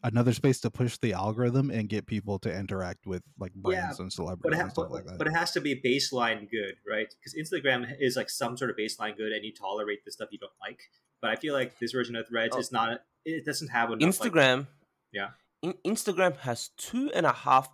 [0.04, 4.00] another space to push the algorithm and get people to interact with like Yeah, brands
[4.00, 5.18] and celebrities ha- and stuff but, like that.
[5.20, 7.08] but it has to be baseline good, right?
[7.20, 10.40] Because Instagram is like some sort of baseline good, and you tolerate the stuff you
[10.40, 10.80] don't like.
[11.22, 12.60] But I feel like this version of Threads Oh.
[12.60, 13.02] is not.
[13.26, 14.20] It doesn't have enough.
[14.20, 14.68] like- Instagram,
[15.12, 15.30] Yeah.
[15.62, 17.70] In- Instagram has two and a half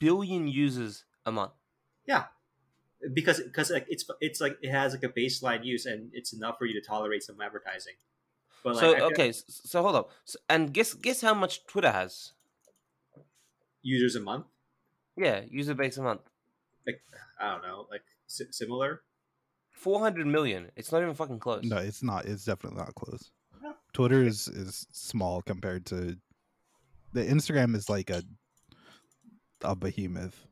[0.00, 1.52] billion users a month.
[2.06, 2.24] yeah,
[3.14, 6.58] because because like it's it's like it has like a baseline use, and it's enough
[6.58, 7.94] for you to tolerate some advertising.
[8.62, 11.34] But like, so I feel like okay, so hold up, so, and guess guess how
[11.34, 12.32] much Twitter has?
[13.82, 14.46] users a month.
[15.16, 16.22] Yeah, user base a month.
[16.86, 17.00] Like
[17.40, 19.02] I don't know, like si- similar.
[19.70, 20.70] Four hundred million.
[20.76, 21.64] It's not even fucking close.
[21.64, 22.26] no, it's not.
[22.26, 23.30] It's definitely not close.
[23.62, 23.74] No.
[23.92, 26.16] Twitter is is small compared to
[27.12, 28.22] the Instagram is like a
[29.62, 30.46] a behemoth.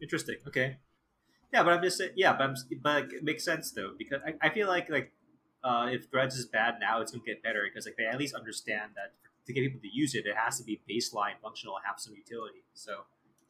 [0.00, 0.36] Interesting.
[0.46, 0.78] Okay.
[1.52, 2.12] Yeah, but I'm just saying.
[2.16, 2.54] Yeah, but I'm.
[2.82, 5.12] But like, it makes sense though because I, I feel like like
[5.64, 8.34] uh, if Threads is bad now, it's gonna get better because like they at least
[8.34, 9.12] understand that
[9.46, 12.62] to get people to use it, it has to be baseline, functional, have some utility.
[12.74, 12.92] So.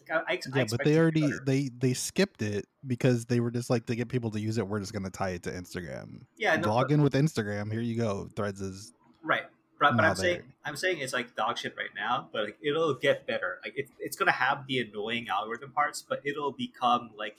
[0.09, 1.43] Like, I, I, Yeah, but they to already better.
[1.45, 4.67] they they skipped it because they were just like to get people to use it.
[4.67, 6.23] We're just gonna tie it to Instagram.
[6.39, 7.71] yeah no, Log but- in with Instagram.
[7.71, 8.29] Here you go.
[8.35, 9.43] Threads is right.
[9.79, 10.43] But, but I'm saying.
[10.65, 13.61] I'm saying it's like dog shit right now, but like it'll get better.
[13.63, 17.37] Like it, it's gonna have the annoying algorithm parts, but it'll become like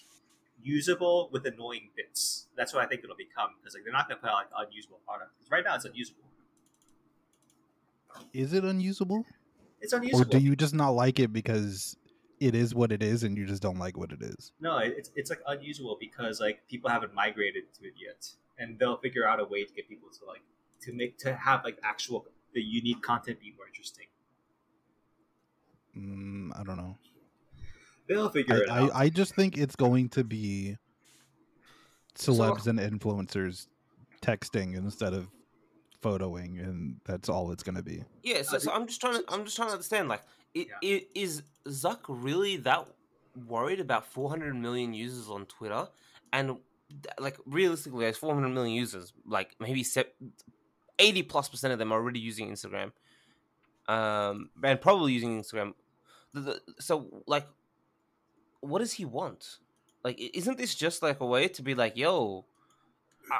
[0.63, 2.47] usable with annoying bits.
[2.55, 4.99] That's what I think it'll become because like they're not gonna put out like unusable
[5.05, 5.31] product.
[5.39, 6.23] 'Cause right now it's unusable.
[8.33, 9.25] is it unusable,
[9.79, 10.21] It's unusable.
[10.21, 11.95] or do you just not like it because
[12.39, 14.51] it is what it is and you just don't like what it is?
[14.59, 18.97] No, it's it's like unusable because like people haven't migrated to it yet, and they'll
[18.97, 20.41] figure out a way to get people to like
[20.81, 24.07] to make to have like actual the unique content be more interesting.
[25.95, 26.97] Mm, I don't know.
[28.07, 28.91] They'll figure I, it out.
[28.95, 30.77] I, I just think it's going to be
[32.15, 33.67] celebs and influencers
[34.21, 35.27] texting instead of
[36.03, 38.03] photoing, and that's all it's going to be.
[38.23, 40.09] Yeah, so, Uh, so I'm just trying to I'm just trying to understand.
[40.09, 40.21] Like,
[40.55, 40.75] i Yeah.
[40.83, 42.87] i- is Zuck really that
[43.47, 45.87] worried about 400 million users on Twitter?
[46.33, 46.57] And
[47.19, 49.13] like realistically, there's 400 million users.
[49.25, 50.11] Like maybe se-
[50.99, 52.91] 80 plus percent of them are already using Instagram,
[53.87, 55.73] um, and probably using Instagram.
[56.33, 57.47] The, the, so like,
[58.61, 59.57] what does he want?
[60.03, 62.45] Like, isn't this just like a way to be like, yo?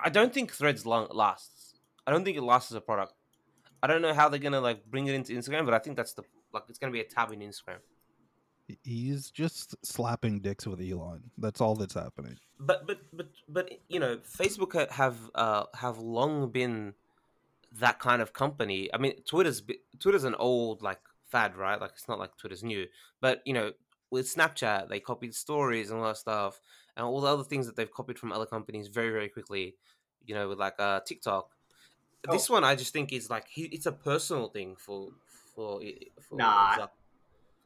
[0.03, 1.75] I don't think Threads long lasts.
[2.05, 3.13] I don't think it lasts as a product.
[3.83, 6.13] I don't know how they're gonna like bring it into Instagram, but I think that's
[6.13, 6.23] the
[6.53, 7.79] like it's gonna be a tab in Instagram.
[8.83, 11.23] He's just slapping dicks with Elon.
[11.37, 12.37] That's all that's happening.
[12.59, 16.93] But but but but you know, Facebook have uh have long been
[17.79, 18.89] that kind of company.
[18.93, 19.63] I mean, Twitter's
[19.99, 20.99] Twitter's an old like
[21.29, 21.79] fad, right?
[21.81, 22.85] Like it's not like Twitter's new.
[23.19, 23.71] But you know,
[24.11, 26.59] with Snapchat, they copied stories and all that stuff,
[26.95, 29.75] and all the other things that they've copied from other companies very very quickly.
[30.25, 31.49] You know, with like uh TikTok.
[32.31, 35.09] This one, I just think is like he, it's a personal thing for
[35.55, 35.81] for
[36.21, 36.89] for Nah, Zuck.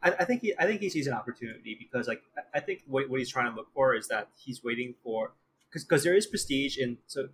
[0.02, 2.84] I, I think he I think he sees an opportunity because like I- I think
[2.88, 5.34] what, what he's trying to look for is that he's waiting for
[5.74, 7.28] because there is prestige in so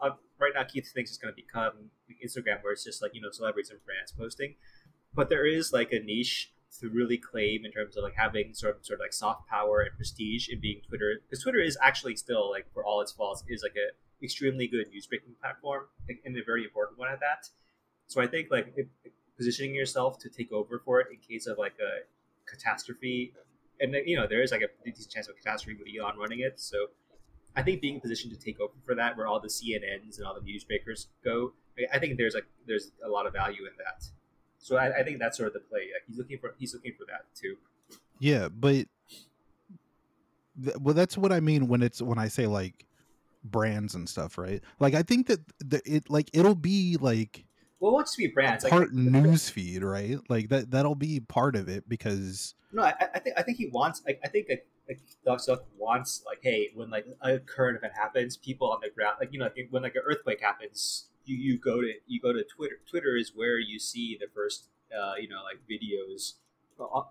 [0.00, 1.90] uh, right now Keith thinks it's going to become
[2.24, 4.54] Instagram where it's just like you know celebrities and brands posting,
[5.14, 8.76] but there is like a niche to really claim in terms of like having sort
[8.76, 12.14] of sort of like soft power and prestige in being Twitter because Twitter is actually
[12.14, 16.36] still like for all its faults is like a extremely good news breaking platform and
[16.36, 17.48] a very important one at that.
[18.06, 18.86] So I think like if,
[19.36, 22.02] positioning yourself to take over for it in case of like a
[22.50, 23.32] catastrophe,
[23.80, 26.40] and you know there is like a decent chance of a catastrophe with Elon running
[26.40, 26.60] it.
[26.60, 26.88] So
[27.56, 30.34] I think being positioned to take over for that, where all the CNNs and all
[30.34, 31.52] the newsmakers go,
[31.92, 34.04] I think there's like there's a lot of value in that.
[34.58, 35.88] So I, I think that's sort of the play.
[35.92, 37.56] Like he's looking for he's looking for that too.
[38.18, 38.86] Yeah, but
[40.62, 42.86] th- well, that's what I mean when it's when I say like
[43.44, 44.62] brands and stuff, right?
[44.80, 47.44] Like I think that the, it like it'll be like
[47.80, 48.64] Well, it won't just be brands.
[48.64, 50.18] Part like, news feed, right?
[50.28, 53.68] Like that that'll be part of it because No, I, I think I think he
[53.68, 54.02] wants.
[54.06, 57.92] I, I think like, like Doc Stuff wants like, hey, when like a current event
[57.94, 61.36] happens, people on the ground, like you know, like, when like an earthquake happens, you,
[61.36, 62.76] you go to you go to Twitter.
[62.88, 66.34] Twitter is where you see the first, uh, you know, like videos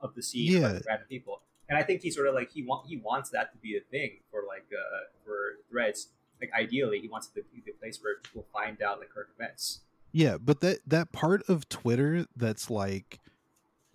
[0.02, 0.72] of the scene Yeah.
[0.74, 1.42] like, random people.
[1.70, 3.82] And I think he sort of like he want he wants that to be a
[3.82, 6.08] thing for like uh, for threads.
[6.42, 9.30] Like ideally, he wants it to be the place where people find out like current
[9.38, 9.82] events.
[10.12, 13.20] yeah, but that that part of Twitter that's like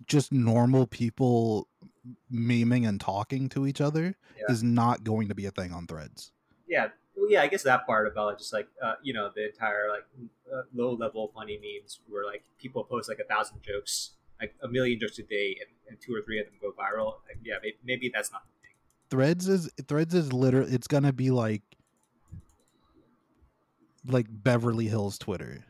[0.05, 1.67] just normal people
[2.31, 4.53] memeing and talking to each other Yeah.
[4.53, 6.31] is not going to be a thing on threads.
[6.67, 9.89] yeah well, yeah i guess that part about just like uh, you know the entire
[9.89, 10.05] like
[10.53, 14.11] uh, low level funny memes where like people post like a thousand jokes
[14.41, 17.15] like a million jokes a day and, and two or three of them go viral
[17.27, 18.75] like, yeah maybe, maybe that's not the thing
[19.09, 21.61] Threads is Threads is literally it's gonna be like
[24.07, 25.63] like Beverly Hills Twitter.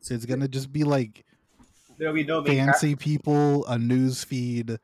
[0.00, 1.24] So it's gonna just be like
[1.98, 4.78] there'll be no fancy people, a news feed,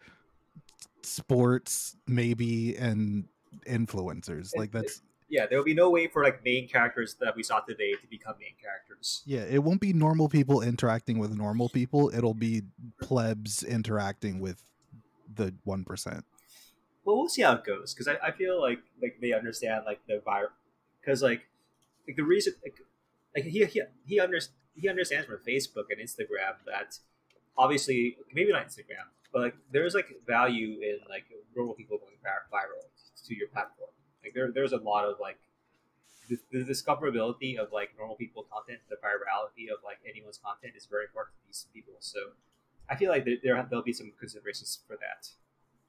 [1.03, 3.29] sports maybe, and
[3.67, 4.51] influencers.
[4.57, 5.03] Like that's
[5.33, 8.07] yeah there will be no way for like main characters that we saw today to
[8.09, 9.41] become main characters yeah.
[9.41, 12.13] It won't be normal people interacting with normal people.
[12.15, 12.63] It'll be
[13.01, 14.63] plebs interacting with
[15.35, 16.25] the one percent.
[17.05, 20.01] well we'll see how it goes because I, I feel like like they understand like
[20.07, 20.53] the viral
[21.01, 21.49] because like
[22.07, 22.77] like the reason like,
[23.35, 24.39] like he he he, under,
[24.75, 26.99] he understands from Facebook and Instagram that
[27.57, 31.25] obviously maybe not Instagram but like there's like value in like
[31.57, 32.13] normal people going
[32.53, 32.82] viral
[33.33, 33.91] to your platform
[34.23, 35.39] like there there's a lot of like
[36.29, 40.87] the, the discoverability of like normal people content the virality of like anyone's content is
[40.87, 42.19] very important to these people so
[42.89, 45.29] I feel like there, there there'll be some considerations for that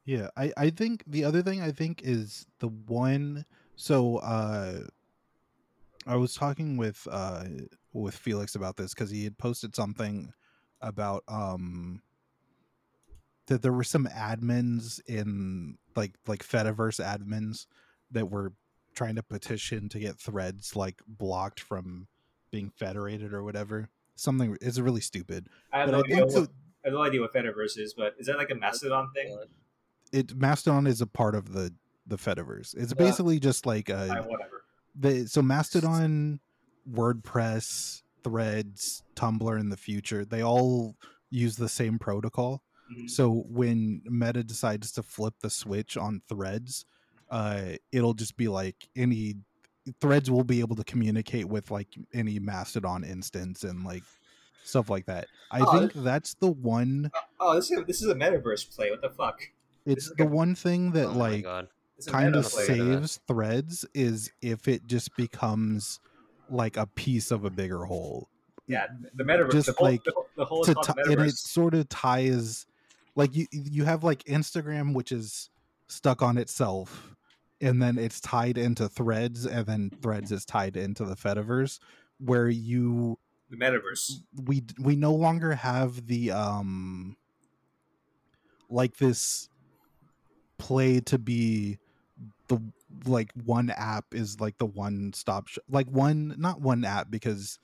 [0.05, 3.45] Yeah, I I think the other thing I think is the one.
[3.75, 4.81] So uh,
[6.05, 7.45] I was talking with uh
[7.93, 10.33] with Felix about this because he had posted something
[10.81, 12.01] about um
[13.47, 17.65] that there were some admins in like like Fediverse admins
[18.11, 18.53] that were
[18.95, 22.07] trying to petition to get threads like blocked from
[22.51, 23.89] being federated or whatever.
[24.15, 25.47] Something is really stupid.
[25.71, 26.49] I have But no I idea think what, the,
[26.85, 29.37] I have no idea what Fediverse is, but is that like a Mastodon thing?
[30.11, 31.73] it Mastodon is a part of the
[32.05, 32.75] the Fediverse.
[32.77, 34.63] It's Uh, basically just like Uh, a whatever.
[34.95, 36.39] the so Mastodon,
[36.89, 40.95] WordPress, Threads, Tumblr in the future, they all
[41.29, 42.61] use the same protocol.
[42.91, 43.09] Mhm.
[43.09, 46.85] So when Meta decides to flip the switch on Threads,
[47.29, 49.35] uh, it'll just be like any
[49.99, 54.03] Threads will be able to communicate with like any Mastodon instance and like
[54.63, 55.27] stuff like that.
[55.51, 57.11] I Oh, think that's the one.
[57.39, 58.89] Oh, this is this is a metaverse play.
[58.91, 59.41] What the fuck?
[59.85, 61.67] It's the a- one thing that oh like god.
[61.97, 62.65] It's a kind of play.
[62.65, 62.99] say- that.
[62.99, 65.99] saves threads is if it just becomes
[66.49, 68.29] like a piece of a bigger whole
[68.67, 69.51] Yeah, the metaverse.
[69.51, 71.73] just the whole, like the whole, the whole is to called ti- and it sort
[71.73, 72.65] of ties
[73.15, 75.49] like you you have like instagram which is
[75.87, 77.15] stuck on itself
[77.61, 81.79] and then it's tied into threads and then threads is tied into the fediverse
[82.19, 83.17] where you
[83.49, 84.11] The metaverse.
[84.45, 87.15] we we no longer have the um
[88.69, 89.49] like this
[90.57, 91.77] play to be
[92.47, 92.59] the
[93.05, 97.59] like one app is like the one stop sh- like one not one app because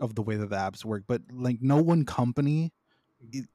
[0.00, 2.72] of the way that the apps work but like no one company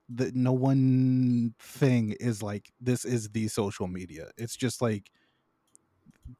[0.10, 5.12] the no one thing is like this is the social media it's just like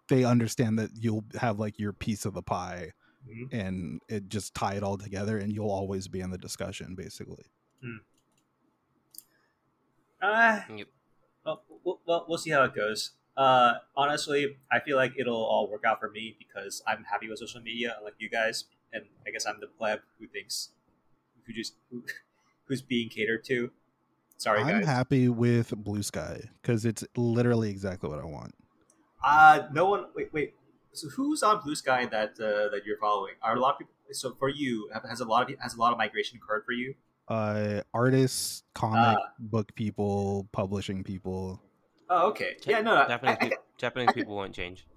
[0.08, 2.92] they understand that you'll have like your piece of the pie
[3.28, 3.54] Mhm.
[3.54, 7.46] and it just tie it all together and you'll always be in the discussion basically
[10.22, 10.88] Uh, Yep.
[11.46, 13.12] well, well, well, we'll see how it goes.
[13.38, 17.40] Uh, honestly, I feel like it'll all work out for me because I'm happy with
[17.40, 20.72] social media, unlike you guys, and I guess I'm the pleb who thinks,
[21.46, 22.04] who just, who,
[22.70, 23.72] who's being catered to.
[24.38, 24.86] Sorry, i'm guys.
[24.86, 28.54] happy with blue sky because it's literally exactly what i want
[29.22, 30.06] Uh, no one.
[30.16, 30.54] Wait, wait.
[30.94, 33.34] So who's on Blue Sky that uh, that you're following?
[33.44, 33.94] Are a lot of people?
[34.12, 36.96] So for you, has a lot of has a lot of migration occurred for you?
[37.28, 39.34] uh artists comic Ah.
[39.38, 41.62] book people publishing people
[42.10, 42.56] Oh, okay.
[42.66, 43.02] Yeah, no, no.
[43.04, 44.88] I, Japanese, I, peop Japanese people won't change.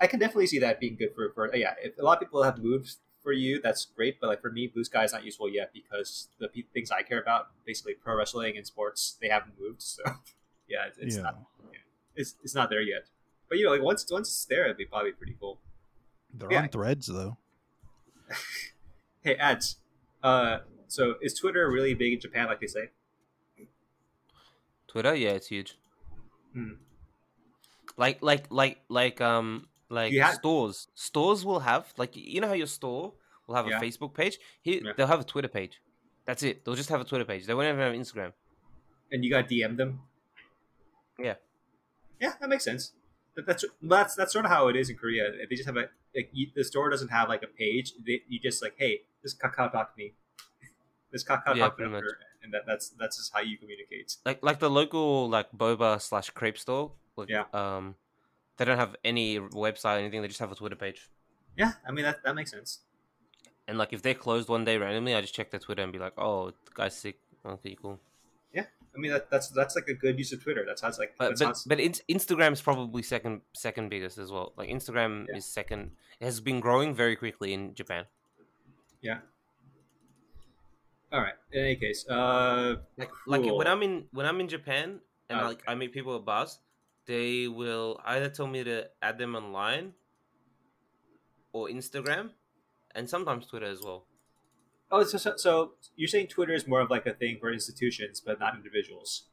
[0.00, 1.74] I can definitely see that being good for, for yeah.
[1.82, 4.20] If a lot of people have moved for you, that's great.
[4.20, 7.02] But like for me, Blue Sky is not useful yet because the pe- things I
[7.02, 9.82] care about, basically pro wrestling and sports, they haven't moved.
[9.94, 10.02] So
[10.68, 11.38] yeah, it's, it's yeah not
[12.16, 13.06] it's, it's not there yet.
[13.48, 15.58] But you know, like once once it's there, it'd be probably pretty cool.
[16.32, 16.62] they're Yeah.
[16.62, 17.36] on threads though
[19.22, 19.76] Hey, ads.
[20.22, 20.58] Uh,
[20.88, 22.90] so is Twitter really big in Japan, like they say?
[24.88, 25.78] Twitter, yeah, it's huge.
[26.52, 26.72] Hmm.
[27.96, 30.88] Like, like, like, like, um, like stores.
[30.94, 33.12] Stores will have like you know how your store
[33.46, 33.78] will have Yeah.
[33.78, 34.38] a Facebook page.
[34.62, 34.92] Here Yeah.
[34.96, 35.80] they'll have a Twitter page.
[36.26, 36.64] That's it.
[36.64, 37.46] They'll just have a Twitter page.
[37.46, 38.32] They won't even have Instagram.
[39.12, 40.00] and you got DM them.
[41.18, 41.34] Yeah.
[42.20, 42.92] Yeah, that makes sense.
[43.34, 45.24] That, that's that's that's sort of how it is in Korea.
[45.48, 45.86] They just have a
[46.16, 47.92] like you, the store doesn't have like a page.
[48.06, 50.12] They, you just like, hey, this Kakao talk me,
[51.12, 52.04] this Kakao Yeah, talk much.
[52.42, 54.16] and that, that's that's just how you communicate.
[54.24, 56.92] Like like the local like boba slash crepe store.
[57.16, 57.44] Like, Yeah.
[57.52, 57.96] Um,
[58.64, 60.22] they don't have any website or anything.
[60.22, 61.10] They just have a Twitter page.
[61.56, 62.80] Yeah, I mean that that makes sense.
[63.68, 65.98] And like if they're closed one day randomly, I just check their Twitter and be
[65.98, 67.18] like, oh, the guy's sick.
[67.44, 67.98] Okay, cool.
[68.54, 70.64] Yeah, I mean that that's that's like a good use of Twitter.
[70.66, 71.14] That's how it's like.
[71.18, 74.52] But but, it's- but Instagram's probably second second biggest as well.
[74.56, 75.36] Like Instagram Yeah.
[75.38, 75.92] is second.
[76.20, 78.04] It has been growing very quickly in Japan.
[79.00, 79.18] Yeah.
[81.12, 81.34] All right.
[81.52, 85.46] In any case, uh, Like like when I'm in when I'm in Japan and Okay.
[85.48, 86.58] like I meet people at bars,
[87.06, 89.92] they will either tell me to add them online
[91.52, 92.30] or Instagram,
[92.94, 94.06] and sometimes Twitter as well.
[94.90, 98.20] oh, so, so so you're saying Twitter is more of like a thing for institutions,
[98.20, 99.24] but not individuals.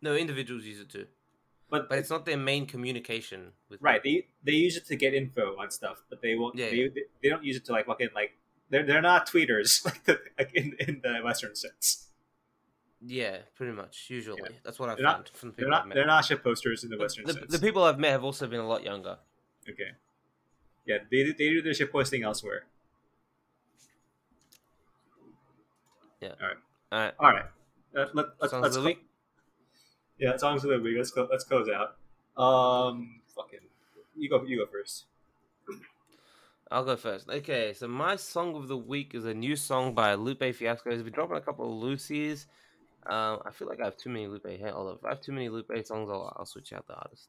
[0.00, 1.06] No, individuals use it too,
[1.70, 3.80] But, but it's not their main communication with.
[3.80, 6.56] right, they they use it to get info on stuff, but they won't.
[6.56, 6.90] Yeah, they,
[7.22, 8.32] they don't use it to like fucking like
[8.70, 12.08] they're they're not tweeters like the, like in in the Western sense.
[13.04, 14.06] Yeah, pretty much.
[14.10, 15.94] Usually, that's what I've They're not- found from the They're people I've met.
[15.94, 17.50] they're not shit posters in the The- Western the, sense.
[17.52, 19.18] the people I've met have also been a lot younger.
[19.68, 19.90] okay.
[20.86, 22.64] Yeah, they they do their shit posting elsewhere.
[26.20, 26.34] Yeah.
[26.40, 27.44] All right, All right,
[27.96, 29.04] uh, let, let's songs let's of the week.
[30.18, 30.96] Yeah, songs of the week.
[30.96, 31.26] Let's go.
[31.30, 31.96] Let's close out.
[32.40, 33.60] Um, fucking,
[34.16, 34.42] you go.
[34.44, 35.04] You go first.
[36.70, 37.28] I'll go first.
[37.28, 40.90] Okay, so my song of the week is a new song by Lupe Fiasco.
[40.90, 42.46] He's been dropping a couple of Lucy's.
[43.06, 44.46] Um, I feel like I have too many Lupe.
[44.46, 44.98] Hey, up.
[44.98, 47.28] If I have too many Lupe songs, I'll, I'll switch out the artist.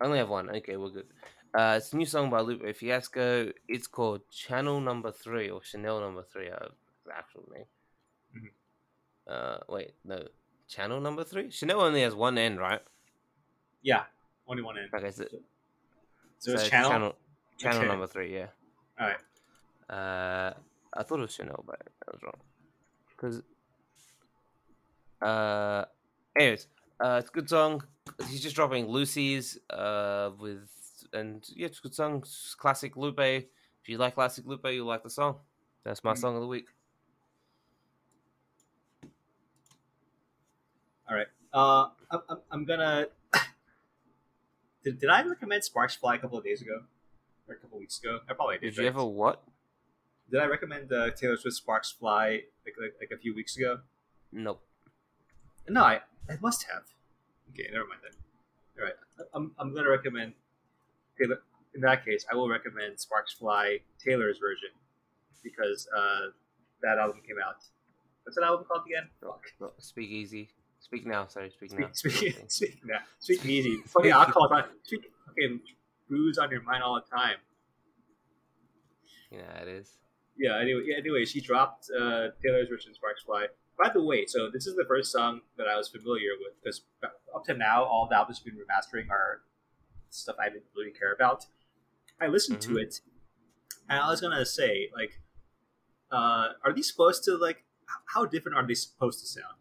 [0.00, 0.48] I only have one.
[0.50, 1.06] Okay, we're good.
[1.54, 3.50] Uh, it's a new song by Lupe Fiasco.
[3.68, 6.48] It's called Channel Number Three or Chanel Number Three.
[6.50, 6.68] Uh,
[7.04, 7.64] the actual name.
[8.36, 8.50] Mhm.
[9.26, 10.26] Uh, wait, no,
[10.68, 11.50] Channel Number Three.
[11.50, 12.80] Chanel only has one N, right?
[13.82, 14.04] Yeah,
[14.46, 14.90] only one end.
[14.94, 15.24] Okay, so,
[16.38, 16.90] So it's it's channel.
[16.90, 17.14] channel,
[17.58, 17.88] channel Okay.
[17.88, 18.34] number three.
[18.34, 18.46] Yeah.
[19.00, 19.20] All right.
[19.88, 20.52] Uh,
[20.94, 22.40] I thought it was Chanel, but I was wrong.
[23.16, 23.42] Cause,
[25.22, 25.84] uh,
[26.38, 26.66] anyways,
[27.00, 27.82] uh, it's a good song.
[28.28, 30.68] He's just dropping Lucy's, uh, with
[31.12, 32.18] and yeah, it's a good song.
[32.18, 33.18] It's classic Lupe.
[33.20, 35.36] If you like classic Lupe, you like the song.
[35.84, 36.18] That's my Mhm.
[36.18, 36.66] song of the week.
[41.08, 41.26] All right.
[41.52, 43.06] Uh, I'm, I'm, gonna.
[44.84, 46.82] did, did I recommend Sparks Fly a couple of days ago,
[47.48, 48.20] or a couple of weeks ago?
[48.28, 48.66] I probably did.
[48.66, 48.88] Did you right?
[48.88, 49.42] ever what?
[50.30, 53.80] Did I recommend uh, Taylor Swift Sparks Fly like, like like a few weeks ago?
[54.30, 54.62] Nope.
[55.68, 56.82] No, I, I must have.
[57.52, 58.12] Okay, never mind then.
[58.78, 58.94] All right,
[59.34, 60.32] I'm, I'm gonna recommend
[61.20, 61.40] Taylor.
[61.74, 64.70] In that case, I will recommend Sparks Fly Taylor's version
[65.42, 66.30] because uh,
[66.82, 67.56] that album came out.
[68.24, 69.08] What's that album called again?
[69.20, 69.42] Fuck.
[69.60, 70.50] No, speak easy.
[70.80, 71.26] Speak now.
[71.26, 71.88] Sorry, speak now.
[71.92, 72.98] Speak, speak, speak, now.
[73.18, 73.76] speak easy.
[73.86, 74.48] Fucking alcohol.
[74.52, 75.60] on- Speak fucking
[76.08, 77.36] booze on your mind all the time.
[79.30, 79.92] Yeah, it is.
[80.38, 80.58] Yeah.
[80.60, 83.46] Anyway, yeah, anyway, she dropped uh, Taylor's version of Sparks Fly.
[83.78, 86.82] By the way, so this is the first song that I was familiar with because
[87.34, 89.42] up to now, all the albums we've been remastering are
[90.10, 91.46] stuff I didn't really care about.
[92.20, 92.82] I listened to Mhm.
[92.82, 93.00] it,
[93.88, 95.20] and I was gonna say, like,
[96.10, 97.64] uh, are these supposed to like?
[98.06, 99.56] How different are they supposed to sound?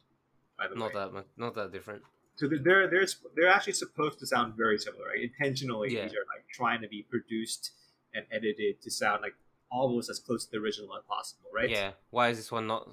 [0.57, 1.27] By the Not way, that much.
[1.38, 2.03] Not that different.
[2.35, 5.22] so they're they're they're, they're actually supposed to sound very similar, right?
[5.22, 6.03] Intentionally, Yeah.
[6.03, 7.72] these are like trying to be produced
[8.15, 9.35] and edited to sound like
[9.72, 11.69] almost as close to the original as possible, right?
[11.69, 11.91] Yeah.
[12.10, 12.88] Why is this one not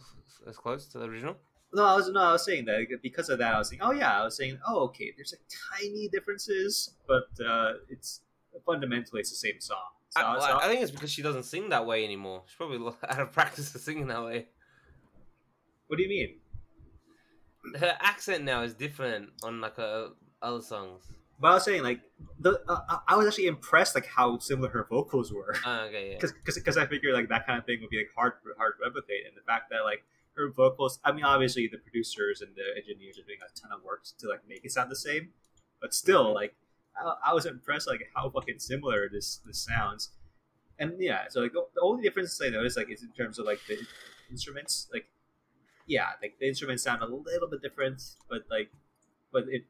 [0.46, 1.36] as close to the original?
[1.72, 3.54] No, I was no, I was saying that because of that.
[3.54, 5.42] I was saying, oh yeah, I was saying, oh okay, there's like
[5.80, 8.20] tiny differences, but uh, it's
[8.64, 9.78] fundamentally it's the same song.
[10.10, 12.42] So, I, so- I think it's because she doesn't sing that way anymore.
[12.46, 14.46] She's probably out of practice of singing that way.
[15.88, 16.36] what do you mean?
[17.80, 20.08] Her accent now is different on like uh,
[20.42, 21.04] other songs.
[21.40, 22.00] But I was saying like
[22.38, 25.56] the uh, I- was actually impressed like how similar her vocals were.
[25.66, 26.18] Oh, okay, yeah.
[26.20, 28.84] because because I figured like that kind of thing would be like hard hard to
[28.84, 30.04] replicate, and the fact that like
[30.36, 33.84] her vocals, I mean, obviously the producers and the engineers are doing a ton of
[33.84, 35.30] work to like make it sound the same,
[35.80, 36.54] but still like
[36.96, 40.10] I, I was impressed like how fucking similar this this sounds,
[40.78, 43.46] and yeah, so like the the only difference I noticed like is in terms of
[43.46, 43.78] like the
[44.30, 45.06] instruments, like
[45.86, 48.70] yeah, like the instruments sound a little bit different, but like
[49.32, 49.64] but it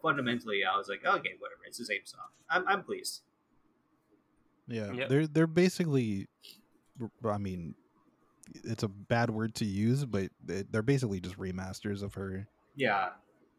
[0.00, 3.22] fundamentally I was like okay whatever it's the same song I'm I'm pleased
[4.68, 5.08] Yeah, Yep.
[5.08, 6.28] they're they're basically.
[7.28, 7.74] I mean,
[8.64, 12.46] it's a bad word to use, but they- they're basically just remasters of her
[12.76, 13.10] yeah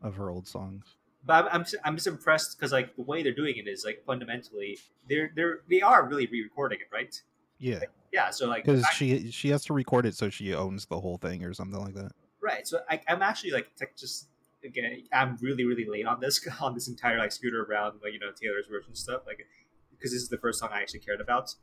[0.01, 0.95] of her old songs.
[1.25, 3.83] but I'm I'm, just- I'm just impressed because like the way they're doing it is
[3.85, 4.77] like fundamentally
[5.09, 7.21] they're they're they are really re-recording it, right?
[7.59, 7.79] Yeah,
[8.11, 8.29] Yeah.
[8.31, 11.43] So like because she she has to record it so she owns the whole thing
[11.43, 12.11] or something like that.
[12.41, 12.67] right.
[12.67, 14.27] So I, I'm actually like tech just
[14.63, 18.19] again I'm really really late on this on this entire like Scooter Braun like you
[18.19, 19.45] know Taylor's version stuff like
[19.91, 21.55] because this is the first song I actually cared about.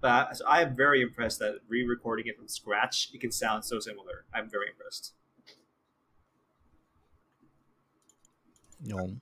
[0.00, 3.78] But so I am very impressed that re-recording it from scratch, it can sound so
[3.78, 4.24] similar.
[4.34, 5.12] I'm very impressed.
[8.84, 8.98] No.
[8.98, 9.16] All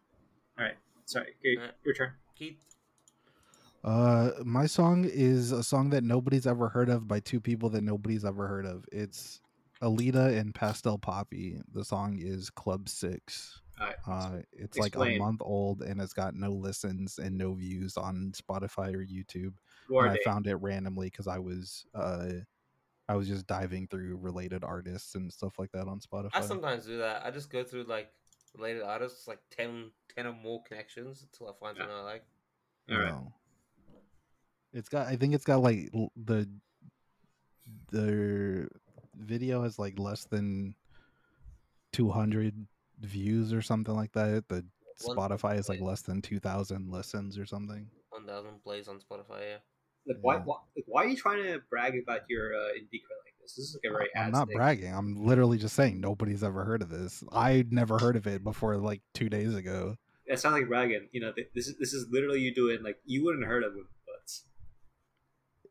[0.58, 0.74] right.
[1.04, 1.74] Sorry, your, Alright.
[1.84, 2.12] your turn.
[2.36, 2.58] Keith.
[3.84, 7.82] Uh, my song is a song that nobody's ever heard of by two people that
[7.82, 8.84] nobody's ever heard of.
[8.92, 9.40] It's
[9.82, 11.60] Aleeta and Pastel Papi.
[11.72, 13.60] The song is Club Six.
[13.80, 13.96] Alright.
[14.06, 18.32] Uh, it's like a month old and it's got no listens and no views on
[18.36, 19.54] Spotify or YouTube.
[19.88, 22.28] And I found it randomly because I was uh,
[23.08, 26.30] I was just diving through related artists and stuff like that on Spotify.
[26.34, 27.26] I sometimes do that.
[27.26, 28.10] I just go through like
[28.56, 31.82] related artists, like 10, 10 or more connections until I find Yeah.
[31.84, 32.24] something I like.
[32.90, 33.08] All right.
[33.08, 33.32] No.
[34.72, 35.08] It's got.
[35.08, 36.48] I think it's got like the
[37.90, 38.68] the
[39.16, 40.74] video has like less than
[41.92, 42.54] two hundred
[43.00, 44.44] views or something like that.
[44.48, 44.64] The
[45.04, 47.88] One- Spotify is like less than two thousand listens or something.
[48.10, 49.40] One thousand plays on Spotify.
[49.40, 49.56] Yeah.
[50.06, 50.42] Like, why, Yeah.
[50.44, 53.54] why, like, why are you trying to brag about your uh, indie credit like this?
[53.54, 54.08] This is like a very.
[54.16, 54.56] I'm not thing.
[54.56, 54.92] bragging.
[54.94, 57.22] I'm literally just saying nobody's ever heard of this.
[57.32, 59.96] I never heard of it before like two days ago.
[60.26, 61.08] It sounds like bragging.
[61.12, 63.64] You know, th- this is this is literally you doing like you wouldn't have heard
[63.64, 64.32] of it, but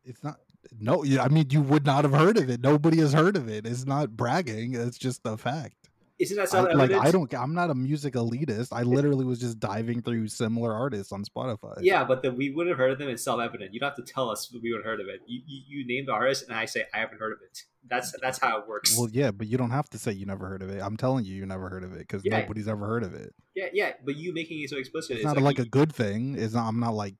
[0.04, 0.36] It's not.
[0.78, 2.60] No, yeah, I mean you would not have heard of it.
[2.60, 3.66] Nobody has heard of it.
[3.66, 4.74] It's not bragging.
[4.74, 5.76] It's just a fact.
[6.18, 7.32] isn't that I, like I don't.
[7.34, 8.68] I'm not a music elitist.
[8.72, 11.78] I literally was just diving through similar artists on Spotify.
[11.80, 13.08] Yeah, but then we would have heard of them.
[13.08, 13.74] It's self evident.
[13.74, 15.20] You don't have to tell us we would have heard of it.
[15.26, 17.58] You, you you name the artist, and I say I haven't heard of it.
[17.88, 18.96] That's that's how it works.
[18.96, 20.80] Well, yeah, but you don't have to say you never heard of it.
[20.80, 22.40] I'm telling you, you never heard of it because Yeah.
[22.40, 23.34] nobody's ever heard of it.
[23.56, 23.92] yeah, yeah.
[24.04, 26.34] But you making it so explicit It's is not like you- a good thing.
[26.34, 26.68] Not.
[26.68, 27.14] I'm not like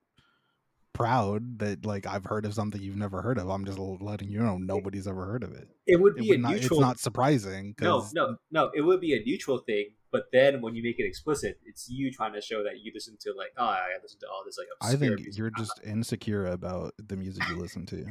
[0.93, 3.49] proud that like I've heard of something you've never heard of.
[3.49, 5.67] I'm just letting you know nobody's ever heard of it.
[5.87, 6.79] It would It be would a not, neutral.
[6.79, 7.75] it's not surprising.
[7.81, 8.71] no, 'cause no, no.
[8.75, 9.89] It would be a neutral thing.
[10.11, 13.17] But then when you make it explicit, it's you trying to show that you listen
[13.21, 14.67] to like, oh, I listen to all this like.
[14.81, 15.37] I think music.
[15.37, 18.05] you're just insecure about the music you listen to.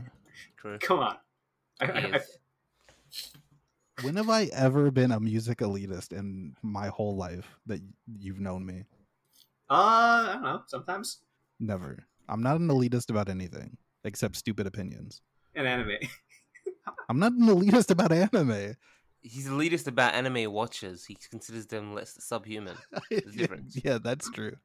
[0.80, 1.16] Come on.
[1.80, 2.20] I, I, I,
[4.02, 7.80] When have I ever been a music elitist in my whole life that
[8.18, 8.84] you've known me?
[9.70, 10.62] uh, I don't know.
[10.66, 11.20] Sometimes
[11.60, 12.04] Never.
[12.32, 15.20] I'm not an elitist about anything except stupid opinions.
[15.54, 15.98] an anime.
[17.08, 18.74] I'm not an elitist about anime.
[19.20, 21.04] He's elitist about anime watchers.
[21.04, 22.76] He considers them less subhuman.
[23.10, 23.78] There's difference.
[23.84, 24.56] yeah, that's true.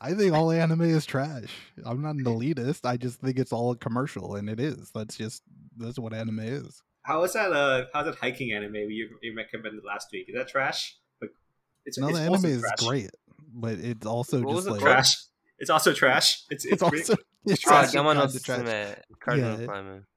[0.00, 1.50] I think all anime is trash.
[1.84, 2.86] I'm not an elitist.
[2.86, 4.90] I just think it's all commercial, and it is.
[4.94, 5.42] That's just
[5.76, 6.82] that's what anime is.
[7.02, 7.52] How is that?
[7.52, 10.26] Uh, how's that hiking anime you, you recommended last week?
[10.28, 10.96] Is that trash?
[11.20, 11.30] Like,
[11.84, 12.86] it's No, it's the anime is trash.
[12.88, 13.10] great,
[13.52, 14.92] but it's also What was just it like called?
[14.94, 15.16] Trash.
[15.58, 16.44] It's also trash.
[16.50, 17.16] It's it's, it's, also
[17.46, 17.84] it's trash.
[17.86, 18.58] also Yama no kinda trash.
[18.60, 19.66] Susume, Cardinal Yeah.
[19.66, 20.08] Climber.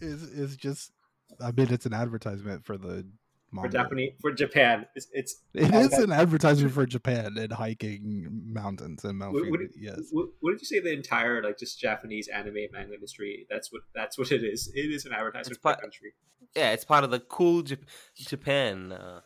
[0.00, 0.92] It's, it's just.
[1.40, 3.06] I mean, it's an advertisement for the
[3.50, 3.68] for manga.
[3.78, 4.86] Japanese for Japan.
[4.94, 9.50] It's it's It is that- an advertisement for Japan and hiking mountains and Mount What-
[9.50, 10.00] what- Yes.
[10.10, 10.80] What, what did you say?
[10.80, 13.46] The entire like just Japanese anime and manga industry.
[13.50, 14.70] That's what that's what it is.
[14.74, 16.12] It is an advertisement It's for part- the country.
[16.54, 17.84] Yeah, it's part of the cool Jap-
[18.16, 18.92] Japan.
[18.92, 19.20] Uh,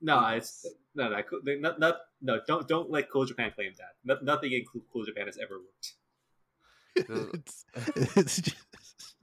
[0.00, 2.40] No, it's no, no, cool- not, not, no.
[2.46, 3.94] Don't don't let Cool Japan claim that.
[4.04, 5.94] No, nothing in Cool, cool Japan has ever worked.
[7.34, 7.64] it's
[8.16, 9.14] it's just,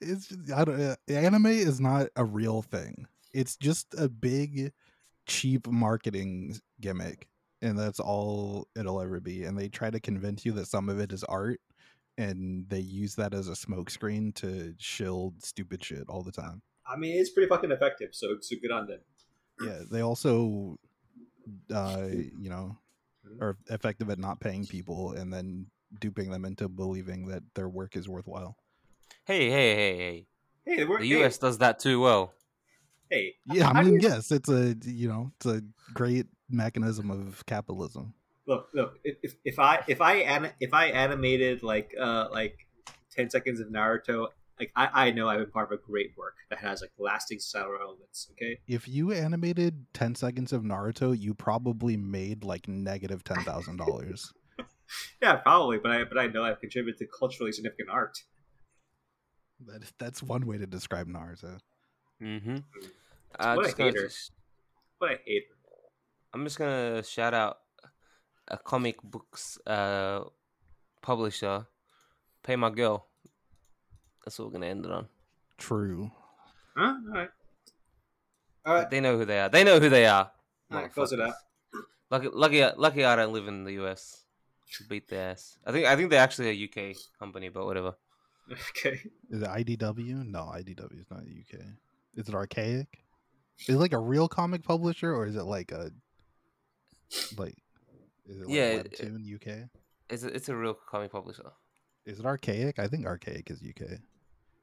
[0.00, 3.06] it's just, I don't uh, anime is not a real thing.
[3.32, 4.72] It's just a big
[5.26, 7.28] cheap marketing gimmick
[7.62, 10.98] and that's all it'll ever be and they try to convince you that some of
[10.98, 11.60] it is art
[12.18, 16.60] and they use that as a smokescreen to shield stupid shit all the time.
[16.86, 18.10] I mean, it's pretty fucking effective.
[18.12, 19.00] So so good on them.
[19.62, 20.78] Yeah, they also
[21.72, 22.76] uh you know
[23.40, 25.66] are effective at not paying people and then
[26.00, 28.56] duping them into believing that their work is worthwhile.
[29.24, 30.26] hey, hey, hey, hey.
[30.76, 32.32] Hey, we're, The hey, US does that too well.
[33.10, 35.62] Hey, Yeah, I mean, you- yes, it's a you know, it's a
[35.94, 38.14] great mechanism of capitalism.
[38.46, 38.98] look, look.
[39.04, 42.56] If, if, if I if I if I animated like uh like
[43.14, 44.28] ten seconds of Naruto,
[44.60, 47.38] like I, I know I've been part of a great work that has like lasting
[47.38, 48.28] societal relevance.
[48.32, 53.78] Okay, If you animated ten seconds of Naruto, you probably made like negative ten thousand
[53.78, 54.32] dollars.
[55.22, 58.18] yeah, probably, but I but I know I've contributed to culturally significant art.
[59.66, 61.58] That that's one way to describe Naruto.
[62.22, 62.56] Mm-hmm.
[63.38, 64.10] Uh, What a just gonna, hater.
[65.00, 65.44] But I hate.
[66.34, 67.58] I'm just gonna shout out
[68.48, 70.24] a comic books uh,
[71.02, 71.66] publisher.
[72.42, 73.09] Pay my girl.
[74.24, 75.08] That's what we're gonna end it on.
[75.58, 76.10] True.
[76.76, 76.94] Huh?
[77.08, 77.28] All right.
[78.66, 78.90] All right.
[78.90, 79.48] They know who they are.
[79.48, 80.30] They know who they are.
[80.70, 81.34] All right, close it out.
[82.10, 84.24] Lucky, lucky, lucky, I don't live in the US.
[84.88, 85.58] Beat their ass.
[85.66, 87.94] I think, I think they're actually a UK company, but whatever.
[88.70, 89.00] Okay.
[89.30, 90.26] Is it IDW?
[90.28, 91.60] No, IDW is not UK.
[92.16, 92.84] Is it Archaia?
[93.60, 95.92] Is it like a real comic publisher or is it like a
[97.38, 97.54] like
[98.26, 99.00] is it like Yeah, it-
[99.36, 99.68] UK?
[100.08, 101.52] It's a, it's a real comic publisher.
[102.06, 102.72] Is it Archaia?
[102.78, 104.00] I think Archaia is UK.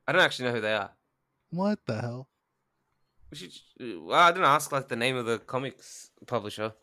[0.08, 0.92] I don't actually know who they are.
[1.50, 2.30] What the hell?
[3.32, 3.52] We should.
[3.80, 6.74] Well, I didn't ask like the name of the comics publisher.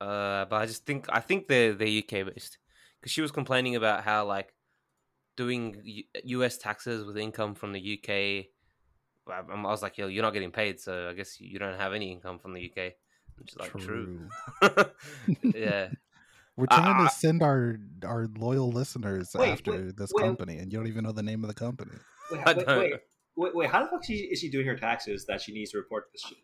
[0.00, 2.58] Uh, but I just think I think they're they're UK based
[3.00, 4.54] because she was complaining about how like
[5.36, 6.56] doing U- U.S.
[6.56, 8.46] taxes with income from the UK.
[9.28, 11.94] I I was like, yo, you're not getting paid, so I guess you don't have
[11.94, 12.92] any income from the UK.
[13.36, 14.28] Which is like true.
[15.54, 15.88] yeah,
[16.58, 20.24] We're trying I- to send our our loyal listeners Wait, after wait, this wait.
[20.24, 21.92] company, and you don't even know the name of the company.
[22.32, 22.92] Wait, wait, wait,
[23.36, 25.70] wait, wait, how the fuck is she, is she doing her taxes that she needs
[25.70, 26.38] to report this shit?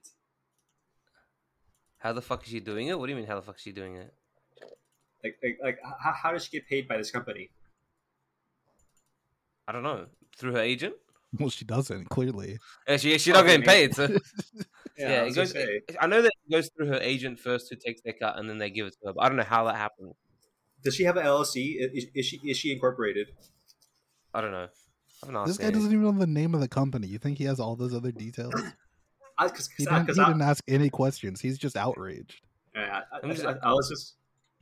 [2.04, 2.98] how the fuck is she doing it?
[2.98, 3.26] What do you mean?
[3.26, 4.12] How the fuck is she doing it?
[5.24, 7.50] Like, like, like how, how does she get paid by this company?
[9.66, 10.04] I don't know.
[10.36, 10.94] Through her agent?
[11.40, 12.58] Well, she doesn't clearly.
[12.86, 13.94] Yeah, she she's oh, not getting paid.
[13.94, 14.06] So
[14.96, 15.50] Yeah, yeah, I it goes.
[15.50, 15.80] say.
[16.00, 18.58] I know that it goes through her agent first, who takes their cut, and then
[18.58, 19.12] they give it to her.
[19.12, 20.14] But I don't know how that happened.
[20.82, 21.76] Does she have an LLC?
[21.78, 23.28] Is, is she is she incorporated?
[24.32, 24.68] I don't know.
[25.22, 25.74] I haven't This guy Annie.
[25.74, 27.06] doesn't even know the name of the company.
[27.06, 28.54] You think he has all those other details?
[29.38, 31.40] I, cause, He cause, I, didn't, cause he I, didn't ask any questions.
[31.40, 32.40] He's just outraged.
[32.74, 34.14] yeah, I, I'm just- I, I was just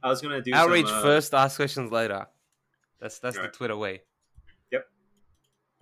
[0.04, 2.26] I was gonna do Outrage some, uh, first, ask questions later.
[3.00, 4.02] That's that's the Twitter way.
[4.70, 4.86] Yep.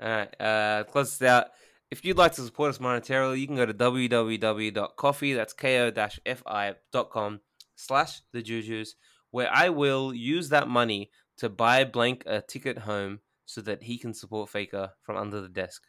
[0.03, 0.41] All right.
[0.41, 1.47] Uh, close this out.
[1.91, 5.33] If you'd like to support us monetarily, you can go to www.coffee.
[5.33, 7.41] That's ko-fi.com
[7.75, 8.91] slash the Jujus,
[9.31, 13.99] where I will use that money to buy blank a ticket home so that he
[13.99, 15.83] can support Faker from under the desk.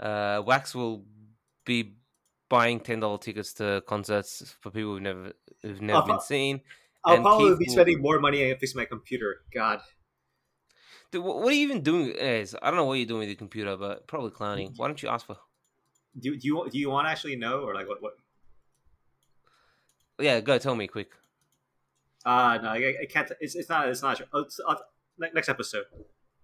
[0.00, 1.04] Uh, Wax will
[1.64, 1.96] be
[2.48, 5.32] buying ten dollar tickets to concerts for people who've never
[5.62, 6.06] who've never Uh-huh.
[6.12, 6.60] been seen.
[7.04, 9.42] I'll and probably Keith be will- spending more money on fixing my computer.
[9.52, 9.80] God,
[11.16, 12.10] Dude, what are you even doing?
[12.10, 14.72] Is I don't know what you're doing with your computer, but probably clowning.
[14.76, 15.36] Why don't you ask for?
[16.18, 18.12] do, do you do you want to actually know or like what what?
[20.18, 21.10] Yeah, go tell me quick.
[22.24, 23.30] Uh no, I, I can't.
[23.40, 23.88] It's, it's not.
[23.88, 24.16] It's not.
[24.18, 24.26] Sure.
[24.32, 24.74] Oh, it's, uh,
[25.18, 25.84] ne- next episode.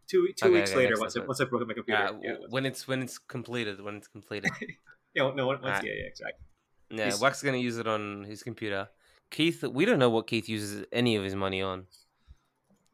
[0.09, 2.03] Two two Okay, weeks okay, later, once I, once I broke my computer.
[2.03, 4.51] Uh, yeah, w- when it's when it's completed, when it's completed.
[5.15, 5.85] yeah, no, once, Alright.
[5.85, 6.44] yeah, yeah, exactly.
[6.90, 8.89] Yeah, He's- Wax is gonna use it on his computer.
[9.31, 11.86] Keith, we don't know what Keith uses any of his money on.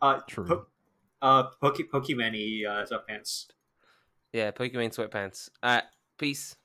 [0.00, 0.44] Uh, True.
[0.46, 0.66] Po-
[1.22, 2.34] uh, Poke Pokemon
[2.66, 3.46] uh, sweatpants.
[4.32, 5.50] Yeah, Pokemon sweatpants.
[5.64, 5.84] Alright,
[6.18, 6.56] peace.